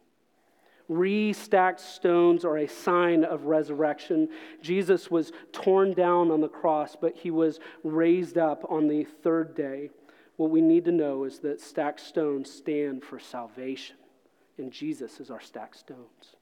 Restacked 0.89 1.79
stones 1.79 2.45
are 2.45 2.57
a 2.57 2.67
sign 2.67 3.23
of 3.23 3.45
resurrection. 3.45 4.29
Jesus 4.61 5.09
was 5.09 5.31
torn 5.51 5.93
down 5.93 6.29
on 6.29 6.41
the 6.41 6.47
cross, 6.47 6.95
but 6.99 7.15
he 7.15 7.31
was 7.31 7.59
raised 7.83 8.37
up 8.37 8.63
on 8.69 8.87
the 8.87 9.03
third 9.03 9.55
day. 9.55 9.89
What 10.37 10.51
we 10.51 10.61
need 10.61 10.85
to 10.85 10.91
know 10.91 11.23
is 11.23 11.39
that 11.39 11.61
stacked 11.61 12.01
stones 12.01 12.51
stand 12.51 13.03
for 13.03 13.19
salvation, 13.19 13.95
and 14.57 14.71
Jesus 14.71 15.19
is 15.19 15.31
our 15.31 15.41
stacked 15.41 15.77
stones. 15.77 16.35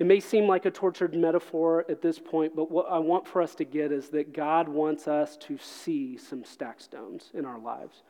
It 0.00 0.06
may 0.06 0.18
seem 0.18 0.48
like 0.48 0.64
a 0.64 0.72
tortured 0.72 1.14
metaphor 1.14 1.84
at 1.88 2.02
this 2.02 2.18
point, 2.18 2.56
but 2.56 2.68
what 2.68 2.86
I 2.90 2.98
want 2.98 3.28
for 3.28 3.40
us 3.40 3.54
to 3.56 3.64
get 3.64 3.92
is 3.92 4.08
that 4.08 4.32
God 4.32 4.68
wants 4.68 5.06
us 5.06 5.36
to 5.36 5.56
see 5.58 6.16
some 6.16 6.44
stacked 6.44 6.82
stones 6.82 7.30
in 7.32 7.44
our 7.44 7.60
lives 7.60 8.02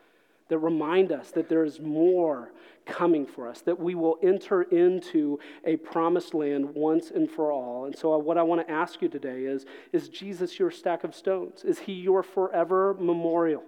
that 0.49 0.59
remind 0.59 1.12
us 1.12 1.30
that 1.30 1.49
there 1.49 1.64
is 1.64 1.80
more 1.80 2.53
coming 2.86 3.26
for 3.26 3.49
us, 3.49 3.61
that 3.62 3.80
we 3.80 3.95
will 3.95 4.18
enter 4.22 4.62
into 4.62 5.38
a 5.64 5.76
promised 5.76 6.34
land 6.34 6.74
once 6.74 7.11
and 7.11 7.30
for 7.30 7.51
all. 7.51 7.86
And 7.86 7.97
so, 7.97 8.16
what 8.18 8.36
I 8.36 8.42
want 8.42 8.66
to 8.66 8.72
ask 8.72 9.01
you 9.01 9.09
today 9.09 9.45
is 9.45 9.64
Is 9.92 10.09
Jesus 10.09 10.59
your 10.59 10.70
stack 10.70 11.05
of 11.05 11.14
stones? 11.14 11.64
Is 11.64 11.78
he 11.78 11.92
your 11.92 12.22
forever 12.22 12.95
memorial? 12.99 13.64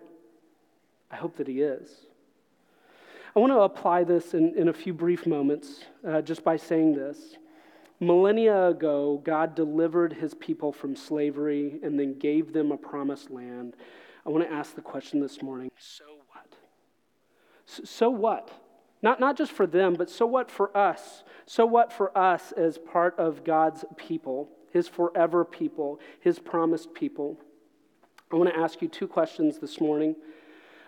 I 1.10 1.16
hope 1.16 1.36
that 1.36 1.48
he 1.48 1.62
is. 1.62 1.88
I 3.34 3.38
want 3.38 3.52
to 3.52 3.60
apply 3.60 4.04
this 4.04 4.34
in, 4.34 4.54
in 4.56 4.68
a 4.68 4.72
few 4.72 4.94
brief 4.94 5.26
moments 5.26 5.84
uh, 6.06 6.22
just 6.22 6.42
by 6.42 6.56
saying 6.56 6.94
this. 6.94 7.36
Millennia 8.00 8.68
ago, 8.68 9.20
God 9.24 9.54
delivered 9.54 10.12
his 10.12 10.34
people 10.34 10.72
from 10.72 10.96
slavery 10.96 11.78
and 11.82 11.98
then 11.98 12.18
gave 12.18 12.52
them 12.52 12.72
a 12.72 12.76
promised 12.76 13.30
land. 13.30 13.74
I 14.26 14.30
want 14.30 14.44
to 14.44 14.52
ask 14.52 14.74
the 14.74 14.82
question 14.82 15.20
this 15.20 15.42
morning 15.42 15.70
so 15.78 16.15
so 17.66 18.08
what? 18.10 18.50
Not, 19.02 19.20
not 19.20 19.36
just 19.36 19.52
for 19.52 19.66
them, 19.66 19.94
but 19.94 20.08
so 20.08 20.26
what 20.26 20.50
for 20.50 20.74
us? 20.76 21.22
So 21.44 21.66
what 21.66 21.92
for 21.92 22.16
us 22.16 22.52
as 22.52 22.78
part 22.78 23.18
of 23.18 23.44
God's 23.44 23.84
people, 23.96 24.48
his 24.72 24.88
forever 24.88 25.44
people, 25.44 26.00
his 26.20 26.38
promised 26.38 26.94
people? 26.94 27.38
I 28.32 28.36
want 28.36 28.50
to 28.50 28.58
ask 28.58 28.80
you 28.82 28.88
two 28.88 29.06
questions 29.06 29.58
this 29.58 29.80
morning. 29.80 30.16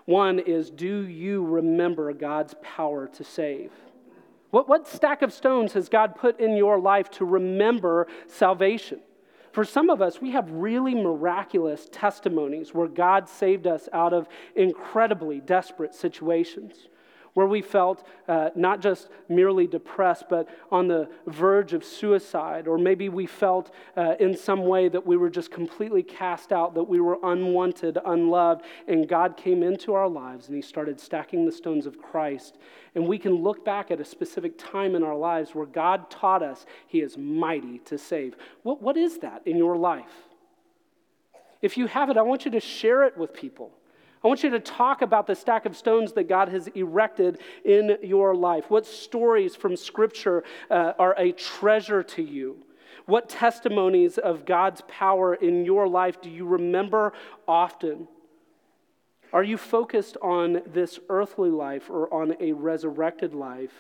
One 0.07 0.39
is 0.39 0.70
Do 0.70 1.07
you 1.07 1.45
remember 1.45 2.12
God's 2.12 2.55
power 2.62 3.09
to 3.09 3.24
save? 3.24 3.70
What, 4.51 4.68
what 4.68 4.89
stack 4.89 5.20
of 5.22 5.33
stones 5.33 5.74
has 5.74 5.89
God 5.89 6.16
put 6.16 6.41
in 6.41 6.57
your 6.57 6.81
life 6.81 7.11
to 7.12 7.24
remember 7.24 8.07
salvation? 8.26 9.01
For 9.53 9.64
some 9.64 9.90
of 9.90 10.03
us, 10.03 10.20
we 10.20 10.30
have 10.32 10.51
really 10.51 10.94
miraculous 10.94 11.88
testimonies 11.90 12.74
where 12.74 12.88
God 12.88 13.28
saved 13.28 13.66
us 13.66 13.88
out 13.92 14.12
of 14.12 14.28
incredibly 14.55 15.40
desperate 15.40 15.94
situations 15.94 16.88
where 17.39 17.47
we 17.47 17.62
felt 17.62 18.05
uh, 18.26 18.51
not 18.57 18.80
just 18.80 19.11
merely 19.28 19.64
depressed, 19.64 20.24
but 20.28 20.49
on 20.72 20.89
the 20.89 21.09
verge 21.28 21.72
of 21.72 21.84
suicide, 21.84 22.66
or 22.66 22.76
maybe 22.76 23.09
we 23.09 23.26
felt 23.26 23.72
uh, 23.97 24.16
in 24.18 24.36
some 24.36 24.66
way 24.66 24.89
that 24.89 25.07
we 25.07 25.16
were 25.16 25.30
just 25.30 25.53
completely 25.53 26.03
cast 26.03 26.51
out, 26.51 26.74
that 26.74 26.82
we 26.82 26.99
were 26.99 27.16
unwanted, 27.22 27.97
unloved, 28.05 28.64
and 28.89 29.09
God 29.09 29.36
came 29.36 29.62
into 29.62 29.95
our 29.95 30.09
lives 30.09 30.49
and 30.49 30.57
He 30.57 30.62
started 30.62 30.99
stacking 30.99 31.47
the 31.47 31.53
stones 31.53 31.86
of 31.86 32.03
Christ. 32.03 32.59
And 32.97 33.07
we 33.07 33.20
can 33.20 33.34
look 33.34 33.64
back 33.64 33.93
at 33.93 34.01
a 34.01 34.05
specific 34.05 34.59
time 34.59 34.97
in 34.97 35.05
our 35.05 35.14
lives 35.14 35.55
where 35.55 35.64
God 35.64 36.11
taught 36.11 36.43
us 36.43 36.66
He 36.89 37.03
is 37.03 37.16
mighty 37.16 37.78
to 37.84 37.99
save. 37.99 38.34
What, 38.64 38.82
what 38.82 38.97
is 38.97 39.18
that 39.18 39.43
in 39.47 39.57
your 39.57 39.76
life? 39.76 40.26
If 41.62 41.76
you 41.76 41.86
have 41.86 42.11
it, 42.11 42.16
I 42.16 42.22
want 42.22 42.45
you 42.45 42.51
to 42.51 42.61
share 42.61 43.05
it 43.05 43.16
with 43.16 43.32
people. 43.32 43.78
I 44.23 44.27
want 44.27 44.43
you 44.43 44.51
to 44.51 44.61
talk 44.61 45.03
about 45.03 45.27
the 45.27 45.35
stack 45.35 45.64
of 45.64 45.77
stones 45.77 46.12
that 46.14 46.29
God 46.29 46.49
has 46.49 46.66
erected 46.69 47.39
in 47.64 47.99
your 48.03 48.35
life. 48.35 48.69
What 48.69 48.85
stories 48.85 49.55
from 49.55 49.77
Scripture 49.77 50.43
uh, 50.71 50.95
are 50.99 51.14
a 51.16 51.33
treasure 51.33 52.03
to 52.03 52.23
you? 52.23 52.64
What 53.07 53.29
testimonies 53.29 54.19
of 54.19 54.45
God's 54.45 54.83
power 54.89 55.35
in 55.35 55.64
your 55.64 55.89
life 55.89 56.21
do 56.21 56.29
you 56.29 56.47
remember 56.47 57.12
often? 57.47 58.09
Are 59.33 59.45
you 59.45 59.57
focused 59.57 60.16
on 60.21 60.62
this 60.66 60.99
earthly 61.09 61.51
life 61.51 61.89
or 61.89 62.12
on 62.12 62.35
a 62.41 62.53
resurrected 62.53 63.35
life? 63.35 63.73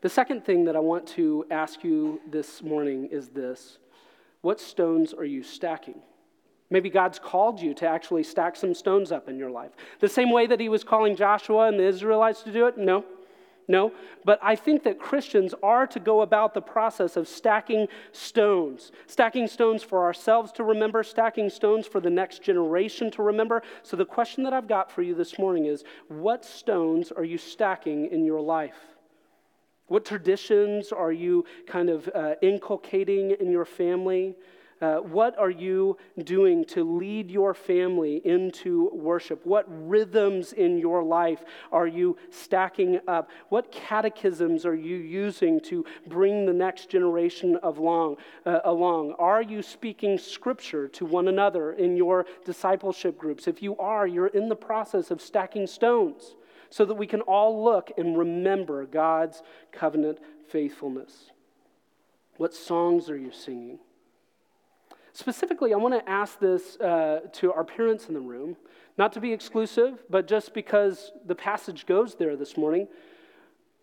The 0.00 0.08
second 0.08 0.44
thing 0.44 0.64
that 0.64 0.76
I 0.76 0.80
want 0.80 1.06
to 1.08 1.44
ask 1.50 1.84
you 1.84 2.20
this 2.30 2.62
morning 2.62 3.08
is 3.10 3.28
this 3.28 3.78
What 4.40 4.58
stones 4.58 5.12
are 5.12 5.24
you 5.24 5.42
stacking? 5.42 6.00
Maybe 6.74 6.90
God's 6.90 7.20
called 7.20 7.60
you 7.60 7.72
to 7.74 7.86
actually 7.86 8.24
stack 8.24 8.56
some 8.56 8.74
stones 8.74 9.12
up 9.12 9.28
in 9.28 9.38
your 9.38 9.48
life. 9.48 9.70
The 10.00 10.08
same 10.08 10.32
way 10.32 10.48
that 10.48 10.58
He 10.58 10.68
was 10.68 10.82
calling 10.82 11.14
Joshua 11.14 11.68
and 11.68 11.78
the 11.78 11.84
Israelites 11.84 12.42
to 12.42 12.52
do 12.52 12.66
it? 12.66 12.76
No. 12.76 13.04
No. 13.68 13.92
But 14.24 14.40
I 14.42 14.56
think 14.56 14.82
that 14.82 14.98
Christians 14.98 15.54
are 15.62 15.86
to 15.86 16.00
go 16.00 16.22
about 16.22 16.52
the 16.52 16.60
process 16.60 17.16
of 17.16 17.28
stacking 17.28 17.86
stones, 18.10 18.90
stacking 19.06 19.46
stones 19.46 19.84
for 19.84 20.02
ourselves 20.02 20.50
to 20.54 20.64
remember, 20.64 21.04
stacking 21.04 21.48
stones 21.48 21.86
for 21.86 22.00
the 22.00 22.10
next 22.10 22.42
generation 22.42 23.08
to 23.12 23.22
remember. 23.22 23.62
So 23.84 23.96
the 23.96 24.04
question 24.04 24.42
that 24.42 24.52
I've 24.52 24.66
got 24.66 24.90
for 24.90 25.02
you 25.02 25.14
this 25.14 25.38
morning 25.38 25.66
is 25.66 25.84
what 26.08 26.44
stones 26.44 27.12
are 27.12 27.22
you 27.22 27.38
stacking 27.38 28.06
in 28.06 28.24
your 28.24 28.40
life? 28.40 28.80
What 29.86 30.04
traditions 30.04 30.90
are 30.90 31.12
you 31.12 31.44
kind 31.68 31.88
of 31.88 32.10
uh, 32.12 32.34
inculcating 32.42 33.30
in 33.30 33.52
your 33.52 33.64
family? 33.64 34.34
Uh, 34.84 34.98
what 34.98 35.38
are 35.38 35.48
you 35.48 35.96
doing 36.24 36.62
to 36.62 36.84
lead 36.84 37.30
your 37.30 37.54
family 37.54 38.20
into 38.22 38.90
worship? 38.92 39.40
What 39.46 39.64
rhythms 39.66 40.52
in 40.52 40.76
your 40.76 41.02
life 41.02 41.42
are 41.72 41.86
you 41.86 42.18
stacking 42.28 43.00
up? 43.08 43.30
What 43.48 43.72
catechisms 43.72 44.66
are 44.66 44.74
you 44.74 44.96
using 44.96 45.58
to 45.60 45.86
bring 46.06 46.44
the 46.44 46.52
next 46.52 46.90
generation 46.90 47.56
of 47.62 47.78
long, 47.78 48.18
uh, 48.44 48.60
along? 48.64 49.14
Are 49.18 49.40
you 49.40 49.62
speaking 49.62 50.18
scripture 50.18 50.86
to 50.88 51.06
one 51.06 51.28
another 51.28 51.72
in 51.72 51.96
your 51.96 52.26
discipleship 52.44 53.16
groups? 53.16 53.48
If 53.48 53.62
you 53.62 53.78
are, 53.78 54.06
you're 54.06 54.26
in 54.26 54.50
the 54.50 54.54
process 54.54 55.10
of 55.10 55.22
stacking 55.22 55.66
stones 55.66 56.34
so 56.68 56.84
that 56.84 56.92
we 56.92 57.06
can 57.06 57.22
all 57.22 57.64
look 57.64 57.90
and 57.96 58.18
remember 58.18 58.84
God's 58.84 59.42
covenant 59.72 60.18
faithfulness. 60.46 61.30
What 62.36 62.52
songs 62.52 63.08
are 63.08 63.16
you 63.16 63.32
singing? 63.32 63.78
Specifically, 65.16 65.72
I 65.72 65.76
want 65.76 65.94
to 65.94 66.10
ask 66.10 66.40
this 66.40 66.76
uh, 66.80 67.20
to 67.34 67.52
our 67.52 67.62
parents 67.62 68.08
in 68.08 68.14
the 68.14 68.20
room, 68.20 68.56
not 68.98 69.12
to 69.12 69.20
be 69.20 69.32
exclusive, 69.32 70.02
but 70.10 70.26
just 70.26 70.52
because 70.52 71.12
the 71.24 71.36
passage 71.36 71.86
goes 71.86 72.16
there 72.16 72.34
this 72.34 72.56
morning. 72.56 72.88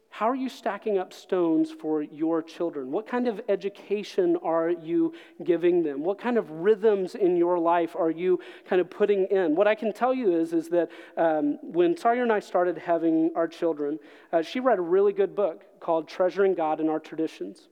How 0.10 0.30
are 0.30 0.36
you 0.36 0.50
stacking 0.50 0.98
up 0.98 1.14
stones 1.14 1.72
for 1.72 2.02
your 2.02 2.44
children? 2.44 2.92
What 2.92 3.08
kind 3.08 3.30
of 3.30 3.40
education 3.48 4.36
are 4.44 4.72
you 4.72 5.14
giving 5.42 5.84
them? 5.84 6.04
What 6.04 6.20
kind 6.20 6.38
of 6.38 6.52
rhythms 6.52 7.16
in 7.16 7.38
your 7.38 7.58
life 7.58 7.96
are 7.96 8.12
you 8.12 8.42
kind 8.68 8.82
of 8.82 8.90
putting 8.90 9.24
in? 9.28 9.56
What 9.56 9.70
I 9.70 9.76
can 9.76 9.94
tell 9.94 10.14
you 10.14 10.38
is, 10.38 10.52
is 10.52 10.68
that 10.68 10.90
um, 11.16 11.60
when 11.62 11.96
Sawyer 11.96 12.24
and 12.24 12.32
I 12.34 12.42
started 12.42 12.78
having 12.78 13.32
our 13.38 13.48
children, 13.48 14.00
uh, 14.34 14.42
she 14.42 14.60
read 14.60 14.80
a 14.80 14.82
really 14.82 15.14
good 15.14 15.34
book 15.34 15.64
called 15.80 16.10
Treasuring 16.10 16.56
God 16.56 16.82
in 16.82 16.90
Our 16.90 17.00
Traditions. 17.00 17.70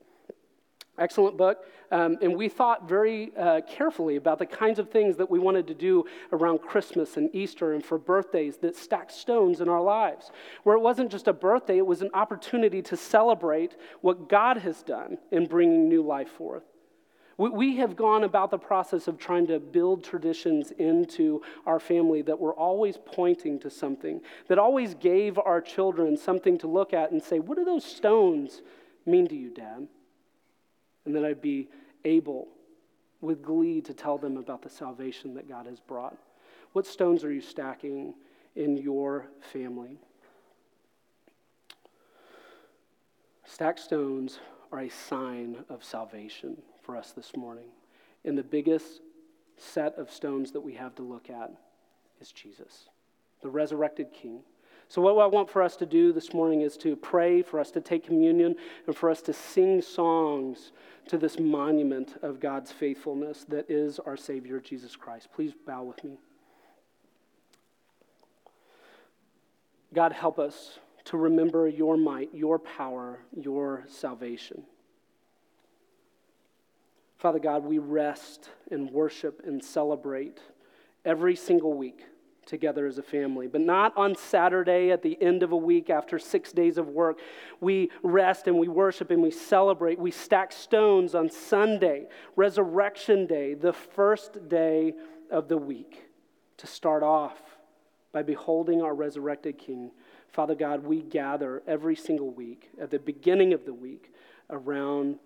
Excellent 1.00 1.38
book. 1.38 1.66
Um, 1.91 2.18
and 2.22 2.36
we 2.36 2.50
thought 2.50 2.88
very 2.88 3.32
uh, 3.36 3.62
carefully 3.62 4.18
about 4.18 4.38
the 4.38 4.45
kinds 4.45 4.78
of 4.78 4.89
things 4.89 5.16
that 5.16 5.30
we 5.30 5.39
wanted 5.39 5.66
to 5.68 5.74
do 5.74 6.06
around 6.34 6.60
Christmas 6.60 7.16
and 7.18 7.34
Easter 7.34 7.74
and 7.74 7.84
for 7.84 7.97
birthdays 7.97 8.58
that 8.58 8.76
stacked 8.76 9.14
stones 9.14 9.62
in 9.62 9.70
our 9.70 9.82
lives. 9.82 10.30
Where 10.64 10.76
it 10.76 10.82
wasn't 10.82 11.10
just 11.10 11.28
a 11.28 11.34
birthday, 11.34 11.78
it 11.78 11.86
was 11.86 12.02
an 12.02 12.12
opportunity 12.14 12.82
to 12.84 12.97
celebrate 12.97 13.78
what 14.02 14.28
God 14.28 14.58
has 14.58 14.84
done 14.84 15.18
in 15.32 15.47
bringing 15.47 15.88
new 15.88 16.04
life 16.04 16.30
forth. 16.30 16.64
We, 17.38 17.50
we 17.50 17.76
have 17.78 17.95
gone 17.95 18.26
about 18.26 18.52
the 18.52 18.60
process 18.60 19.08
of 19.08 19.18
trying 19.18 19.47
to 19.47 19.60
build 19.60 20.04
traditions 20.04 20.72
into 20.72 21.41
our 21.66 21.80
family 21.80 22.22
that 22.24 22.38
were 22.38 22.54
always 22.54 22.97
pointing 22.97 23.58
to 23.62 23.70
something, 23.70 24.20
that 24.50 24.60
always 24.60 24.95
gave 24.95 25.39
our 25.39 25.62
children 25.62 26.18
something 26.18 26.58
to 26.58 26.68
look 26.68 26.93
at 26.93 27.12
and 27.12 27.24
say, 27.24 27.39
What 27.39 27.58
do 27.58 27.64
those 27.64 27.86
stones 27.86 28.62
mean 29.06 29.30
to 29.30 29.36
you, 29.36 29.50
Dad? 29.50 29.88
And 31.10 31.16
that 31.16 31.26
I'd 31.26 31.41
be 31.41 31.68
able 32.05 32.47
with 33.20 33.41
glee 33.41 33.82
to 33.82 33.95
tell 33.95 34.20
them 34.20 34.38
about 34.38 34.62
the 34.62 34.70
salvation 34.70 35.34
that 35.34 35.49
God 35.49 35.66
has 35.66 35.80
brought. 35.80 36.16
What 36.74 36.86
stones 36.86 37.24
are 37.24 37.32
you 37.32 37.41
stacking 37.41 38.14
in 38.55 38.78
your 38.78 39.26
family? 39.51 39.97
Stacked 43.43 43.80
stones 43.80 44.38
are 44.72 44.82
a 44.82 44.89
sign 44.89 45.57
of 45.68 45.84
salvation 45.84 46.55
for 46.84 46.95
us 46.95 47.12
this 47.12 47.36
morning. 47.36 47.70
And 48.24 48.38
the 48.38 48.43
biggest 48.43 49.01
set 49.57 49.97
of 49.97 50.12
stones 50.12 50.51
that 50.51 50.62
we 50.62 50.76
have 50.76 50.93
to 50.93 51.01
look 51.01 51.32
at 51.32 51.51
is 52.22 52.32
Jesus, 52.32 52.88
the 53.41 53.49
resurrected 53.49 54.14
King. 54.14 54.41
So, 54.90 55.04
what 55.04 55.16
I 55.20 55.28
want 55.28 55.52
for 55.52 55.62
us 55.62 55.76
to 55.78 55.86
do 55.86 56.12
this 56.12 56.34
morning 56.34 56.62
is 56.62 56.76
to 56.78 56.96
pray, 56.96 57.44
for 57.44 57.60
us 57.60 57.70
to 57.72 57.82
take 57.82 58.04
communion, 58.04 58.56
and 58.88 58.96
for 58.96 59.12
us 59.12 59.22
to 59.22 59.34
sing 59.34 59.84
songs 59.84 60.72
to 61.08 61.18
this 61.20 61.40
monument 61.40 62.18
of 62.24 62.40
God's 62.40 62.72
faithfulness 62.72 63.46
that 63.50 63.70
is 63.70 64.00
our 64.00 64.18
Savior, 64.18 64.60
Jesus 64.60 64.96
Christ. 64.96 65.30
Please 65.32 65.54
bow 65.68 65.84
with 65.84 66.04
me. 66.04 66.18
God, 69.94 70.12
help 70.12 70.40
us 70.40 70.80
to 71.06 71.18
remember 71.18 71.68
your 71.68 71.96
might, 71.96 72.34
your 72.34 72.58
power, 72.58 73.20
your 73.40 73.86
salvation. 73.88 74.64
Father 77.20 77.40
God, 77.40 77.64
we 77.64 77.78
rest 77.78 78.50
and 78.72 78.90
worship 78.90 79.42
and 79.46 79.64
celebrate 79.64 80.40
every 81.06 81.36
single 81.36 81.74
week 81.76 82.06
together 82.50 82.88
as 82.88 82.97
a 82.97 83.04
family, 83.04 83.47
but 83.47 83.62
not 83.62 83.95
on 83.95 84.16
Saturday 84.16 84.91
at 84.91 85.04
the 85.04 85.22
end 85.22 85.43
of 85.43 85.52
a 85.52 85.58
week 85.58 85.89
after 85.89 86.20
six 86.20 86.52
days 86.52 86.78
of 86.78 86.88
work. 86.88 87.20
We 87.62 87.91
rest 88.04 88.47
and 88.47 88.58
we 88.58 88.68
worship 88.68 89.12
and 89.12 89.22
we 89.22 89.32
celebrate. 89.32 90.00
We 90.00 90.12
stack 90.12 90.52
stones 90.52 91.16
on 91.16 91.30
Sunday, 91.30 92.08
Resurrection 92.36 93.28
Day, 93.28 93.54
the 93.54 93.74
first 93.74 94.50
day 94.50 94.95
of 95.32 95.47
the 95.47 95.58
week, 95.58 96.10
to 96.58 96.68
start 96.68 97.04
off 97.04 97.39
by 98.12 98.24
beholding 98.24 98.82
our 98.82 98.95
resurrected 98.95 99.58
King. 99.58 99.91
Father 100.28 100.56
God, 100.56 100.84
we 100.84 101.02
gather 101.02 101.62
every 101.68 101.95
single 101.95 102.32
week 102.32 102.70
at 102.82 102.89
the 102.89 103.00
beginning 103.00 103.54
of 103.54 103.66
the 103.66 103.74
week 103.74 104.12
around 104.50 105.20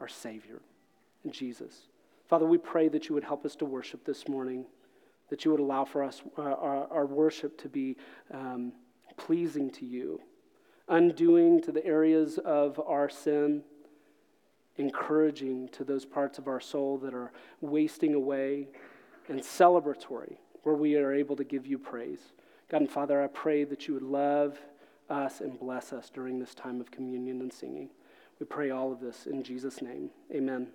our 0.00 0.08
Savior, 0.08 0.60
Jesus. 1.30 1.86
Father, 2.28 2.44
we 2.44 2.58
pray 2.58 2.88
that 2.88 3.08
you 3.08 3.14
would 3.14 3.24
help 3.24 3.46
us 3.46 3.56
to 3.56 3.64
worship 3.64 4.04
this 4.04 4.28
morning 4.28 4.66
that 5.28 5.44
you 5.44 5.50
would 5.50 5.60
allow 5.60 5.84
for 5.84 6.02
us, 6.02 6.22
uh, 6.38 6.42
our, 6.42 6.86
our, 6.90 7.06
worship 7.06 7.60
to 7.60 7.68
be 7.68 7.96
um, 8.32 8.72
pleasing 9.16 9.70
to 9.70 9.84
you, 9.84 10.20
undoing 10.88 11.60
to 11.62 11.72
the 11.72 11.84
areas 11.84 12.38
of 12.38 12.80
our 12.86 13.08
sin, 13.08 13.62
encouraging 14.76 15.68
to 15.70 15.84
those 15.84 16.04
parts 16.04 16.38
of 16.38 16.48
our 16.48 16.60
soul 16.60 16.98
that 16.98 17.14
are 17.14 17.32
wasting 17.60 18.14
away, 18.14 18.68
and 19.28 19.40
celebratory 19.40 20.36
where 20.62 20.74
we 20.74 20.96
are 20.96 21.12
able 21.12 21.36
to 21.36 21.44
give 21.44 21.66
you 21.66 21.78
praise. 21.78 22.32
God 22.68 22.82
and 22.82 22.90
Father, 22.90 23.22
I 23.22 23.28
pray 23.28 23.64
that 23.64 23.86
you 23.86 23.94
would 23.94 24.02
love 24.02 24.58
us 25.08 25.40
and 25.40 25.58
bless 25.58 25.92
us 25.92 26.10
during 26.10 26.38
this 26.38 26.54
time 26.54 26.80
of 26.80 26.90
communion 26.90 27.40
and 27.40 27.52
singing. 27.52 27.90
We 28.40 28.46
pray 28.46 28.70
all 28.70 28.92
of 28.92 29.00
this 29.00 29.26
in 29.26 29.42
Jesus' 29.42 29.80
name. 29.80 30.10
Amen. 30.32 30.68